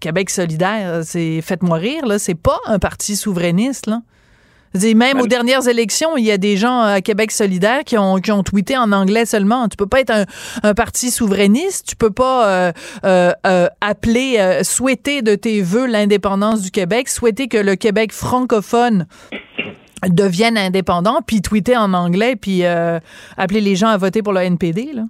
Québec 0.01 0.31
solidaire, 0.31 1.01
c'est 1.05 1.41
faites-moi 1.43 1.79
rire 1.79 2.07
là, 2.07 2.19
c'est 2.19 2.35
pas 2.35 2.59
un 2.67 2.79
parti 2.79 3.17
souverainiste 3.17 3.87
là. 3.87 4.03
Même 4.75 5.21
aux 5.21 5.27
dernières 5.27 5.69
élections, 5.69 6.17
il 6.17 6.25
y 6.25 6.31
a 6.31 6.39
des 6.39 6.57
gens 6.57 6.81
à 6.81 7.01
Québec 7.01 7.31
solidaire 7.31 7.85
qui 7.85 7.97
ont, 7.97 8.17
qui 8.17 8.33
ont 8.33 8.43
tweeté 8.43 8.77
en 8.77 8.93
anglais 8.93 9.25
seulement. 9.25 9.69
Tu 9.69 9.77
peux 9.77 9.87
pas 9.87 10.01
être 10.01 10.11
un, 10.11 10.25
un 10.63 10.75
parti 10.75 11.11
souverainiste, 11.11 11.89
tu 11.89 11.97
peux 11.97 12.11
pas 12.11 12.49
euh, 12.49 12.73
euh, 13.05 13.33
euh, 13.47 13.67
appeler, 13.81 14.37
euh, 14.39 14.63
souhaiter 14.63 15.23
de 15.23 15.35
tes 15.35 15.63
voeux 15.63 15.87
l'indépendance 15.87 16.63
du 16.63 16.71
Québec, 16.71 17.09
souhaiter 17.09 17.49
que 17.49 17.59
le 17.59 17.77
Québec 17.77 18.13
francophone 18.13 19.07
devienne 20.09 20.59
indépendant, 20.59 21.21
puis 21.27 21.41
tweeter 21.43 21.77
en 21.77 21.95
anglais, 21.95 22.37
puis 22.37 22.65
euh, 22.65 22.99
appeler 23.37 23.61
les 23.61 23.77
gens 23.77 23.89
à 23.89 23.97
voter 23.97 24.23
pour 24.23 24.33
le 24.33 24.41
NPD. 24.41 24.91
Là. 24.95 25.03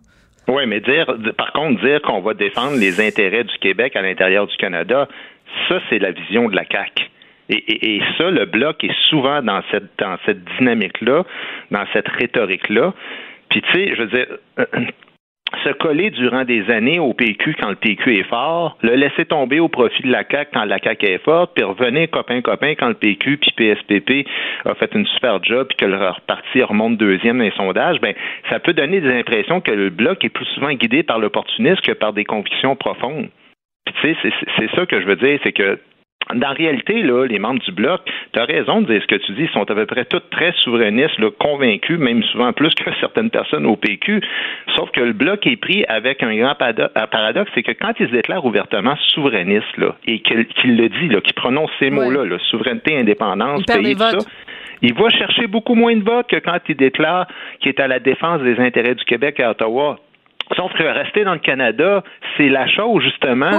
Oui, 0.49 0.63
mais 0.67 0.81
dire, 0.81 1.07
par 1.37 1.53
contre, 1.53 1.81
dire 1.83 2.01
qu'on 2.03 2.21
va 2.21 2.35
défendre 2.35 2.77
les 2.77 3.05
intérêts 3.05 3.45
du 3.45 3.59
Québec 3.59 3.97
à 3.97 4.03
l'intérieur 4.03 4.47
du 4.47 4.57
Canada, 4.57 5.09
ça, 5.69 5.77
c'est 5.91 5.99
la 5.99 6.13
vision 6.13 6.49
de 6.49 6.55
la 6.55 6.65
CAQ. 6.65 7.11
Et, 7.49 7.97
et, 7.97 8.03
ça, 8.19 8.31
le 8.31 8.45
bloc 8.47 8.83
est 8.83 8.95
souvent 9.09 9.43
dans 9.43 9.63
cette, 9.71 9.99
dans 9.99 10.17
cette 10.27 10.45
dynamique-là, 10.59 11.25
dans 11.71 11.85
cette 11.93 12.09
rhétorique-là. 12.09 12.93
Puis, 13.51 13.63
tu 13.63 13.73
sais, 13.73 13.95
je 13.95 14.03
veux 14.03 14.09
dire, 14.09 14.27
se 15.65 15.71
coller 15.75 16.11
durant 16.11 16.45
des 16.45 16.69
années 16.71 16.99
au 16.99 17.13
PQ 17.13 17.55
quand 17.61 17.71
le 17.71 17.77
PQ 17.77 18.19
est 18.19 18.29
fort, 18.29 18.77
le 18.83 18.95
laisser 18.95 19.25
tomber 19.25 19.61
au 19.61 19.69
profit 19.69 20.03
de 20.03 20.11
la 20.11 20.25
CAQ 20.29 20.51
quand 20.53 20.65
la 20.65 20.79
CAQ 20.79 21.07
est 21.07 21.25
forte, 21.25 21.53
puis 21.55 21.63
revenir 21.63 22.11
copain-copain 22.11 22.75
quand 22.75 22.89
le 22.89 22.95
PQ 22.95 23.39
puis 23.39 23.53
PSPP 23.57 24.29
a 24.65 24.75
fait 24.75 24.93
une 24.95 25.07
super 25.07 25.43
job 25.45 25.69
puis 25.69 25.77
que 25.77 25.87
leur 25.87 26.21
parti 26.23 26.63
remonte 26.63 26.97
deuxième 26.97 27.39
dans 27.39 27.45
les 27.45 27.53
sondages, 27.53 28.01
ben 28.01 28.15
ça 28.51 28.59
peut 28.59 28.73
donner 28.73 29.01
des 29.01 29.13
impressions 29.13 29.61
que 29.61 29.71
le 29.71 29.91
bloc 29.91 30.25
est 30.25 30.31
plus 30.31 30.47
souvent 30.47 30.73
guidé 30.73 31.05
par 31.05 31.19
l'opportunisme 31.19 31.81
que 31.81 31.93
par 31.93 32.13
des 32.13 32.25
convictions 32.25 32.75
profondes. 32.75 33.29
Puis 33.85 33.95
tu 34.03 34.15
sais, 34.15 34.33
c'est 34.59 34.71
ça 34.75 34.85
que 34.87 35.01
je 35.01 35.07
veux 35.07 35.17
dire, 35.17 35.39
c'est 35.45 35.53
que 35.53 35.79
dans 36.35 36.49
la 36.49 36.55
réalité, 36.55 37.03
là, 37.03 37.25
les 37.27 37.39
membres 37.39 37.61
du 37.61 37.71
bloc, 37.71 38.01
tu 38.33 38.39
as 38.39 38.45
raison 38.45 38.81
de 38.81 38.93
dire 38.93 39.01
ce 39.01 39.07
que 39.07 39.15
tu 39.15 39.33
dis, 39.33 39.43
ils 39.43 39.51
sont 39.51 39.71
à 39.71 39.75
peu 39.75 39.87
près 39.87 40.05
tous 40.05 40.23
très 40.31 40.53
souverainistes, 40.63 41.19
là, 41.19 41.31
convaincus, 41.39 41.99
même 41.99 42.23
souvent 42.25 42.53
plus 42.53 42.75
que 42.75 42.91
certaines 43.01 43.31
personnes 43.31 43.67
au 43.67 43.77
PQ. 43.77 44.21
Sauf 44.77 44.91
que 44.91 45.01
le 45.01 45.13
bloc 45.13 45.47
est 45.47 45.57
pris 45.57 45.85
avec 45.87 46.23
un 46.23 46.35
grand 46.37 46.55
paradoxe, 46.55 47.51
c'est 47.55 47.63
que 47.63 47.73
quand 47.73 47.93
ils 48.01 48.09
se 48.09 48.13
déclarent 48.13 48.45
ouvertement 48.45 48.97
souverainistes, 49.15 49.77
là, 49.77 49.95
et 50.07 50.19
qu'il 50.21 50.77
le 50.77 50.89
dit, 50.89 51.09
là, 51.09 51.21
qu'il 51.21 51.35
prononce 51.35 51.71
ces 51.79 51.91
mots-là, 51.91 52.25
là, 52.25 52.39
souveraineté, 52.51 52.99
indépendance, 52.99 53.65
perdent 53.65 53.83
pays, 53.83 53.95
des 53.95 54.01
tout 54.01 54.11
votes. 54.11 54.23
ça, 54.23 54.29
il 54.83 54.95
va 54.95 55.09
chercher 55.11 55.47
beaucoup 55.47 55.75
moins 55.75 55.97
de 55.97 56.05
votes 56.05 56.29
que 56.29 56.37
quand 56.37 56.59
il 56.69 56.77
déclare 56.77 57.27
qu'il 57.61 57.71
est 57.71 57.81
à 57.81 57.87
la 57.87 57.99
défense 57.99 58.43
des 58.43 58.59
intérêts 58.59 58.95
du 58.95 59.05
Québec 59.05 59.41
à 59.41 59.51
Ottawa. 59.51 59.99
Sauf 60.55 60.73
que 60.75 60.83
rester 60.83 61.25
dans 61.25 61.33
le 61.33 61.41
Canada, 61.41 62.05
c'est 62.37 62.49
la 62.49 62.69
chose, 62.69 63.03
justement, 63.03 63.59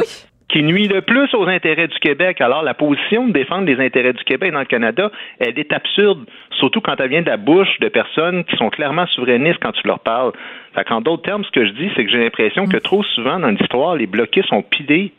qui 0.49 0.63
nuit 0.63 0.87
le 0.87 1.01
plus 1.01 1.33
aux 1.33 1.47
intérêts 1.47 1.87
du 1.87 1.99
Québec. 1.99 2.39
Alors, 2.41 2.63
la 2.63 2.73
position 2.73 3.27
de 3.27 3.33
défendre 3.33 3.65
les 3.65 3.83
intérêts 3.83 4.13
du 4.13 4.23
Québec 4.23 4.53
dans 4.53 4.59
le 4.59 4.65
Canada, 4.65 5.11
elle 5.39 5.59
est 5.59 5.73
absurde, 5.73 6.25
surtout 6.51 6.79
quand 6.81 6.95
elle 6.99 7.09
vient 7.09 7.21
de 7.21 7.29
la 7.29 7.37
bouche 7.37 7.79
de 7.79 7.89
personnes 7.89 8.43
qui 8.45 8.55
sont 8.55 8.69
clairement 8.69 9.05
souverainistes 9.07 9.59
quand 9.61 9.73
tu 9.73 9.85
leur 9.85 9.99
parles. 9.99 10.31
Fait 10.73 10.85
qu'en 10.85 11.01
d'autres 11.01 11.23
termes, 11.23 11.43
ce 11.43 11.51
que 11.51 11.65
je 11.65 11.71
dis, 11.71 11.89
c'est 11.95 12.05
que 12.05 12.11
j'ai 12.11 12.23
l'impression 12.23 12.65
que 12.65 12.77
trop 12.77 13.03
souvent 13.03 13.39
dans 13.39 13.49
l'histoire, 13.49 13.95
les 13.95 14.07
bloquistes 14.07 14.47
sont 14.47 14.61
pidés 14.61 15.11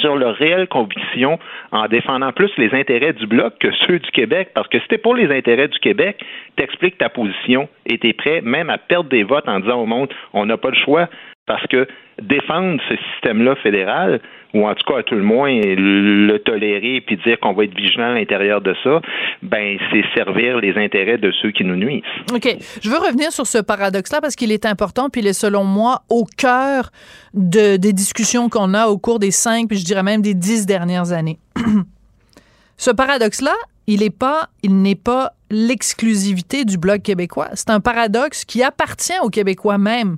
sur 0.00 0.16
leurs 0.16 0.34
réelles 0.34 0.68
convictions 0.68 1.38
en 1.70 1.86
défendant 1.86 2.32
plus 2.32 2.50
les 2.56 2.72
intérêts 2.74 3.12
du 3.12 3.26
bloc 3.26 3.54
que 3.58 3.68
ceux 3.86 3.98
du 3.98 4.10
Québec. 4.10 4.50
Parce 4.54 4.68
que 4.68 4.78
si 4.80 4.88
t'es 4.88 4.98
pour 4.98 5.14
les 5.14 5.30
intérêts 5.30 5.68
du 5.68 5.78
Québec, 5.78 6.24
t'expliques 6.56 6.98
ta 6.98 7.08
position 7.08 7.68
et 7.86 7.98
t'es 7.98 8.12
prêt 8.12 8.40
même 8.40 8.70
à 8.70 8.78
perdre 8.78 9.10
des 9.10 9.22
votes 9.22 9.48
en 9.48 9.60
disant 9.60 9.80
au 9.80 9.86
monde, 9.86 10.08
on 10.32 10.46
n'a 10.46 10.56
pas 10.56 10.70
le 10.70 10.76
choix. 10.76 11.08
Parce 11.46 11.66
que 11.66 11.86
défendre 12.22 12.80
ce 12.88 12.94
système-là 13.12 13.54
fédéral, 13.56 14.20
ou 14.54 14.66
en 14.66 14.74
tout 14.74 14.84
cas 14.90 15.00
à 15.00 15.02
tout 15.02 15.16
le 15.16 15.22
moins 15.22 15.50
le 15.50 16.38
tolérer 16.38 17.02
puis 17.04 17.16
dire 17.26 17.38
qu'on 17.40 17.52
va 17.52 17.64
être 17.64 17.74
vigilant 17.74 18.12
à 18.12 18.14
l'intérieur 18.14 18.60
de 18.60 18.74
ça, 18.84 19.00
ben 19.42 19.76
c'est 19.90 20.04
servir 20.14 20.58
les 20.58 20.78
intérêts 20.78 21.18
de 21.18 21.32
ceux 21.42 21.50
qui 21.50 21.64
nous 21.64 21.76
nuisent. 21.76 22.02
OK. 22.32 22.56
Je 22.82 22.88
veux 22.88 22.98
revenir 22.98 23.32
sur 23.32 23.46
ce 23.46 23.58
paradoxe-là 23.58 24.20
parce 24.20 24.36
qu'il 24.36 24.52
est 24.52 24.64
important, 24.64 25.10
puis 25.10 25.20
il 25.20 25.26
est 25.26 25.32
selon 25.32 25.64
moi 25.64 26.02
au 26.08 26.24
cœur 26.24 26.90
de, 27.34 27.76
des 27.76 27.92
discussions 27.92 28.48
qu'on 28.48 28.72
a 28.74 28.86
au 28.86 28.96
cours 28.96 29.18
des 29.18 29.32
cinq, 29.32 29.68
puis 29.68 29.78
je 29.78 29.84
dirais 29.84 30.04
même 30.04 30.22
des 30.22 30.34
dix 30.34 30.66
dernières 30.66 31.12
années. 31.12 31.38
ce 32.76 32.90
paradoxe-là, 32.90 33.54
il 33.86 34.00
n'est 34.00 34.10
pas, 34.10 34.48
il 34.62 34.80
n'est 34.80 34.94
pas 34.94 35.32
l'exclusivité 35.50 36.64
du 36.64 36.78
Bloc 36.78 37.02
québécois. 37.02 37.48
C'est 37.54 37.70
un 37.70 37.80
paradoxe 37.80 38.44
qui 38.44 38.62
appartient 38.62 39.18
aux 39.22 39.28
Québécois 39.28 39.78
même. 39.78 40.16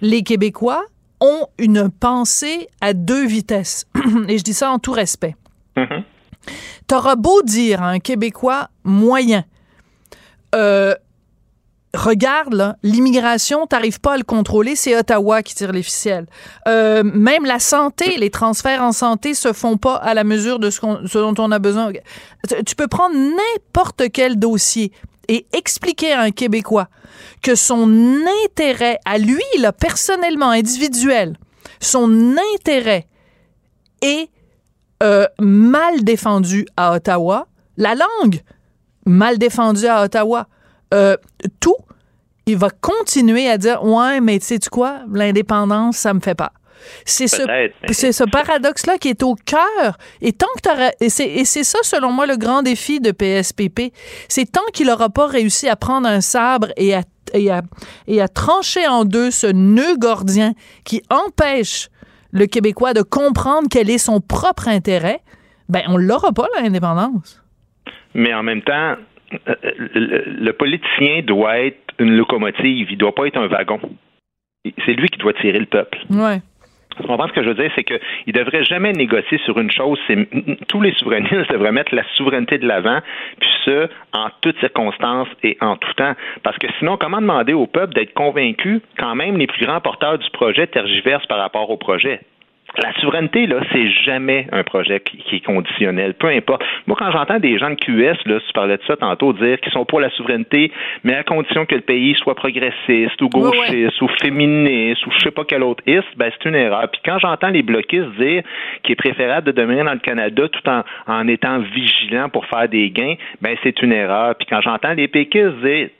Les 0.00 0.22
Québécois 0.22 0.84
ont 1.20 1.46
une 1.58 1.90
pensée 1.90 2.68
à 2.80 2.92
deux 2.92 3.26
vitesses. 3.26 3.86
Et 4.28 4.38
je 4.38 4.44
dis 4.44 4.54
ça 4.54 4.70
en 4.70 4.78
tout 4.78 4.92
respect. 4.92 5.36
T'auras 6.86 7.16
beau 7.16 7.42
dire 7.42 7.82
à 7.82 7.88
un 7.88 7.98
Québécois 7.98 8.68
moyen, 8.84 9.44
euh, 10.54 10.94
regarde, 11.94 12.54
là, 12.54 12.76
l'immigration, 12.82 13.66
t'arrives 13.66 14.00
pas 14.00 14.14
à 14.14 14.16
le 14.16 14.24
contrôler, 14.24 14.76
c'est 14.76 14.96
Ottawa 14.96 15.42
qui 15.42 15.54
tire 15.54 15.72
les 15.72 15.82
ficelles. 15.82 16.26
Euh, 16.68 17.02
même 17.02 17.44
la 17.44 17.58
santé, 17.58 18.16
les 18.18 18.30
transferts 18.30 18.82
en 18.82 18.92
santé 18.92 19.34
se 19.34 19.52
font 19.52 19.76
pas 19.76 19.96
à 19.96 20.14
la 20.14 20.24
mesure 20.24 20.58
de 20.58 20.70
ce, 20.70 21.18
dont 21.18 21.34
on 21.38 21.50
a 21.50 21.58
besoin. 21.58 21.92
Tu 22.66 22.76
peux 22.76 22.88
prendre 22.88 23.14
n'importe 23.14 24.10
quel 24.12 24.38
dossier 24.38 24.92
et 25.28 25.46
expliquer 25.52 26.12
à 26.12 26.22
un 26.22 26.30
Québécois 26.30 26.88
que 27.42 27.54
son 27.54 28.22
intérêt 28.44 28.98
à 29.04 29.18
lui, 29.18 29.42
personnellement, 29.78 30.50
individuel, 30.50 31.36
son 31.80 32.36
intérêt 32.54 33.06
est 34.02 34.28
euh, 35.02 35.26
mal 35.38 36.02
défendu 36.04 36.66
à 36.76 36.94
Ottawa, 36.94 37.46
la 37.76 37.94
langue 37.94 38.40
mal 39.06 39.38
défendue 39.38 39.86
à 39.86 40.02
Ottawa, 40.04 40.46
euh, 40.92 41.16
tout, 41.60 41.76
il 42.46 42.56
va 42.56 42.70
continuer 42.70 43.48
à 43.48 43.58
dire 43.58 43.82
ouais, 43.84 44.20
mais 44.20 44.38
tu 44.38 44.46
sais 44.46 44.58
tu 44.58 44.70
quoi, 44.70 45.00
l'indépendance, 45.12 45.96
ça 45.96 46.14
me 46.14 46.20
fait 46.20 46.34
pas. 46.34 46.52
C'est 47.04 47.26
ce, 47.26 47.42
mais- 47.46 48.12
ce 48.12 48.24
paradoxe-là 48.24 48.98
qui 48.98 49.08
est 49.08 49.22
au 49.22 49.34
cœur. 49.34 49.96
Et 50.20 50.32
tant 50.32 50.46
que 50.62 51.04
et 51.04 51.08
c'est, 51.08 51.64
ça, 51.64 51.78
selon 51.82 52.10
moi, 52.12 52.26
le 52.26 52.36
grand 52.36 52.62
défi 52.62 53.00
de 53.00 53.10
PSPP. 53.10 53.92
C'est 54.28 54.50
tant 54.50 54.64
qu'il 54.72 54.86
n'aura 54.86 55.10
pas 55.10 55.26
réussi 55.26 55.68
à 55.68 55.76
prendre 55.76 56.08
un 56.08 56.20
sabre 56.20 56.68
et 56.76 56.94
à, 56.94 57.02
et 57.32 57.50
à, 57.50 57.62
et 58.06 58.20
à 58.20 58.28
trancher 58.28 58.86
en 58.86 59.04
deux 59.04 59.30
ce 59.30 59.46
nœud 59.46 59.96
gordien 59.98 60.52
qui 60.84 61.02
empêche 61.10 61.88
le 62.32 62.46
Québécois 62.46 62.94
de 62.94 63.02
comprendre 63.02 63.68
quel 63.70 63.90
est 63.90 63.98
son 63.98 64.20
propre 64.20 64.68
intérêt, 64.68 65.20
ben, 65.68 65.82
on 65.88 65.96
l'aura 65.96 66.32
pas, 66.32 66.46
l'indépendance. 66.60 67.40
Mais 68.14 68.34
en 68.34 68.42
même 68.42 68.62
temps, 68.62 68.96
euh, 69.48 69.54
le, 69.94 70.24
le 70.26 70.52
politicien 70.52 71.22
doit 71.24 71.58
être 71.58 71.78
une 71.98 72.16
locomotive, 72.16 72.88
il 72.90 72.98
doit 72.98 73.14
pas 73.14 73.26
être 73.26 73.38
un 73.38 73.46
wagon. 73.46 73.80
C'est 74.84 74.92
lui 74.94 75.08
qui 75.08 75.18
doit 75.18 75.32
tirer 75.34 75.58
le 75.58 75.66
peuple. 75.66 75.98
Ouais. 76.10 76.40
Comprends 77.06 77.28
ce 77.28 77.32
que 77.32 77.42
je 77.42 77.48
veux 77.48 77.54
dire? 77.54 77.70
C'est 77.74 77.84
qu'il 77.84 78.00
ne 78.26 78.32
devrait 78.32 78.64
jamais 78.64 78.92
négocier 78.92 79.38
sur 79.44 79.58
une 79.58 79.70
chose. 79.70 79.98
C'est, 80.06 80.28
tous 80.68 80.80
les 80.80 80.92
souverainistes 80.94 81.50
devraient 81.52 81.72
mettre 81.72 81.94
la 81.94 82.04
souveraineté 82.16 82.58
de 82.58 82.66
l'avant, 82.66 83.00
puis 83.40 83.48
ça, 83.64 83.88
en 84.12 84.28
toutes 84.40 84.58
circonstances 84.60 85.28
et 85.42 85.56
en 85.60 85.76
tout 85.76 85.92
temps. 85.94 86.14
Parce 86.42 86.58
que 86.58 86.66
sinon, 86.78 86.96
comment 86.96 87.20
demander 87.20 87.52
au 87.52 87.66
peuple 87.66 87.94
d'être 87.94 88.14
convaincu 88.14 88.80
quand 88.98 89.14
même 89.14 89.36
les 89.36 89.46
plus 89.46 89.64
grands 89.64 89.80
porteurs 89.80 90.18
du 90.18 90.30
projet 90.30 90.66
tergiversent 90.66 91.26
par 91.26 91.38
rapport 91.38 91.70
au 91.70 91.76
projet? 91.76 92.20
La 92.76 92.92
souveraineté, 93.00 93.46
là, 93.46 93.60
c'est 93.72 93.88
jamais 94.04 94.48
un 94.50 94.64
projet 94.64 95.00
qui, 95.00 95.36
est 95.36 95.44
conditionnel, 95.44 96.14
peu 96.14 96.28
importe. 96.28 96.64
Moi, 96.86 96.96
quand 96.98 97.10
j'entends 97.12 97.38
des 97.38 97.56
gens 97.58 97.70
de 97.70 97.76
QS, 97.76 98.26
là, 98.26 98.40
tu 98.40 98.52
parlais 98.52 98.76
de 98.76 98.82
ça 98.86 98.96
tantôt, 98.96 99.32
dire 99.32 99.60
qu'ils 99.60 99.72
sont 99.72 99.84
pour 99.84 100.00
la 100.00 100.10
souveraineté, 100.10 100.72
mais 101.04 101.14
à 101.14 101.22
condition 101.22 101.66
que 101.66 101.74
le 101.76 101.82
pays 101.82 102.14
soit 102.16 102.34
progressiste 102.34 103.20
ou 103.22 103.28
gauchiste 103.28 104.00
ou 104.02 104.08
féministe 104.20 105.06
ou 105.06 105.10
je 105.12 105.18
sais 105.20 105.30
pas 105.30 105.44
quel 105.44 105.62
autre 105.62 105.84
is, 105.86 106.02
ben 106.16 106.30
c'est 106.32 106.48
une 106.48 106.56
erreur. 106.56 106.88
Puis 106.90 107.00
quand 107.04 107.18
j'entends 107.20 107.50
les 107.50 107.62
bloquistes 107.62 108.10
dire 108.18 108.42
qu'il 108.82 108.92
est 108.92 108.96
préférable 108.96 109.46
de 109.46 109.52
demeurer 109.52 109.84
dans 109.84 109.92
le 109.92 109.98
Canada 109.98 110.48
tout 110.48 110.68
en, 110.68 110.82
en 111.06 111.28
étant 111.28 111.60
vigilant 111.60 112.28
pour 112.28 112.44
faire 112.46 112.68
des 112.68 112.90
gains, 112.90 113.14
ben 113.40 113.56
c'est 113.62 113.82
une 113.82 113.92
erreur. 113.92 114.34
Puis 114.34 114.46
quand 114.50 114.60
j'entends 114.60 114.94
les 114.94 115.08
péquistes 115.08 115.60
dire 115.62 115.90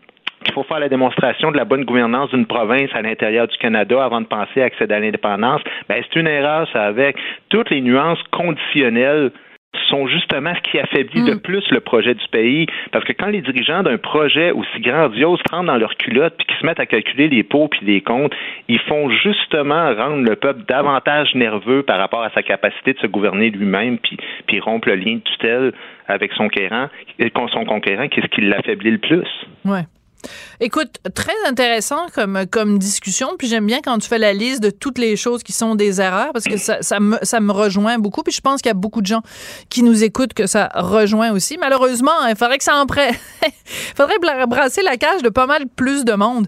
qu'il 0.44 0.54
faut 0.54 0.62
faire 0.62 0.78
la 0.78 0.88
démonstration 0.88 1.50
de 1.50 1.56
la 1.56 1.64
bonne 1.64 1.84
gouvernance 1.84 2.30
d'une 2.30 2.46
province 2.46 2.90
à 2.94 3.02
l'intérieur 3.02 3.48
du 3.48 3.56
Canada 3.58 4.04
avant 4.04 4.20
de 4.20 4.26
penser 4.26 4.62
à 4.62 4.66
accéder 4.66 4.94
à 4.94 5.00
l'indépendance, 5.00 5.62
ben 5.88 6.02
c'est 6.02 6.20
une 6.20 6.26
erreur, 6.26 6.68
ça, 6.72 6.84
avec 6.84 7.16
toutes 7.48 7.70
les 7.70 7.80
nuances 7.80 8.22
conditionnelles 8.30 9.32
sont 9.88 10.06
justement 10.06 10.52
ce 10.54 10.70
qui 10.70 10.78
affaiblit 10.78 11.22
le 11.22 11.36
mm. 11.36 11.40
plus 11.40 11.64
le 11.70 11.80
projet 11.80 12.14
du 12.14 12.26
pays. 12.28 12.66
Parce 12.92 13.04
que 13.04 13.12
quand 13.12 13.26
les 13.26 13.40
dirigeants 13.40 13.82
d'un 13.82 13.98
projet 13.98 14.50
aussi 14.50 14.80
grandiose 14.80 15.40
rentrent 15.50 15.66
dans 15.66 15.76
leur 15.76 15.96
culotte 15.96 16.34
puis 16.36 16.46
qu'ils 16.46 16.56
se 16.58 16.66
mettent 16.66 16.80
à 16.80 16.86
calculer 16.86 17.28
les 17.28 17.42
pots 17.42 17.68
puis 17.68 17.80
les 17.84 18.00
comptes, 18.00 18.34
ils 18.68 18.78
font 18.80 19.10
justement 19.10 19.94
rendre 19.94 20.22
le 20.28 20.36
peuple 20.36 20.62
davantage 20.68 21.34
nerveux 21.34 21.82
par 21.82 21.98
rapport 21.98 22.22
à 22.22 22.30
sa 22.30 22.42
capacité 22.42 22.92
de 22.92 22.98
se 22.98 23.06
gouverner 23.06 23.50
lui-même 23.50 23.98
puis, 23.98 24.16
puis 24.46 24.60
rompre 24.60 24.88
le 24.88 24.96
lien 24.96 25.16
de 25.16 25.20
tutelle 25.20 25.72
avec 26.06 26.32
son 26.32 26.44
conquérant, 26.44 26.88
son 27.52 27.64
conquérant, 27.64 28.08
qu'est-ce 28.08 28.26
qui 28.26 28.42
l'affaiblit 28.42 28.90
le 28.90 28.98
plus. 28.98 29.26
Ouais. 29.64 29.82
Écoute, 30.60 30.98
très 31.14 31.32
intéressant 31.46 32.06
comme, 32.50 32.78
discussion. 32.78 33.30
Puis 33.38 33.48
j'aime 33.48 33.66
bien 33.66 33.80
quand 33.82 33.98
tu 33.98 34.08
fais 34.08 34.18
la 34.18 34.32
liste 34.32 34.62
de 34.62 34.70
toutes 34.70 34.98
les 34.98 35.16
choses 35.16 35.42
qui 35.42 35.52
sont 35.52 35.74
des 35.74 36.00
erreurs 36.00 36.32
parce 36.32 36.44
que 36.44 36.56
ça, 36.56 37.00
me, 37.00 37.18
ça 37.22 37.40
me 37.40 37.52
rejoint 37.52 37.98
beaucoup. 37.98 38.22
Puis 38.22 38.32
je 38.32 38.40
pense 38.40 38.62
qu'il 38.62 38.70
y 38.70 38.70
a 38.70 38.74
beaucoup 38.74 39.00
de 39.00 39.06
gens 39.06 39.22
qui 39.68 39.82
nous 39.82 40.04
écoutent 40.04 40.34
que 40.34 40.46
ça 40.46 40.70
rejoint 40.74 41.32
aussi. 41.32 41.58
Malheureusement, 41.58 42.26
il 42.28 42.36
faudrait 42.36 42.58
que 42.58 42.64
ça 42.64 42.76
en 42.76 42.86
prenne. 42.86 43.14
il 43.44 43.50
faudrait 43.96 44.18
brasser 44.46 44.82
la 44.82 44.96
cage 44.96 45.22
de 45.22 45.28
pas 45.28 45.46
mal 45.46 45.66
plus 45.74 46.04
de 46.04 46.14
monde. 46.14 46.46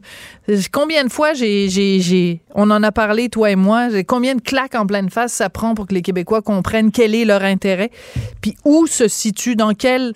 Combien 0.73 1.05
de 1.05 1.11
fois 1.11 1.35
j'ai, 1.35 1.69
j'ai, 1.69 2.01
j'ai, 2.01 2.41
on 2.55 2.71
en 2.71 2.83
a 2.83 2.93
parlé, 2.93 3.29
toi 3.29 3.51
et 3.51 3.57
moi, 3.57 3.89
combien 4.07 4.35
de 4.35 4.41
claques 4.41 4.75
en 4.75 4.87
pleine 4.87 5.11
face 5.11 5.33
ça 5.33 5.51
prend 5.51 5.75
pour 5.75 5.87
que 5.87 5.95
les 5.95 6.03
Québécois 6.03 6.43
comprennent 6.43 6.93
quel 6.93 7.15
est 7.15 7.25
leur 7.25 7.43
intérêt, 7.43 7.91
puis 8.41 8.57
où 8.65 8.87
se 8.87 9.09
situe, 9.09 9.57
dans 9.57 9.75
quel 9.75 10.13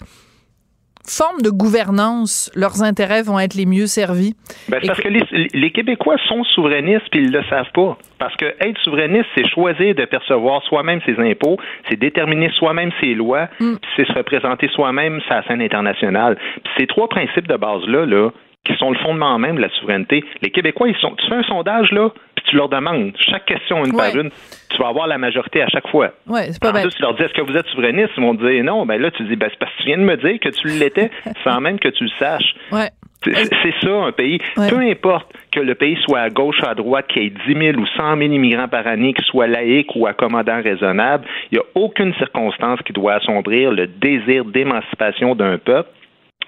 forme 1.07 1.42
de 1.42 1.51
gouvernance, 1.51 2.51
leurs 2.55 2.82
intérêts 2.82 3.22
vont 3.22 3.38
être 3.38 3.55
les 3.55 3.66
mieux 3.66 3.86
servis? 3.86 4.34
Ben, 4.68 4.80
parce 4.86 5.01
que, 5.01 5.09
les, 5.09 5.70
Québécois 5.70 6.16
sont 6.28 6.44
souverainistes 6.44 7.09
puis 7.11 7.22
ils 7.24 7.32
le 7.32 7.42
savent 7.48 7.70
pas. 7.74 7.96
Parce 8.18 8.34
que 8.36 8.46
être 8.61 8.78
souverainiste, 8.82 9.26
c'est 9.34 9.48
choisir 9.48 9.94
de 9.94 10.05
percevoir 10.05 10.62
soi-même 10.64 11.01
ses 11.07 11.18
impôts, 11.18 11.57
c'est 11.88 11.98
déterminer 11.98 12.51
soi-même 12.59 12.90
ses 13.01 13.14
lois, 13.14 13.48
mm. 13.61 13.74
c'est 13.96 14.07
se 14.07 14.12
représenter 14.12 14.68
soi-même 14.68 15.20
sa 15.28 15.42
scène 15.44 15.62
internationale. 15.62 16.36
ces 16.78 16.86
trois 16.86 17.09
principes 17.09 17.48
de 17.48 17.57
base-là, 17.57 18.05
là, 18.07 18.30
qui 18.65 18.77
sont 18.77 18.91
le 18.91 18.99
fondement 18.99 19.39
même 19.39 19.57
de 19.57 19.63
la 19.63 19.71
souveraineté. 19.71 20.25
Les 20.43 20.51
Québécois, 20.51 20.89
ils 20.89 20.97
sont. 20.97 21.15
Tu 21.17 21.27
fais 21.29 21.37
un 21.37 21.43
sondage, 21.45 21.93
là, 21.93 22.11
puis 22.35 22.45
tu 22.49 22.57
leur 22.57 22.69
demandes, 22.69 23.13
chaque 23.19 23.47
question 23.47 23.85
une 23.85 23.97
par 23.97 24.15
une, 24.15 24.31
tu 24.71 24.79
vas 24.79 24.89
avoir 24.89 25.07
la 25.07 25.19
majorité 25.19 25.63
à 25.63 25.69
chaque 25.69 25.89
fois. 25.89 26.13
Ouais, 26.27 26.53
c'est 26.53 26.61
pas 26.61 26.73
tu 26.73 27.03
leur 27.03 27.15
dis, 27.15 27.23
est-ce 27.23 27.33
que 27.33 27.43
vous 27.43 27.57
êtes 27.57 27.67
souverainiste? 27.67 28.11
Ils 28.17 28.23
vont 28.23 28.37
te 28.37 28.47
dire 28.47 28.65
non. 28.65 28.85
Ben 28.85 29.01
là, 29.01 29.11
tu 29.11 29.23
dis, 29.25 29.37
ben, 29.37 29.49
c'est 29.51 29.59
parce 29.59 29.73
que 29.73 29.79
tu 29.79 29.87
viens 29.87 29.99
de 29.99 30.03
me 30.03 30.17
dire 30.17 30.39
que 30.41 30.51
tu 30.51 30.69
l'étais 30.69 31.11
sans 31.45 31.61
même 31.61 31.79
que 31.79 31.89
tu 31.89 32.05
le 32.05 32.11
saches. 32.19 32.55
Ouais. 32.71 32.91
C'est 33.23 33.75
ça, 33.83 33.91
un 33.91 34.13
pays. 34.13 34.39
Peu 34.55 34.79
importe 34.79 35.31
que 35.53 35.61
le 35.61 35.75
pays 35.75 35.99
soit 36.07 36.21
à 36.21 36.31
gauche 36.31 36.57
ou 36.63 36.67
à 36.67 36.75
droite, 36.75 37.07
qu'il 37.09 37.23
y 37.23 37.27
ait 37.27 37.31
10 37.55 37.73
000 37.73 37.79
ou 37.79 37.87
100 37.87 38.17
000 38.17 38.33
immigrants 38.33 38.69
par 38.69 38.87
année, 38.87 39.13
qu'il 39.13 39.25
soit 39.27 39.47
laïque 39.47 39.91
ou 39.95 40.07
accommodant 40.07 40.63
raisonnable, 40.63 41.27
il 41.51 41.59
n'y 41.59 41.59
a 41.59 41.67
aucune 41.75 42.15
circonstance 42.15 42.81
qui 42.87 42.95
doit 42.95 43.15
assombrir 43.15 43.73
le 43.73 43.89
désir 43.89 44.47
d'émancipation 44.47 45.35
d'un 45.35 45.59
peuple 45.59 45.91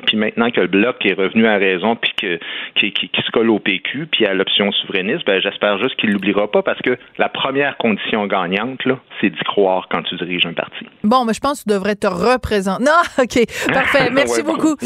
puis 0.07 0.17
maintenant 0.17 0.51
que 0.51 0.61
le 0.61 0.67
bloc 0.67 0.97
est 1.05 1.13
revenu 1.13 1.47
à 1.47 1.57
raison, 1.57 1.97
puis 1.97 2.13
que, 2.17 2.39
qui, 2.77 2.93
qui, 2.93 3.11
se 3.15 3.31
colle 3.31 3.51
au 3.51 3.59
PQ, 3.59 4.07
puis 4.11 4.27
à 4.27 4.35
l'option 4.35 4.73
souverainiste, 4.73 5.27
ben, 5.27 5.41
j'espère 5.41 5.79
juste 5.79 5.97
qu'il 5.97 6.11
l'oubliera 6.13 6.51
pas 6.51 6.63
parce 6.63 6.81
que 6.81 6.99
la 7.19 7.29
première 7.29 7.77
condition 7.77 8.27
gagnante, 8.27 8.85
là, 8.85 8.99
c'est 9.21 9.31
d'y 9.31 9.45
croire 9.45 9.89
quand 9.91 10.03
tu 10.03 10.17
diriges 10.17 10.47
un 10.47 10.55
parti. 10.55 10.87
Bon, 11.05 11.25
mais 11.25 11.35
je 11.35 11.41
pense 11.41 11.63
que 11.63 11.71
tu 11.71 11.75
devrais 11.75 11.97
te 11.97 12.07
représenter. 12.07 12.85
Non, 12.85 13.03
OK, 13.23 13.73
parfait. 13.73 14.11
Merci 14.13 14.43
beaucoup. 14.43 14.77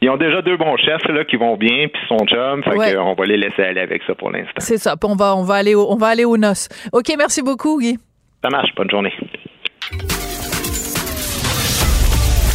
Ils 0.00 0.10
ont 0.10 0.16
déjà 0.16 0.42
deux 0.42 0.56
bons 0.56 0.76
chefs 0.76 1.06
là, 1.08 1.24
qui 1.24 1.36
vont 1.36 1.56
bien, 1.56 1.88
puis 1.88 2.02
son 2.08 2.26
job, 2.26 2.62
fait 2.64 2.96
on 2.96 3.14
va 3.14 3.26
les 3.26 3.36
laisser 3.36 3.62
aller 3.62 3.80
avec 3.80 4.02
ça 4.06 4.14
pour 4.14 4.30
l'instant. 4.30 4.52
C'est 4.58 4.78
ça. 4.78 4.94
On 5.04 5.16
va, 5.16 5.34
on, 5.36 5.42
va 5.42 5.54
aller 5.54 5.74
on 5.74 5.96
va 5.96 6.08
aller 6.08 6.24
aux 6.24 6.36
noces. 6.36 6.68
OK, 6.92 7.12
merci 7.18 7.42
beaucoup, 7.42 7.78
Guy. 7.80 7.98
Ça 8.42 8.50
marche. 8.50 8.74
Bonne 8.76 8.90
journée. 8.90 9.12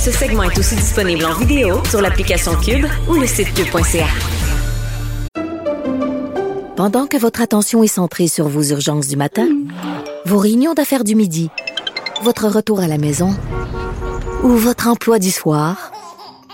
Ce 0.07 0.13
segment 0.13 0.43
est 0.43 0.57
aussi 0.57 0.75
disponible 0.75 1.25
en 1.25 1.33
vidéo 1.33 1.83
sur 1.83 1.99
l'application 1.99 2.53
Cube 2.61 2.85
ou 3.09 3.15
le 3.15 3.27
site 3.27 3.53
cube.ca. 3.53 4.07
Pendant 6.77 7.07
que 7.07 7.17
votre 7.17 7.41
attention 7.41 7.83
est 7.83 7.87
centrée 7.87 8.29
sur 8.29 8.47
vos 8.47 8.63
urgences 8.63 9.09
du 9.09 9.17
matin, 9.17 9.49
vos 10.23 10.37
réunions 10.37 10.73
d'affaires 10.73 11.03
du 11.03 11.13
midi, 11.13 11.49
votre 12.23 12.47
retour 12.47 12.79
à 12.79 12.87
la 12.87 12.97
maison 12.97 13.35
ou 14.43 14.51
votre 14.51 14.87
emploi 14.87 15.19
du 15.19 15.29
soir, 15.29 15.91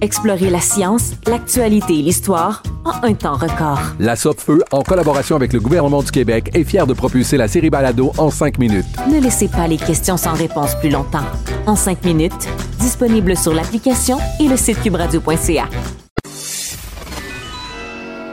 Explorez 0.00 0.50
la 0.50 0.60
science, 0.60 1.12
l'actualité 1.26 1.98
et 1.98 2.02
l'histoire 2.02 2.62
en 2.84 3.06
un 3.06 3.14
temps 3.14 3.36
record. 3.36 3.80
La 3.98 4.16
Feu, 4.16 4.62
en 4.70 4.82
collaboration 4.82 5.36
avec 5.36 5.52
le 5.52 5.60
gouvernement 5.60 6.02
du 6.02 6.10
Québec, 6.10 6.50
est 6.54 6.64
fière 6.64 6.86
de 6.86 6.94
propulser 6.94 7.36
la 7.36 7.48
série 7.48 7.70
Balado 7.70 8.12
en 8.18 8.30
cinq 8.30 8.58
minutes. 8.58 8.86
Ne 9.10 9.20
laissez 9.20 9.48
pas 9.48 9.66
les 9.66 9.76
questions 9.76 10.16
sans 10.16 10.34
réponse 10.34 10.74
plus 10.76 10.90
longtemps. 10.90 11.24
En 11.66 11.76
cinq 11.76 12.04
minutes, 12.04 12.48
disponible 12.78 13.36
sur 13.36 13.54
l'application 13.54 14.18
et 14.40 14.48
le 14.48 14.56
site 14.56 14.80
cubradio.ca. 14.82 15.68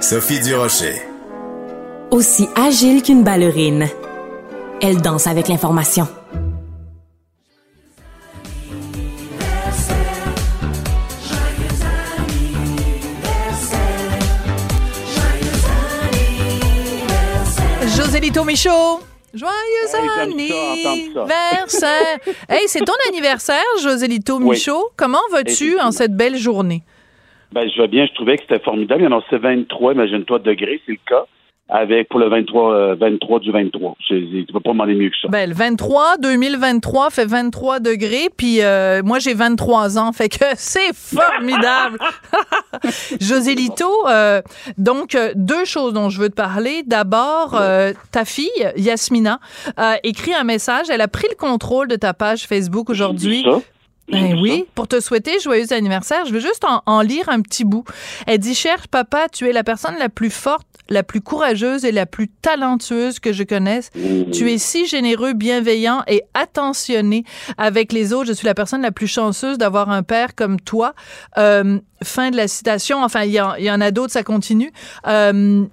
Sophie 0.01 0.41
Durocher. 0.41 1.01
Aussi 2.12 2.49
agile 2.55 3.01
qu'une 3.01 3.24
ballerine, 3.24 3.88
elle 4.82 5.01
danse 5.01 5.28
avec 5.28 5.47
l'information. 5.47 6.07
Joselito 18.32 18.45
Michaud. 18.45 18.99
Joyeux 19.34 20.21
anniversaire! 20.21 22.19
hey, 22.49 22.61
c'est 22.67 22.79
ton 22.79 22.93
anniversaire, 23.09 23.57
Joselito 23.84 24.39
Michaud. 24.39 24.91
Comment 24.95 25.19
vas-tu 25.34 25.77
en 25.82 25.91
cette 25.91 26.15
belle 26.15 26.38
journée? 26.38 26.82
Ben, 27.51 27.69
je 27.69 27.82
vais 27.82 27.89
bien. 27.89 28.05
Je 28.05 28.13
trouvais 28.13 28.38
que 28.38 28.43
c'était 28.43 28.63
formidable. 28.63 29.01
Il 29.01 29.05
y 29.05 29.07
en 29.13 29.19
a 29.19 29.38
23, 29.38 29.93
imagine-toi, 29.93 30.39
degrés, 30.39 30.79
c'est 30.86 30.93
le 30.93 30.99
cas. 31.05 31.25
Avec 31.74 32.09
pour 32.09 32.19
le 32.19 32.30
23, 32.30 32.74
euh, 32.74 32.95
23 32.99 33.39
du 33.39 33.51
23. 33.51 33.95
C'est- 34.07 34.15
Tu 34.15 34.45
peux 34.53 34.59
pas 34.59 34.72
demander 34.72 34.93
mieux 34.93 35.09
que 35.09 35.15
ça. 35.22 35.30
Ben, 35.30 35.49
le 35.49 35.55
23, 35.55 36.17
2023 36.17 37.09
fait 37.09 37.26
23 37.26 37.80
degrés, 37.80 38.28
puis 38.36 38.61
euh, 38.61 39.01
moi, 39.03 39.19
j'ai 39.19 39.34
23 39.34 39.97
ans, 39.97 40.11
fait 40.11 40.28
que 40.30 40.43
c'est 40.57 40.93
formidable. 40.93 41.97
Joselito, 43.22 43.89
euh, 44.07 44.41
donc, 44.78 45.15
euh, 45.15 45.32
deux 45.36 45.65
choses 45.65 45.93
dont 45.93 46.09
je 46.09 46.19
veux 46.19 46.30
te 46.30 46.36
parler. 46.36 46.84
D'abord, 46.86 47.55
euh, 47.59 47.93
ta 48.11 48.26
fille, 48.26 48.49
Yasmina, 48.76 49.39
a 49.78 49.97
écrit 50.03 50.34
un 50.34 50.43
message. 50.43 50.88
Elle 50.89 51.01
a 51.01 51.07
pris 51.07 51.28
le 51.30 51.36
contrôle 51.36 51.88
de 51.88 51.95
ta 51.95 52.13
page 52.13 52.47
Facebook 52.47 52.89
aujourd'hui. 52.89 53.45
Ben 54.12 54.39
oui, 54.41 54.66
pour 54.76 54.88
te 54.88 54.99
souhaiter 54.99 55.39
joyeux 55.39 55.72
anniversaire, 55.72 56.26
je 56.26 56.34
veux 56.34 56.39
juste 56.39 56.66
en, 56.66 56.82
en 56.86 57.01
lire 57.01 57.30
un 57.30 57.41
petit 57.41 57.64
bout. 57.64 57.86
Elle 58.28 58.39
dit 58.39 58.55
Cher 58.55 58.88
papa, 58.89 59.28
tu 59.32 59.47
es 59.47 59.53
la 59.53 59.64
personne 59.64 59.95
la 59.97 60.09
plus 60.09 60.30
forte, 60.30 60.68
la 60.89 61.03
plus 61.03 61.22
courageuse 61.22 61.86
et 61.86 61.91
la 61.91 62.05
plus 62.05 62.28
talentueuse 62.28 63.20
que 63.20 63.32
je 63.32 63.43
connaisse. 63.43 63.89
Tu 64.34 64.51
es 64.51 64.57
si 64.57 64.86
généreux, 64.86 65.34
bienveillant 65.34 66.03
et 66.07 66.24
attentionné 66.34 67.24
avec 67.57 67.93
les 67.93 68.14
autres. 68.14 68.28
Je 68.28 68.34
suis 68.34 68.45
la 68.45 68.53
personne 68.53 68.82
la 68.82 68.91
plus 68.91 69.07
chanceuse 69.07 69.57
d'avoir 69.57 69.89
un 69.89 70.03
père 70.03 70.36
comme 70.36 70.59
toi. 70.59 70.93
Euh, 71.38 71.80
fin 72.03 72.32
de 72.32 72.38
la 72.38 72.47
citation. 72.47 73.03
Enfin, 73.03 73.24
il 73.24 73.32
y, 73.32 73.64
y 73.64 73.72
en 73.72 73.82
a 73.82 73.91
d'autres, 73.91 74.14
ça 74.14 74.24
continue. 74.24 74.72
Euh, 75.07 75.64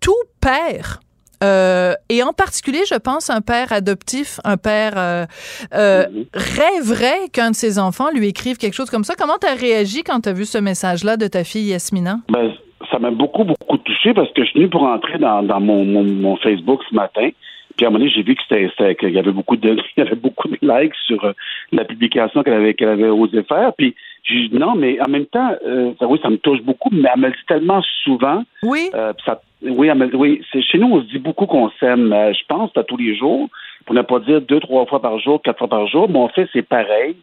tout 0.00 0.14
père 0.40 1.00
euh, 1.42 1.92
et 2.08 2.22
en 2.22 2.32
particulier, 2.32 2.80
je 2.88 2.96
pense, 2.96 3.30
un 3.30 3.40
père 3.40 3.72
adoptif, 3.72 4.40
un 4.44 4.56
père 4.56 4.94
euh, 4.96 5.26
euh, 5.74 6.04
rêverait 6.34 7.28
qu'un 7.32 7.50
de 7.50 7.54
ses 7.54 7.78
enfants 7.78 8.10
lui 8.14 8.28
écrive 8.28 8.56
quelque 8.56 8.74
chose 8.74 8.90
comme 8.90 9.04
ça. 9.04 9.14
Comment 9.18 9.38
tu 9.40 9.46
as 9.46 9.54
réagi 9.54 10.02
quand 10.02 10.20
tu 10.20 10.28
as 10.28 10.32
vu 10.32 10.44
ce 10.44 10.58
message-là 10.58 11.16
de 11.16 11.26
ta 11.26 11.44
fille 11.44 11.68
Yasmina? 11.68 12.18
Ben, 12.30 12.52
ça 12.90 12.98
m'a 12.98 13.10
beaucoup, 13.10 13.44
beaucoup 13.44 13.78
touché 13.78 14.14
parce 14.14 14.32
que 14.32 14.44
je 14.44 14.50
suis 14.50 14.58
venu 14.60 14.70
pour 14.70 14.82
entrer 14.84 15.18
dans, 15.18 15.42
dans 15.42 15.60
mon, 15.60 15.84
mon, 15.84 16.04
mon 16.04 16.36
Facebook 16.36 16.80
ce 16.88 16.94
matin. 16.94 17.30
Puis 17.76 17.84
à 17.84 17.88
un 17.88 17.90
moment 17.90 17.98
donné, 17.98 18.10
j'ai 18.10 18.22
vu 18.22 18.34
que 18.34 18.92
qu'il 18.94 19.10
y 19.10 19.18
avait 19.18 19.32
beaucoup 19.32 19.56
de, 19.56 19.76
il 19.96 20.04
y 20.04 20.06
avait 20.06 20.16
beaucoup 20.16 20.48
de 20.48 20.58
likes 20.62 20.94
sur 21.06 21.22
euh, 21.24 21.32
la 21.72 21.84
publication 21.84 22.42
qu'elle 22.42 22.54
avait, 22.54 22.74
qu'elle 22.74 22.88
avait 22.88 23.08
osé 23.08 23.42
faire. 23.42 23.72
Puis 23.76 23.94
j'ai 24.24 24.48
dit 24.48 24.56
non, 24.56 24.74
mais 24.74 24.98
en 25.00 25.10
même 25.10 25.26
temps, 25.26 25.52
euh, 25.66 25.92
ça, 25.98 26.06
oui, 26.06 26.18
ça 26.22 26.30
me 26.30 26.38
touche 26.38 26.62
beaucoup, 26.62 26.88
mais 26.90 27.08
elle 27.12 27.20
me 27.20 27.26
le 27.26 27.32
dit 27.32 27.46
tellement 27.46 27.82
souvent. 28.02 28.42
Oui. 28.62 28.88
Euh, 28.94 29.12
ça, 29.24 29.40
oui, 29.62 29.90
dit- 29.90 30.16
oui. 30.16 30.42
Chez 30.60 30.78
nous, 30.78 30.88
on 30.88 31.00
se 31.02 31.06
dit 31.06 31.18
beaucoup 31.18 31.46
qu'on 31.46 31.70
s'aime. 31.80 32.08
Je 32.10 32.44
pense 32.48 32.70
à 32.76 32.84
tous 32.84 32.96
les 32.96 33.16
jours, 33.16 33.48
pour 33.84 33.94
ne 33.94 34.02
pas 34.02 34.20
dire 34.20 34.40
deux, 34.40 34.60
trois 34.60 34.86
fois 34.86 35.00
par 35.00 35.18
jour, 35.18 35.40
quatre 35.42 35.58
fois 35.58 35.68
par 35.68 35.86
jour. 35.86 36.08
Mon 36.08 36.28
fils, 36.28 36.48
c'est 36.52 36.66
pareil. 36.66 37.16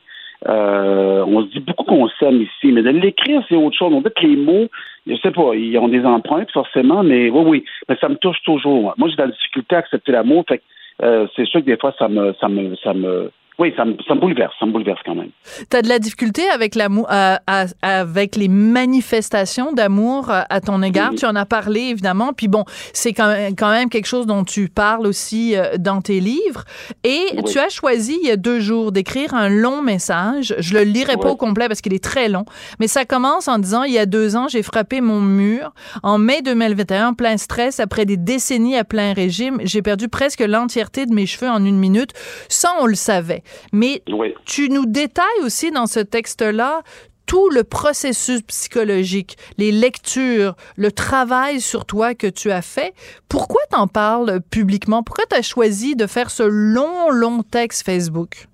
Euh, 0.47 1.23
on 1.25 1.41
se 1.43 1.47
dit 1.47 1.59
beaucoup 1.59 1.85
qu'on 1.85 2.09
s'aime 2.19 2.41
ici, 2.41 2.71
mais 2.71 2.81
de 2.81 2.89
l'écrire, 2.89 3.41
c'est 3.47 3.55
autre 3.55 3.77
chose. 3.77 3.93
On 3.93 4.01
dit 4.01 4.09
que 4.15 4.27
les 4.27 4.35
mots, 4.35 4.67
je 5.07 5.15
sais 5.15 5.31
pas, 5.31 5.53
ils 5.55 5.77
ont 5.77 5.87
des 5.87 6.03
empreintes 6.05 6.51
forcément, 6.51 7.01
mais 7.03 7.29
oui, 7.29 7.43
oui, 7.45 7.65
mais 7.87 7.95
ça 8.01 8.09
me 8.09 8.15
touche 8.15 8.41
toujours. 8.43 8.93
Moi, 8.97 9.07
j'ai 9.09 9.15
de 9.15 9.21
la 9.21 9.27
difficulté 9.27 9.75
à 9.75 9.79
accepter 9.79 10.11
l'amour, 10.11 10.43
fait 10.47 10.61
euh, 11.01 11.27
c'est 11.35 11.45
sûr 11.45 11.61
que 11.61 11.65
des 11.65 11.77
fois, 11.77 11.93
ça 11.97 12.07
me, 12.07 12.33
ça 12.39 12.49
me, 12.49 12.75
ça 12.75 12.93
me, 12.93 13.31
oui, 13.59 13.73
ça 13.77 13.85
me, 13.85 13.95
ça 14.07 14.15
me 14.15 14.19
bouleverse, 14.19 14.53
ça 14.59 14.65
me 14.65 14.71
bouleverse 14.71 14.99
quand 15.05 15.15
même. 15.15 15.29
Tu 15.69 15.77
as 15.77 15.81
de 15.81 15.87
la 15.89 15.99
difficulté 15.99 16.47
avec 16.49 16.75
l'amour, 16.75 17.05
à- 17.09 17.39
avec 17.81 18.35
les 18.35 18.47
manifestations 18.47 19.71
d'amour 19.73 20.29
à, 20.29 20.45
à 20.53 20.61
ton 20.61 20.81
égard? 20.81 21.11
Tu 21.17 21.25
en 21.25 21.35
as 21.35 21.45
parlé, 21.45 21.81
évidemment. 21.81 22.33
Puis 22.33 22.47
bon, 22.47 22.65
c'est 22.93 23.13
quand 23.13 23.27
même, 23.27 23.55
quand 23.55 23.69
même 23.71 23.89
quelque 23.89 24.05
chose 24.07 24.25
dont 24.25 24.43
tu 24.43 24.69
parles 24.69 25.05
aussi 25.07 25.55
euh, 25.55 25.77
dans 25.77 26.01
tes 26.01 26.19
livres. 26.19 26.63
Et 27.03 27.21
Oui. 27.35 27.43
tu 27.51 27.59
as 27.59 27.69
choisi, 27.69 28.17
il 28.21 28.27
y 28.27 28.31
a 28.31 28.37
deux 28.37 28.59
jours, 28.59 28.91
d'écrire 28.91 29.33
un 29.33 29.49
long 29.49 29.81
message. 29.81 30.55
Je 30.59 30.73
le 30.73 30.83
lirai 30.83 31.17
pas 31.17 31.29
au 31.29 31.35
complet 31.35 31.67
parce 31.67 31.81
qu'il 31.81 31.93
est 31.93 32.03
très 32.03 32.29
long. 32.29 32.45
Mais 32.79 32.87
ça 32.87 33.05
commence 33.05 33.47
en 33.47 33.59
disant, 33.59 33.83
il 33.83 33.93
y 33.93 33.99
a 33.99 34.05
deux 34.05 34.35
ans, 34.35 34.47
j'ai 34.47 34.63
frappé 34.63 35.01
mon 35.01 35.21
mur. 35.21 35.73
En 36.03 36.17
mai 36.17 36.41
2021, 36.41 37.13
plein 37.13 37.37
stress, 37.37 37.79
après 37.79 38.05
des 38.05 38.17
décennies 38.17 38.77
à 38.77 38.83
plein 38.83 39.13
régime, 39.13 39.59
j'ai 39.63 39.81
perdu 39.81 40.07
presque 40.07 40.39
l'entièreté 40.41 41.05
de 41.05 41.13
mes 41.13 41.25
cheveux 41.25 41.49
en 41.49 41.63
une 41.63 41.77
minute. 41.77 42.11
Ça, 42.49 42.69
on 42.79 42.85
le 42.85 42.95
savait. 42.95 43.42
Mais 43.71 44.01
tu 44.45 44.69
nous 44.69 44.85
détailles 44.85 45.25
aussi 45.43 45.71
dans 45.71 45.87
ce 45.87 45.99
texte-là 45.99 46.81
tout 47.25 47.49
le 47.49 47.63
processus 47.63 48.41
psychologique, 48.41 49.37
les 49.57 49.71
lectures, 49.71 50.55
le 50.75 50.91
travail 50.91 51.61
sur 51.61 51.85
toi 51.85 52.15
que 52.15 52.27
tu 52.27 52.51
as 52.51 52.61
fait. 52.61 52.93
Pourquoi 53.29 53.61
t'en 53.69 53.87
parles 53.87 54.41
publiquement? 54.51 55.03
Pourquoi 55.03 55.25
tu 55.29 55.35
as 55.35 55.41
choisi 55.41 55.95
de 55.95 56.05
faire 56.05 56.29
ce 56.29 56.43
long, 56.43 57.09
long 57.09 57.43
texte 57.43 57.85
Facebook? 57.85 58.47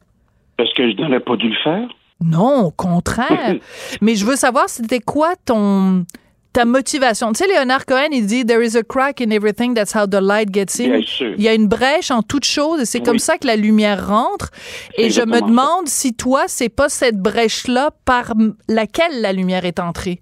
Est-ce 0.60 0.74
que 0.76 0.92
je 0.92 0.96
n'aurais 0.98 1.20
pas 1.20 1.36
dû 1.36 1.50
le 1.50 1.56
faire? 1.64 1.88
Non, 2.22 2.66
au 2.66 2.72
contraire. 2.72 3.56
Mais 4.02 4.16
je 4.16 4.26
veux 4.26 4.36
savoir, 4.36 4.70
c'était 4.70 5.00
quoi 5.00 5.36
ton 5.46 6.06
ta 6.54 6.66
motivation. 6.66 7.32
Tu 7.32 7.44
sais, 7.44 7.48
Léonard 7.48 7.86
Cohen, 7.86 8.10
il 8.12 8.26
dit 8.26 8.46
There 8.46 8.64
is 8.64 8.76
a 8.76 8.84
crack 8.84 9.22
in 9.22 9.32
everything, 9.32 9.74
that's 9.74 9.96
how 9.96 10.08
the 10.08 10.22
light 10.22 10.52
gets 10.52 10.80
in. 10.80 11.02
Il 11.38 11.42
y 11.42 11.48
a 11.48 11.54
une 11.54 11.68
brèche 11.68 12.12
en 12.12 12.22
toute 12.22 12.46
chose 12.46 12.82
et 12.82 12.86
c'est 12.86 13.02
comme 13.02 13.20
ça 13.20 13.38
que 13.38 13.48
la 13.48 13.56
lumière 13.56 14.08
rentre. 14.08 14.50
Et 14.98 15.10
je 15.10 15.22
me 15.22 15.42
demande 15.42 15.88
si 15.88 16.16
toi, 16.16 16.44
c'est 16.48 16.74
pas 16.74 16.90
cette 16.90 17.18
brèche-là 17.18 17.92
par 18.06 18.34
laquelle 18.68 19.22
la 19.22 19.34
lumière 19.34 19.66
est 19.66 19.80
entrée. 19.80 20.20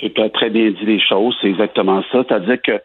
Tu 0.00 0.20
as 0.20 0.30
très 0.30 0.50
bien 0.50 0.70
dit 0.70 0.84
les 0.84 1.00
choses, 1.00 1.36
c'est 1.40 1.48
exactement 1.48 2.02
ça. 2.10 2.24
C'est-à-dire 2.26 2.60
que, 2.60 2.80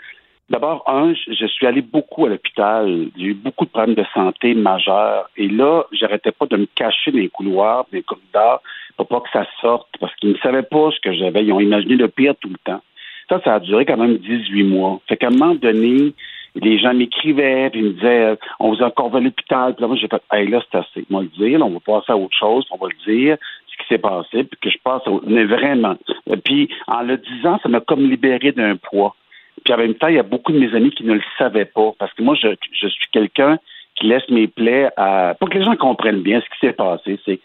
d'abord, 0.49 0.83
un, 0.87 1.13
je 1.13 1.33
je 1.33 1.47
suis 1.47 1.65
allé 1.65 1.81
beaucoup 1.81 2.25
à 2.25 2.29
l'hôpital. 2.29 3.07
J'ai 3.17 3.23
eu 3.23 3.33
beaucoup 3.33 3.65
de 3.65 3.71
problèmes 3.71 3.95
de 3.95 4.05
santé 4.13 4.53
majeurs. 4.53 5.29
Et 5.35 5.47
là, 5.47 5.85
j'arrêtais 5.93 6.31
pas 6.31 6.45
de 6.45 6.57
me 6.57 6.67
cacher 6.75 7.11
dans 7.11 7.17
les 7.17 7.29
couloirs, 7.29 7.85
dans 7.91 7.97
les 7.97 8.03
corridors, 8.03 8.61
pour 8.97 9.07
pas 9.07 9.21
que 9.21 9.29
ça 9.31 9.45
sorte, 9.61 9.87
parce 9.99 10.13
qu'ils 10.15 10.31
ne 10.31 10.37
savaient 10.37 10.63
pas 10.63 10.89
ce 10.91 10.99
que 10.99 11.13
j'avais. 11.13 11.45
Ils 11.45 11.53
ont 11.53 11.59
imaginé 11.59 11.95
le 11.95 12.07
pire 12.07 12.35
tout 12.41 12.49
le 12.49 12.57
temps. 12.65 12.81
Ça, 13.29 13.39
ça 13.43 13.55
a 13.55 13.59
duré 13.59 13.85
quand 13.85 13.97
même 13.97 14.17
18 14.17 14.63
mois. 14.63 14.99
Fait 15.07 15.17
qu'à 15.17 15.27
un 15.27 15.31
moment 15.31 15.55
donné, 15.55 16.13
les 16.55 16.79
gens 16.79 16.93
m'écrivaient, 16.93 17.69
puis 17.69 17.81
ils 17.81 17.85
me 17.87 17.91
disaient, 17.91 18.25
euh, 18.25 18.35
on 18.59 18.73
vous 18.73 18.81
a 18.81 18.87
encore 18.87 19.15
à 19.15 19.19
l'hôpital. 19.19 19.75
Puis 19.75 19.81
là, 19.81 19.87
moi, 19.87 19.97
j'ai 19.97 20.07
fait, 20.07 20.21
hey, 20.31 20.47
là, 20.47 20.61
c'est 20.71 20.77
assez. 20.77 21.05
On 21.11 21.17
va 21.17 21.23
le 21.23 21.29
dire, 21.29 21.65
on 21.65 21.69
va 21.69 21.79
passer 21.79 22.11
à 22.11 22.17
autre 22.17 22.35
chose, 22.37 22.65
on 22.71 22.77
va 22.77 22.87
le 22.87 23.13
dire, 23.13 23.37
ce 23.67 23.83
qui 23.83 23.87
s'est 23.89 23.99
passé, 23.99 24.43
puis 24.43 24.57
que 24.61 24.69
je 24.69 24.77
passe 24.83 25.07
autre. 25.07 25.25
Mais 25.27 25.45
vraiment. 25.45 25.97
Puis, 26.45 26.69
en 26.87 27.03
le 27.03 27.17
disant, 27.17 27.59
ça 27.61 27.69
m'a 27.69 27.81
comme 27.81 28.09
libéré 28.09 28.51
d'un 28.51 28.75
poids. 28.77 29.15
Puis 29.63 29.73
en 29.73 29.77
même 29.77 29.95
temps, 29.95 30.07
il 30.07 30.15
y 30.15 30.19
a 30.19 30.23
beaucoup 30.23 30.53
de 30.53 30.59
mes 30.59 30.73
amis 30.73 30.91
qui 30.91 31.03
ne 31.03 31.13
le 31.13 31.21
savaient 31.37 31.65
pas. 31.65 31.91
Parce 31.99 32.13
que 32.13 32.23
moi, 32.23 32.35
je 32.35 32.87
suis 32.87 33.07
quelqu'un 33.11 33.59
qui 33.97 34.07
laisse 34.07 34.27
mes 34.29 34.47
plaies 34.47 34.89
à. 34.97 35.35
Pour 35.39 35.49
que 35.49 35.57
les 35.57 35.65
gens 35.65 35.75
comprennent 35.75 36.21
bien 36.21 36.41
ce 36.41 36.45
qui 36.45 36.67
s'est 36.67 36.73
passé. 36.73 37.19
C'est 37.25 37.39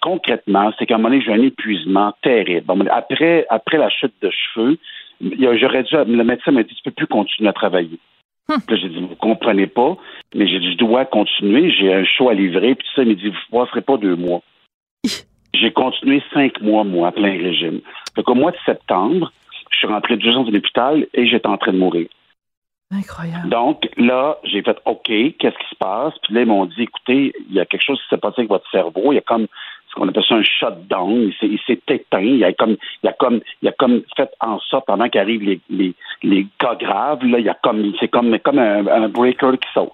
concrètement, 0.00 0.72
c'est 0.78 0.86
qu'à 0.86 0.94
un 0.94 0.98
moment 0.98 1.10
donné, 1.10 1.22
j'ai 1.22 1.32
un 1.32 1.42
épuisement 1.42 2.12
terrible. 2.22 2.66
Bon, 2.66 2.84
après, 2.90 3.46
après 3.50 3.78
la 3.78 3.88
chute 3.88 4.14
de 4.22 4.30
cheveux, 4.30 4.78
j'aurais 5.20 5.82
dû. 5.82 5.94
Le 5.94 6.24
médecin 6.24 6.52
m'a 6.52 6.62
dit 6.62 6.74
Tu 6.74 6.82
peux 6.84 6.90
plus 6.90 7.06
continuer 7.06 7.48
à 7.48 7.52
travailler. 7.52 7.98
Puis 8.48 8.58
Là, 8.68 8.76
j'ai 8.76 8.88
dit, 8.88 9.00
vous 9.00 9.16
comprenez 9.16 9.66
pas, 9.66 9.96
mais 10.34 10.46
j'ai 10.46 10.60
dit, 10.60 10.72
je 10.72 10.76
dois 10.76 11.04
continuer, 11.04 11.70
j'ai 11.72 11.92
un 11.92 12.04
show 12.04 12.28
à 12.28 12.34
livrer, 12.34 12.76
puis 12.76 12.86
ça, 12.94 13.02
il 13.02 13.08
m'a 13.08 13.14
dit, 13.14 13.28
vous 13.28 13.58
ne 13.58 13.64
passerez 13.64 13.80
pas 13.80 13.96
deux 13.96 14.14
mois. 14.14 14.40
J'ai 15.52 15.72
continué 15.72 16.22
cinq 16.32 16.60
mois, 16.60 16.84
moi, 16.84 17.08
à 17.08 17.12
plein 17.12 17.32
régime. 17.32 17.80
Fait 18.14 18.22
qu'au 18.22 18.34
mois 18.34 18.52
de 18.52 18.56
septembre, 18.64 19.32
je 19.70 19.78
suis 19.78 19.86
rentré 19.88 20.16
deux 20.16 20.30
jours 20.30 20.44
de 20.44 20.52
l'hôpital 20.52 21.06
et 21.12 21.26
j'étais 21.26 21.48
en 21.48 21.56
train 21.56 21.72
de 21.72 21.78
mourir. 21.78 22.06
Donc 23.46 23.88
là, 23.96 24.38
j'ai 24.44 24.62
fait 24.62 24.78
OK, 24.84 25.06
qu'est-ce 25.06 25.58
qui 25.58 25.70
se 25.70 25.76
passe? 25.78 26.14
Puis 26.22 26.34
là, 26.34 26.42
ils 26.42 26.46
m'ont 26.46 26.66
dit, 26.66 26.82
écoutez, 26.82 27.32
il 27.48 27.54
y 27.54 27.60
a 27.60 27.66
quelque 27.66 27.82
chose 27.82 28.00
qui 28.00 28.08
s'est 28.08 28.20
passé 28.20 28.36
avec 28.38 28.50
votre 28.50 28.70
cerveau. 28.70 29.12
Il 29.12 29.16
y 29.16 29.18
a 29.18 29.22
comme 29.22 29.46
ce 29.88 29.94
qu'on 29.94 30.08
appelle 30.08 30.24
ça 30.28 30.36
un 30.36 30.42
shutdown. 30.42 31.32
Il 31.42 31.58
s'est, 31.66 31.80
éteint. 31.88 32.20
Il 32.20 32.44
a 32.44 32.52
comme, 32.52 32.76
il 33.02 33.08
a 33.08 33.12
comme, 33.12 33.40
il 33.62 33.68
a 33.68 33.72
comme 33.72 34.02
fait 34.16 34.30
en 34.40 34.60
sorte 34.60 34.86
pendant 34.86 35.08
qu'arrivent 35.08 35.42
les, 35.42 35.60
les, 35.68 35.94
les 36.22 36.46
cas 36.58 36.76
graves. 36.76 37.24
Là, 37.24 37.40
il 37.40 37.46
y 37.46 37.48
a 37.48 37.58
comme, 37.60 37.92
c'est 37.98 38.08
comme, 38.08 38.38
comme 38.38 38.58
un, 38.58 38.86
un 38.86 39.08
breaker 39.08 39.58
qui 39.60 39.68
saute. 39.74 39.92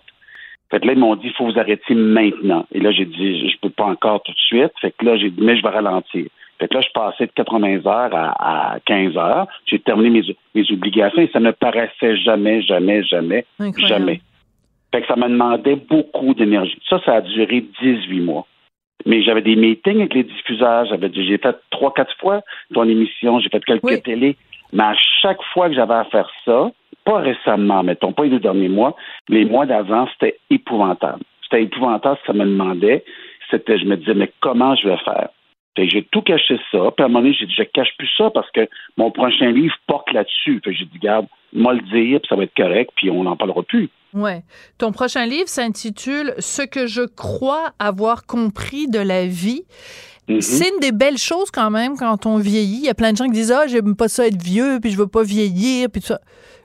Fait 0.70 0.80
que 0.80 0.86
là, 0.86 0.92
ils 0.92 0.98
m'ont 0.98 1.16
dit, 1.16 1.28
il 1.28 1.34
faut 1.34 1.46
vous 1.46 1.58
arrêter 1.58 1.94
maintenant. 1.94 2.66
Et 2.72 2.80
là, 2.80 2.92
j'ai 2.92 3.04
dit, 3.04 3.50
je 3.50 3.58
peux 3.58 3.70
pas 3.70 3.84
encore 3.84 4.22
tout 4.22 4.32
de 4.32 4.38
suite. 4.38 4.72
Fait 4.80 4.90
que 4.90 5.04
là, 5.04 5.16
j'ai 5.16 5.30
dit, 5.30 5.40
mais 5.40 5.56
je 5.56 5.62
vais 5.62 5.68
ralentir. 5.68 6.26
Fait 6.62 6.68
que 6.68 6.74
là, 6.74 6.80
je 6.80 6.92
passais 6.94 7.26
de 7.26 7.32
80 7.32 7.86
heures 7.86 8.14
à, 8.14 8.74
à 8.74 8.78
15 8.86 9.16
heures. 9.16 9.48
J'ai 9.66 9.80
terminé 9.80 10.10
mes, 10.10 10.36
mes 10.54 10.70
obligations 10.70 11.20
et 11.20 11.28
ça 11.32 11.40
ne 11.40 11.50
paraissait 11.50 12.16
jamais, 12.18 12.62
jamais, 12.62 13.02
jamais, 13.02 13.44
Incroyable. 13.58 13.88
jamais. 13.88 14.20
Fait 14.94 15.00
que 15.00 15.08
ça 15.08 15.16
me 15.16 15.28
demandait 15.28 15.74
beaucoup 15.74 16.34
d'énergie. 16.34 16.78
Ça, 16.88 17.00
ça 17.04 17.14
a 17.14 17.20
duré 17.20 17.64
18 17.82 18.20
mois. 18.20 18.46
Mais 19.06 19.24
j'avais 19.24 19.42
des 19.42 19.56
meetings 19.56 20.02
avec 20.02 20.14
les 20.14 20.22
diffuseurs. 20.22 20.86
J'avais 20.86 21.08
dit, 21.08 21.26
j'ai 21.26 21.38
fait 21.38 21.56
trois, 21.70 21.92
quatre 21.92 22.14
fois 22.20 22.42
ton 22.72 22.88
émission, 22.88 23.40
j'ai 23.40 23.48
fait 23.48 23.64
quelques 23.64 24.04
télés. 24.04 24.36
Mais 24.72 24.84
à 24.84 24.94
chaque 25.20 25.42
fois 25.52 25.68
que 25.68 25.74
j'avais 25.74 25.94
à 25.94 26.04
faire 26.04 26.30
ça, 26.44 26.70
pas 27.04 27.18
récemment, 27.18 27.82
mettons, 27.82 28.12
pas 28.12 28.22
les 28.22 28.30
deux 28.30 28.38
derniers 28.38 28.68
mois, 28.68 28.94
les 29.28 29.44
mois 29.44 29.66
d'avant, 29.66 30.06
c'était 30.12 30.38
épouvantable. 30.48 31.24
C'était 31.42 31.64
épouvantable 31.64 32.18
ce 32.18 32.30
que 32.30 32.38
ça 32.38 32.38
me 32.38 32.44
demandait. 32.44 33.02
C'était, 33.50 33.78
je 33.78 33.84
me 33.84 33.96
disais, 33.96 34.14
mais 34.14 34.30
comment 34.38 34.76
je 34.76 34.86
vais 34.86 34.96
faire? 34.98 35.30
J'ai 35.76 36.06
tout 36.10 36.22
caché 36.22 36.58
ça. 36.70 36.90
Puis 36.90 37.02
à 37.02 37.04
un 37.04 37.08
moment 37.08 37.20
donné, 37.20 37.34
j'ai 37.38 37.46
dit, 37.46 37.54
je 37.56 37.62
cache 37.62 37.96
plus 37.96 38.10
ça 38.16 38.30
parce 38.30 38.50
que 38.50 38.68
mon 38.96 39.10
prochain 39.10 39.50
livre 39.50 39.74
porte 39.86 40.12
là-dessus. 40.12 40.60
Fait 40.64 40.74
j'ai 40.74 40.84
dit, 40.84 40.98
garde, 40.98 41.26
moi 41.52 41.74
le 41.74 41.80
dire, 41.80 42.20
puis 42.20 42.28
ça 42.28 42.36
va 42.36 42.44
être 42.44 42.54
correct, 42.54 42.90
puis 42.96 43.10
on 43.10 43.24
n'en 43.24 43.36
parlera 43.36 43.62
plus. 43.62 43.88
Ouais. 44.14 44.42
Ton 44.76 44.92
prochain 44.92 45.24
livre 45.24 45.48
s'intitule 45.48 46.34
Ce 46.38 46.62
que 46.62 46.86
je 46.86 47.02
crois 47.02 47.70
avoir 47.78 48.26
compris 48.26 48.86
de 48.88 48.98
la 48.98 49.26
vie. 49.26 49.62
Mhm. 50.28 50.40
C'est 50.40 50.68
une 50.68 50.80
des 50.80 50.92
belles 50.92 51.18
choses 51.18 51.50
quand 51.50 51.70
même 51.70 51.96
quand 51.96 52.26
on 52.26 52.36
vieillit. 52.36 52.80
Il 52.80 52.84
y 52.84 52.90
a 52.90 52.94
plein 52.94 53.12
de 53.12 53.16
gens 53.16 53.24
qui 53.24 53.32
disent 53.32 53.52
Ah, 53.52 53.66
j'aime 53.66 53.96
pas 53.96 54.08
ça 54.08 54.26
être 54.26 54.40
vieux, 54.40 54.78
puis 54.80 54.90
je 54.90 54.98
veux 54.98 55.08
pas 55.08 55.22
vieillir, 55.22 55.88
puis 55.90 56.00
tout 56.00 56.08
ça. 56.08 56.20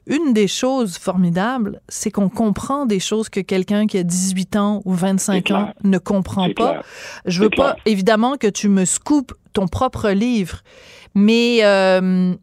Une 0.08 0.34
des 0.34 0.48
choses 0.48 0.98
formidables, 0.98 1.82
c'est 1.88 2.12
qu'on 2.12 2.30
comprend 2.30 2.86
des 2.86 3.00
choses 3.00 3.30
que 3.30 3.40
quelqu'un 3.40 3.88
qui 3.88 3.98
a 3.98 4.04
18 4.04 4.56
ans 4.56 4.82
ou 4.86 4.94
25 4.94 5.52
ans 5.52 5.74
ne 5.84 5.98
comprend 5.98 6.50
pas. 6.56 6.72
clair. 6.72 6.84
Je 7.26 7.44
veux 7.44 7.50
pas, 7.50 7.74
clair. 7.74 7.84
évidemment, 7.86 8.36
que 8.38 8.48
tu 8.48 8.70
me 8.70 8.86
scoopes 8.86 9.34
ton 9.54 9.68
propre 9.68 10.10
livre, 10.10 10.60
mais 11.16 11.60
euh, 11.64 12.34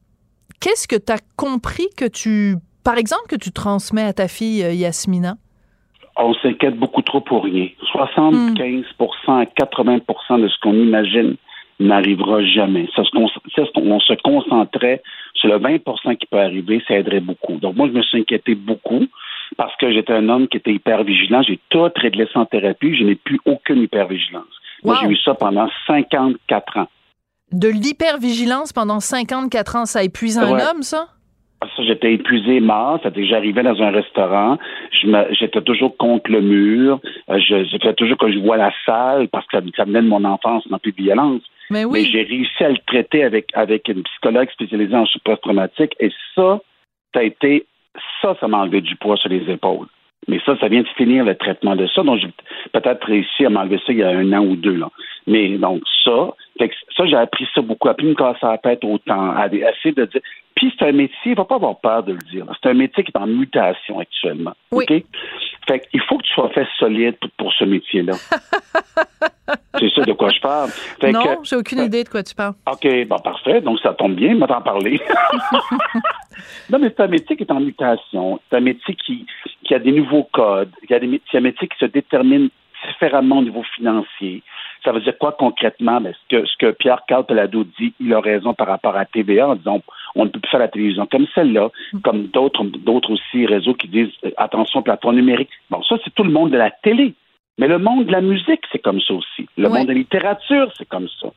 qu'est-ce 0.60 0.86
que 0.88 0.96
tu 0.96 1.12
as 1.12 1.18
compris 1.36 1.88
que 1.96 2.06
tu, 2.06 2.56
par 2.82 2.98
exemple, 2.98 3.26
que 3.28 3.36
tu 3.36 3.52
transmets 3.52 4.04
à 4.04 4.12
ta 4.12 4.28
fille 4.28 4.62
euh, 4.62 4.72
Yasmina? 4.72 5.36
on 6.16 6.34
s'inquiète 6.34 6.78
beaucoup 6.78 7.02
trop 7.02 7.20
pour 7.20 7.44
rien. 7.44 7.68
75 7.90 8.84
à 9.28 9.46
80 9.46 9.96
de 10.38 10.48
ce 10.48 10.60
qu'on 10.60 10.74
imagine 10.74 11.36
n'arrivera 11.80 12.42
jamais. 12.44 12.88
Ce 12.94 13.02
qu'on- 13.10 13.26
qu'on- 13.28 13.90
on 13.92 14.00
se 14.00 14.12
concentrait 14.22 15.02
sur 15.34 15.48
le 15.48 15.58
20% 15.58 16.14
qui 16.16 16.26
peut 16.26 16.38
arriver, 16.40 16.82
ça 16.86 16.94
aiderait 16.96 17.20
beaucoup. 17.20 17.54
Donc, 17.56 17.76
moi, 17.76 17.88
je 17.88 17.92
me 17.92 18.02
suis 18.02 18.20
inquiété 18.20 18.54
beaucoup 18.54 19.06
parce 19.56 19.74
que 19.76 19.92
j'étais 19.92 20.12
un 20.12 20.28
homme 20.28 20.48
qui 20.48 20.56
était 20.58 20.72
hyper 20.72 21.02
vigilant. 21.04 21.42
J'ai 21.42 21.58
tout 21.70 21.88
réglé 21.96 22.26
en 22.34 22.46
thérapie. 22.46 22.94
Je 22.96 23.04
n'ai 23.04 23.16
plus 23.16 23.40
aucune 23.44 23.82
hypervigilance. 23.82 24.44
Moi, 24.84 24.94
Wow. 24.94 25.00
j'ai 25.02 25.08
eu 25.14 25.16
ça 25.18 25.34
pendant 25.34 25.68
54 25.86 26.76
ans. 26.78 26.88
De 27.52 27.68
l'hypervigilance 27.68 28.72
pendant 28.72 29.00
54 29.00 29.76
ans, 29.76 29.84
ça 29.84 30.02
épuise 30.02 30.38
un 30.38 30.52
Ouais. 30.52 30.62
homme, 30.62 30.82
ça? 30.82 31.08
Ça, 31.76 31.82
j'étais 31.82 32.14
épuisé 32.14 32.60
mort. 32.60 32.98
C'est-à-dire 33.00 33.22
que 33.22 33.28
j'arrivais 33.28 33.62
dans 33.62 33.80
un 33.82 33.90
restaurant, 33.90 34.58
j'étais 34.92 35.62
toujours 35.62 35.96
contre 35.96 36.30
le 36.30 36.40
mur. 36.40 37.00
Euh, 37.30 37.38
faisais 37.40 37.94
toujours 37.94 38.18
que 38.18 38.30
je 38.30 38.38
vois 38.38 38.56
la 38.56 38.72
salle 38.86 39.28
parce 39.28 39.46
que 39.46 39.58
ça, 39.58 39.64
ça 39.76 39.84
venait 39.84 40.02
de 40.02 40.08
mon 40.08 40.24
enfance 40.24 40.66
dans 40.68 40.78
plus 40.78 40.92
de 40.92 41.02
violence. 41.02 41.42
Mais 41.70 41.84
oui. 41.84 42.02
Mais 42.02 42.10
j'ai 42.10 42.22
réussi 42.22 42.64
à 42.64 42.70
le 42.70 42.78
traiter 42.86 43.24
avec, 43.24 43.46
avec 43.54 43.88
une 43.88 44.02
psychologue 44.02 44.50
spécialisée 44.50 44.94
en 44.94 45.06
choc 45.06 45.22
post-traumatique. 45.24 45.94
Et 46.00 46.10
ça, 46.34 46.60
ça 47.12 47.20
a 47.20 47.22
été, 47.22 47.66
ça, 48.20 48.36
ça 48.38 48.48
m'a 48.48 48.58
enlevé 48.58 48.80
du 48.80 48.96
poids 48.96 49.16
sur 49.16 49.30
les 49.30 49.50
épaules. 49.50 49.86
Mais 50.28 50.40
ça, 50.44 50.56
ça 50.58 50.68
vient 50.68 50.82
de 50.82 50.88
finir 50.96 51.24
le 51.24 51.34
traitement 51.34 51.76
de 51.76 51.86
ça. 51.88 52.02
Donc, 52.02 52.18
j'ai 52.18 52.30
peut-être 52.72 53.06
réussi 53.06 53.44
à 53.44 53.50
m'enlever 53.50 53.78
ça 53.78 53.92
il 53.92 53.98
y 53.98 54.02
a 54.02 54.08
un 54.08 54.32
an 54.32 54.44
ou 54.44 54.56
deux. 54.56 54.76
Là. 54.76 54.90
Mais 55.26 55.56
donc, 55.58 55.82
ça, 56.04 56.34
fait 56.58 56.68
que 56.68 56.74
ça, 56.96 57.06
j'ai 57.06 57.16
appris 57.16 57.46
ça 57.54 57.60
beaucoup. 57.60 57.88
Appris 57.88 58.06
me 58.06 58.14
casser 58.14 58.38
la 58.42 58.58
tête 58.58 58.84
autant, 58.84 59.34
à 59.34 59.46
essayer 59.46 59.92
de 59.92 60.04
dire. 60.04 60.20
Puis, 60.54 60.72
c'est 60.78 60.86
un 60.86 60.92
métier, 60.92 61.16
il 61.26 61.30
ne 61.32 61.36
va 61.36 61.44
pas 61.44 61.56
avoir 61.56 61.80
peur 61.80 62.04
de 62.04 62.12
le 62.12 62.18
dire. 62.30 62.46
C'est 62.62 62.70
un 62.70 62.74
métier 62.74 63.02
qui 63.02 63.10
est 63.12 63.18
en 63.18 63.26
mutation 63.26 63.98
actuellement. 63.98 64.52
OK? 64.70 64.92
Fait 65.66 65.80
qu'il 65.80 66.00
faut 66.02 66.18
que 66.18 66.22
tu 66.22 66.32
sois 66.32 66.50
fait 66.50 66.66
solide 66.78 67.16
pour, 67.38 67.52
ce 67.54 67.64
métier-là. 67.64 68.12
c'est 69.78 69.90
ça 69.90 70.02
de 70.02 70.12
quoi 70.12 70.28
je 70.28 70.40
parle. 70.40 70.70
Fait 71.00 71.10
non, 71.10 71.42
j'ai 71.42 71.56
aucune 71.56 71.80
idée 71.80 72.04
de 72.04 72.08
quoi 72.08 72.22
tu 72.22 72.34
parles. 72.34 72.54
OK, 72.70 72.86
bon, 73.08 73.18
parfait. 73.18 73.60
Donc, 73.62 73.80
ça 73.80 73.94
tombe 73.94 74.14
bien, 74.14 74.36
va 74.36 74.46
t'en 74.46 74.60
parler. 74.60 75.00
non, 76.70 76.78
mais 76.78 76.88
c'est 76.88 77.00
un 77.00 77.08
métier 77.08 77.36
qui 77.36 77.42
est 77.42 77.52
en 77.52 77.60
mutation. 77.60 78.40
C'est 78.48 78.56
un 78.56 78.60
métier 78.60 78.94
qui, 78.94 79.26
qui 79.64 79.74
a 79.74 79.78
des 79.78 79.92
nouveaux 79.92 80.24
codes. 80.32 80.70
Il 80.84 80.90
y 80.90 80.94
a 80.94 80.98
des, 81.00 81.06
mé- 81.06 81.20
c'est 81.30 81.38
un 81.38 81.42
métier 81.42 81.68
qui 81.68 81.78
se 81.78 81.86
détermine 81.86 82.48
différemment 82.88 83.38
au 83.38 83.42
niveau 83.42 83.62
financier. 83.74 84.42
Ça 84.84 84.92
veut 84.92 85.00
dire 85.00 85.16
quoi 85.18 85.32
concrètement? 85.32 86.00
Ben, 86.00 86.12
ce, 86.12 86.36
que, 86.36 86.46
ce 86.46 86.56
que 86.58 86.70
Pierre 86.72 87.00
Carl 87.08 87.24
Pelado 87.24 87.64
dit, 87.78 87.94
il 87.98 88.12
a 88.12 88.20
raison 88.20 88.52
par 88.52 88.66
rapport 88.66 88.94
à 88.96 89.06
TVA 89.06 89.48
en 89.48 89.54
disant 89.56 89.80
on 90.14 90.24
ne 90.26 90.30
peut 90.30 90.40
plus 90.40 90.50
faire 90.50 90.60
la 90.60 90.68
télévision 90.68 91.06
comme 91.06 91.26
celle-là, 91.34 91.70
comme 92.02 92.26
d'autres, 92.26 92.62
d'autres 92.64 93.12
aussi 93.12 93.46
réseaux 93.46 93.74
qui 93.74 93.88
disent 93.88 94.12
euh, 94.26 94.30
attention, 94.36 94.82
plateforme 94.82 95.16
numérique. 95.16 95.48
Bon, 95.70 95.82
ça, 95.82 95.96
c'est 96.04 96.14
tout 96.14 96.24
le 96.24 96.30
monde 96.32 96.50
de 96.50 96.58
la 96.58 96.70
télé. 96.70 97.14
Mais 97.58 97.68
le 97.68 97.78
monde 97.78 98.06
de 98.06 98.12
la 98.12 98.20
musique, 98.20 98.62
c'est 98.72 98.80
comme 98.80 99.00
ça 99.00 99.14
aussi. 99.14 99.48
Le 99.56 99.68
Ouais. 99.68 99.78
monde 99.78 99.86
de 99.88 99.92
la 99.92 99.98
littérature, 99.98 100.70
c'est 100.76 100.88
comme 100.88 101.08
ça. 101.20 101.28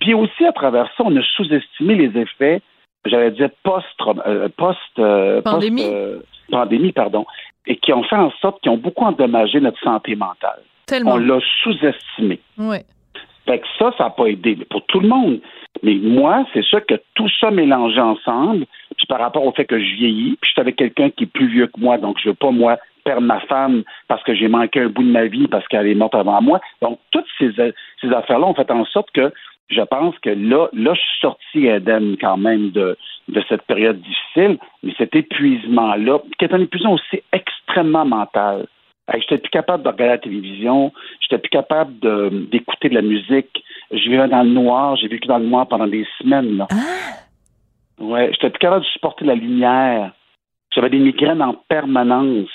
Puis 0.00 0.14
aussi, 0.14 0.44
à 0.44 0.52
travers 0.52 0.86
ça, 0.96 1.02
on 1.04 1.16
a 1.16 1.22
sous-estimé 1.36 1.94
les 1.96 2.20
effets, 2.20 2.60
j'allais 3.06 3.30
dire, 3.32 3.48
post, 3.64 3.86
euh, 4.26 4.48
post, 4.56 4.78
euh, 4.98 5.40
post- 5.42 5.44
Pandémie. 5.54 5.82
euh, 5.84 6.18
pandémie, 6.50 6.92
pardon, 6.92 7.24
et 7.66 7.76
qui 7.76 7.92
ont 7.92 8.02
fait 8.02 8.16
en 8.16 8.30
sorte 8.40 8.60
qu'ils 8.60 8.72
ont 8.72 8.76
beaucoup 8.76 9.04
endommagé 9.04 9.60
notre 9.60 9.80
santé 9.80 10.16
mentale. 10.16 10.60
Tellement. 10.86 11.12
On 11.12 11.16
l'a 11.16 11.38
sous-estimé. 11.62 12.40
Oui. 12.58 12.78
Fait 13.46 13.58
que 13.58 13.66
ça, 13.78 13.92
ça 13.98 14.04
n'a 14.04 14.10
pas 14.10 14.26
aidé 14.26 14.56
pour 14.70 14.84
tout 14.86 15.00
le 15.00 15.08
monde. 15.08 15.40
Mais 15.82 15.94
moi, 15.94 16.44
c'est 16.52 16.62
sûr 16.62 16.84
que 16.86 16.94
tout 17.14 17.28
ça 17.40 17.50
mélangé 17.50 18.00
ensemble, 18.00 18.66
puis 18.96 19.06
par 19.06 19.18
rapport 19.18 19.44
au 19.44 19.52
fait 19.52 19.64
que 19.64 19.78
je 19.78 19.94
vieillis, 19.94 20.36
puis 20.40 20.48
je 20.48 20.50
suis 20.50 20.60
avec 20.60 20.76
quelqu'un 20.76 21.10
qui 21.10 21.24
est 21.24 21.32
plus 21.32 21.48
vieux 21.48 21.66
que 21.66 21.80
moi, 21.80 21.98
donc 21.98 22.18
je 22.22 22.28
veux 22.28 22.34
pas, 22.34 22.50
moi, 22.50 22.78
perdre 23.04 23.22
ma 23.22 23.40
femme 23.40 23.82
parce 24.06 24.22
que 24.22 24.34
j'ai 24.34 24.48
manqué 24.48 24.80
un 24.80 24.88
bout 24.88 25.02
de 25.02 25.10
ma 25.10 25.26
vie 25.26 25.48
parce 25.48 25.66
qu'elle 25.66 25.88
est 25.88 25.94
morte 25.94 26.14
avant 26.14 26.40
moi. 26.40 26.60
Donc, 26.80 27.00
toutes 27.10 27.26
ces, 27.38 27.50
ces 28.00 28.12
affaires-là 28.12 28.46
ont 28.46 28.54
fait 28.54 28.70
en 28.70 28.84
sorte 28.84 29.10
que 29.12 29.32
je 29.72 29.82
pense 29.82 30.18
que 30.18 30.30
là, 30.30 30.68
là, 30.72 30.94
je 30.94 31.00
suis 31.00 31.20
sorti 31.20 31.68
indemne 31.68 32.16
quand 32.20 32.36
même 32.36 32.70
de, 32.70 32.96
de 33.28 33.42
cette 33.48 33.62
période 33.62 34.00
difficile, 34.00 34.58
mais 34.82 34.92
cet 34.98 35.14
épuisement-là, 35.14 36.18
qui 36.38 36.44
est 36.44 36.54
un 36.54 36.60
épuisement 36.60 36.92
aussi 36.92 37.22
extrêmement 37.32 38.04
mental. 38.04 38.66
Hey, 39.08 39.20
j'étais 39.20 39.38
plus 39.38 39.50
capable 39.50 39.82
de 39.82 39.88
regarder 39.88 40.14
la 40.14 40.18
télévision, 40.18 40.92
j'étais 41.20 41.38
plus 41.38 41.50
capable 41.50 41.92
d'écouter 42.50 42.88
de, 42.88 42.94
la 42.94 43.02
musique. 43.02 43.64
Je 43.90 44.08
vivais 44.08 44.28
dans 44.28 44.42
le 44.42 44.50
noir, 44.50 44.96
j'ai 44.96 45.08
vécu 45.08 45.26
dans 45.26 45.38
le 45.38 45.46
noir 45.46 45.66
pendant 45.66 45.88
des 45.88 46.06
semaines. 46.18 46.56
Là. 46.56 46.68
Ouais, 47.98 48.30
j'étais 48.32 48.50
plus 48.50 48.58
capable 48.60 48.84
de 48.84 48.90
supporter 48.90 49.24
la 49.24 49.34
lumière. 49.34 50.12
J'avais 50.74 50.90
des 50.90 50.98
migraines 50.98 51.42
en 51.42 51.54
permanence. 51.68 52.48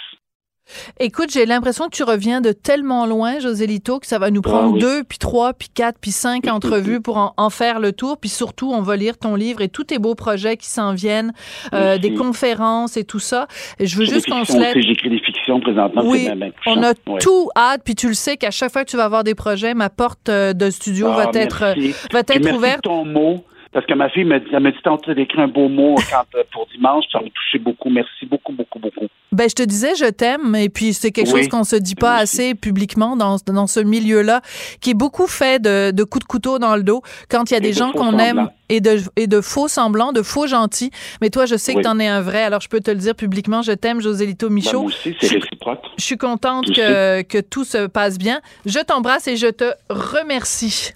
Écoute, 0.99 1.32
j'ai 1.32 1.45
l'impression 1.45 1.86
que 1.86 1.95
tu 1.95 2.03
reviens 2.03 2.41
de 2.41 2.51
tellement 2.51 3.05
loin, 3.05 3.39
José 3.39 3.68
Lito, 3.68 3.99
que 3.99 4.07
ça 4.07 4.20
va 4.20 4.32
nous 4.32 4.41
prendre 4.41 4.70
Ah 4.70 4.74
oui. 4.74 4.80
deux, 4.80 5.03
puis 5.03 5.18
trois, 5.18 5.53
puis 5.53 5.70
quatre, 5.74 5.97
puis 5.99 6.11
cinq 6.11 6.47
entrevues 6.51 7.01
pour 7.01 7.18
en, 7.18 7.34
en 7.38 7.49
faire 7.49 7.80
le 7.80 7.91
tour. 7.93 8.18
Puis 8.18 8.30
surtout, 8.30 8.72
on 8.74 8.82
va 8.82 8.95
lire 8.95 9.18
ton 9.18 9.36
livre 9.36 9.61
et 9.61 9.70
tous 9.70 9.86
tes 9.86 9.99
beaux 9.99 10.15
projets 10.15 10.57
qui 10.57 10.68
s'en 10.68 10.93
viennent, 10.93 11.34
euh, 11.74 11.97
des 11.97 12.13
conférences 12.13 12.97
et 12.97 13.03
tout 13.03 13.20
ça. 13.20 13.47
Et 13.80 13.88
je 13.88 13.97
veux 13.97 14.05
juste 14.05 14.28
qu'on 14.30 14.43
se 14.43 14.53
aussi, 14.57 14.82
J'écris 14.82 15.09
des 15.09 15.20
fictions 15.20 15.59
présentement. 15.59 16.01
Oui, 16.05 16.28
on 16.65 16.84
a. 16.84 16.89
Ouais. 17.07 17.20
tout 17.22 17.49
hâte, 17.55 17.82
puis 17.84 17.95
tu 17.95 18.07
le 18.07 18.13
sais 18.13 18.38
qu'à 18.38 18.51
chaque 18.51 18.72
fois 18.72 18.84
que 18.84 18.89
tu 18.89 18.97
vas 18.97 19.05
avoir 19.05 19.24
des 19.24 19.36
projets, 19.36 19.74
ma 19.74 19.89
porte 19.89 20.30
euh, 20.30 20.53
de 20.53 20.70
studio 20.70 21.07
Ah, 21.11 21.30
va 21.32 21.39
être, 21.39 21.63
euh, 21.63 21.74
va 22.11 22.20
être 22.20 22.53
ouverte. 22.53 22.78
de 22.84 22.89
ton 22.89 23.05
mot. 23.05 23.43
Parce 23.74 23.86
que 23.86 23.93
ma 23.93 24.09
fille 24.09 24.24
me 24.26 24.39
dit, 24.39 24.47
elle 24.51 24.61
me 24.63 24.72
dit 24.72 24.78
tantôt 24.84 25.13
d'écrire 25.13 25.41
un 25.43 25.47
beau 25.47 25.68
mot 25.70 25.95
quand, 26.11 26.24
euh, 26.36 26.43
pour 26.53 26.68
dimanche. 26.74 27.05
Ça 27.11 27.20
m'a 27.20 27.26
touché 27.30 27.59
beaucoup. 27.59 27.89
Merci 27.89 28.26
beaucoup, 28.26 28.53
beaucoup, 28.53 28.80
beaucoup. 28.80 29.07
Ben, 29.32 29.49
je 29.49 29.55
te 29.55 29.63
disais, 29.63 29.93
je 29.95 30.05
t'aime, 30.09 30.55
et 30.55 30.70
puis 30.70 30.93
c'est 30.93 31.11
quelque 31.11 31.30
Oui. 31.32 31.41
chose 31.41 31.49
qu'on 31.49 31.63
se 31.65 31.76
dit 31.76 31.95
pas 31.95 32.15
assez 32.15 32.55
publiquement 32.55 33.15
dans, 33.18 33.36
dans 33.45 33.68
ce 33.68 33.80
milieu-là, 33.82 34.41
qui 34.82 34.91
est 34.91 34.95
beaucoup 34.95 35.28
fait 35.28 35.61
de, 35.61 35.91
de 35.91 36.03
coups 36.03 36.24
de 36.24 36.28
couteau 36.28 36.59
dans 36.59 36.76
le 36.76 36.84
dos 36.84 37.01
quand 37.30 37.49
il 37.51 37.53
y 37.53 37.55
a 37.55 37.57
Et 37.57 37.61
des 37.61 37.70
de 37.72 37.76
gens 37.76 37.91
qu'on 37.91 38.18
aime 38.20 38.49
et 38.70 38.80
de, 38.82 38.97
et 39.18 39.28
de 39.28 39.41
faux 39.41 39.68
semblants, 39.68 40.13
de 40.13 40.22
faux 40.22 40.47
gentils. 40.47 40.91
Mais 41.22 41.30
toi, 41.30 41.45
je 41.45 41.55
sais 41.55 41.74
Oui. 41.76 41.82
que 41.82 41.88
t'en 41.88 41.99
es 41.99 42.07
un 42.07 42.22
vrai, 42.22 42.43
alors 42.43 42.61
je 42.61 42.70
peux 42.70 42.80
te 42.80 42.89
le 42.89 42.97
dire 42.97 43.15
publiquement, 43.15 43.61
je 43.61 43.74
t'aime, 43.74 43.99
Josélito 44.01 44.47
Ben, 44.47 44.53
Michaud. 44.55 44.80
moi 44.84 44.88
aussi, 44.88 45.15
c'est 45.20 45.28
réciproque. 45.28 45.82
Je 45.97 46.03
suis 46.03 46.18
contente 46.18 46.65
Tu 46.68 46.74
que, 46.74 47.22
que 47.24 47.39
tout 47.39 47.65
se 47.65 47.88
passe 47.88 48.18
bien. 48.18 48.39
Je 48.65 48.80
t'embrasse 48.80 49.28
et 49.28 49.36
je 49.36 49.47
te 49.47 49.65
remercie. 49.89 50.93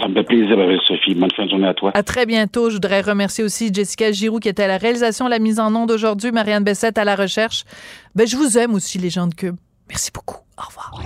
Ça 0.00 0.08
me 0.08 0.14
fait 0.14 0.24
plaisir 0.24 0.58
avec 0.58 0.80
Sophie. 0.86 1.14
Bonne 1.14 1.30
fin 1.36 1.44
de 1.44 1.50
journée 1.50 1.68
à 1.68 1.74
toi. 1.74 1.92
À 1.94 2.02
très 2.02 2.26
bientôt. 2.26 2.68
Je 2.68 2.74
voudrais 2.74 3.00
remercier 3.00 3.44
aussi 3.44 3.72
Jessica 3.72 4.10
Giroux 4.12 4.40
qui 4.40 4.48
était 4.48 4.64
à 4.64 4.68
la 4.68 4.78
réalisation, 4.78 5.28
la 5.28 5.38
mise 5.38 5.60
en 5.60 5.74
onde 5.74 5.90
aujourd'hui, 5.90 6.32
Marianne 6.32 6.64
Bessette 6.64 6.98
à 6.98 7.04
la 7.04 7.14
recherche. 7.14 7.64
Ben, 8.14 8.26
je 8.26 8.36
vous 8.36 8.58
aime 8.58 8.74
aussi, 8.74 8.98
les 8.98 9.10
gens 9.10 9.26
de 9.26 9.34
Cube. 9.34 9.56
Merci 9.88 10.10
beaucoup. 10.12 10.38
Au 10.58 10.66
revoir. 10.66 11.02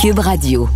Cube 0.00 0.18
Radio. 0.18 0.68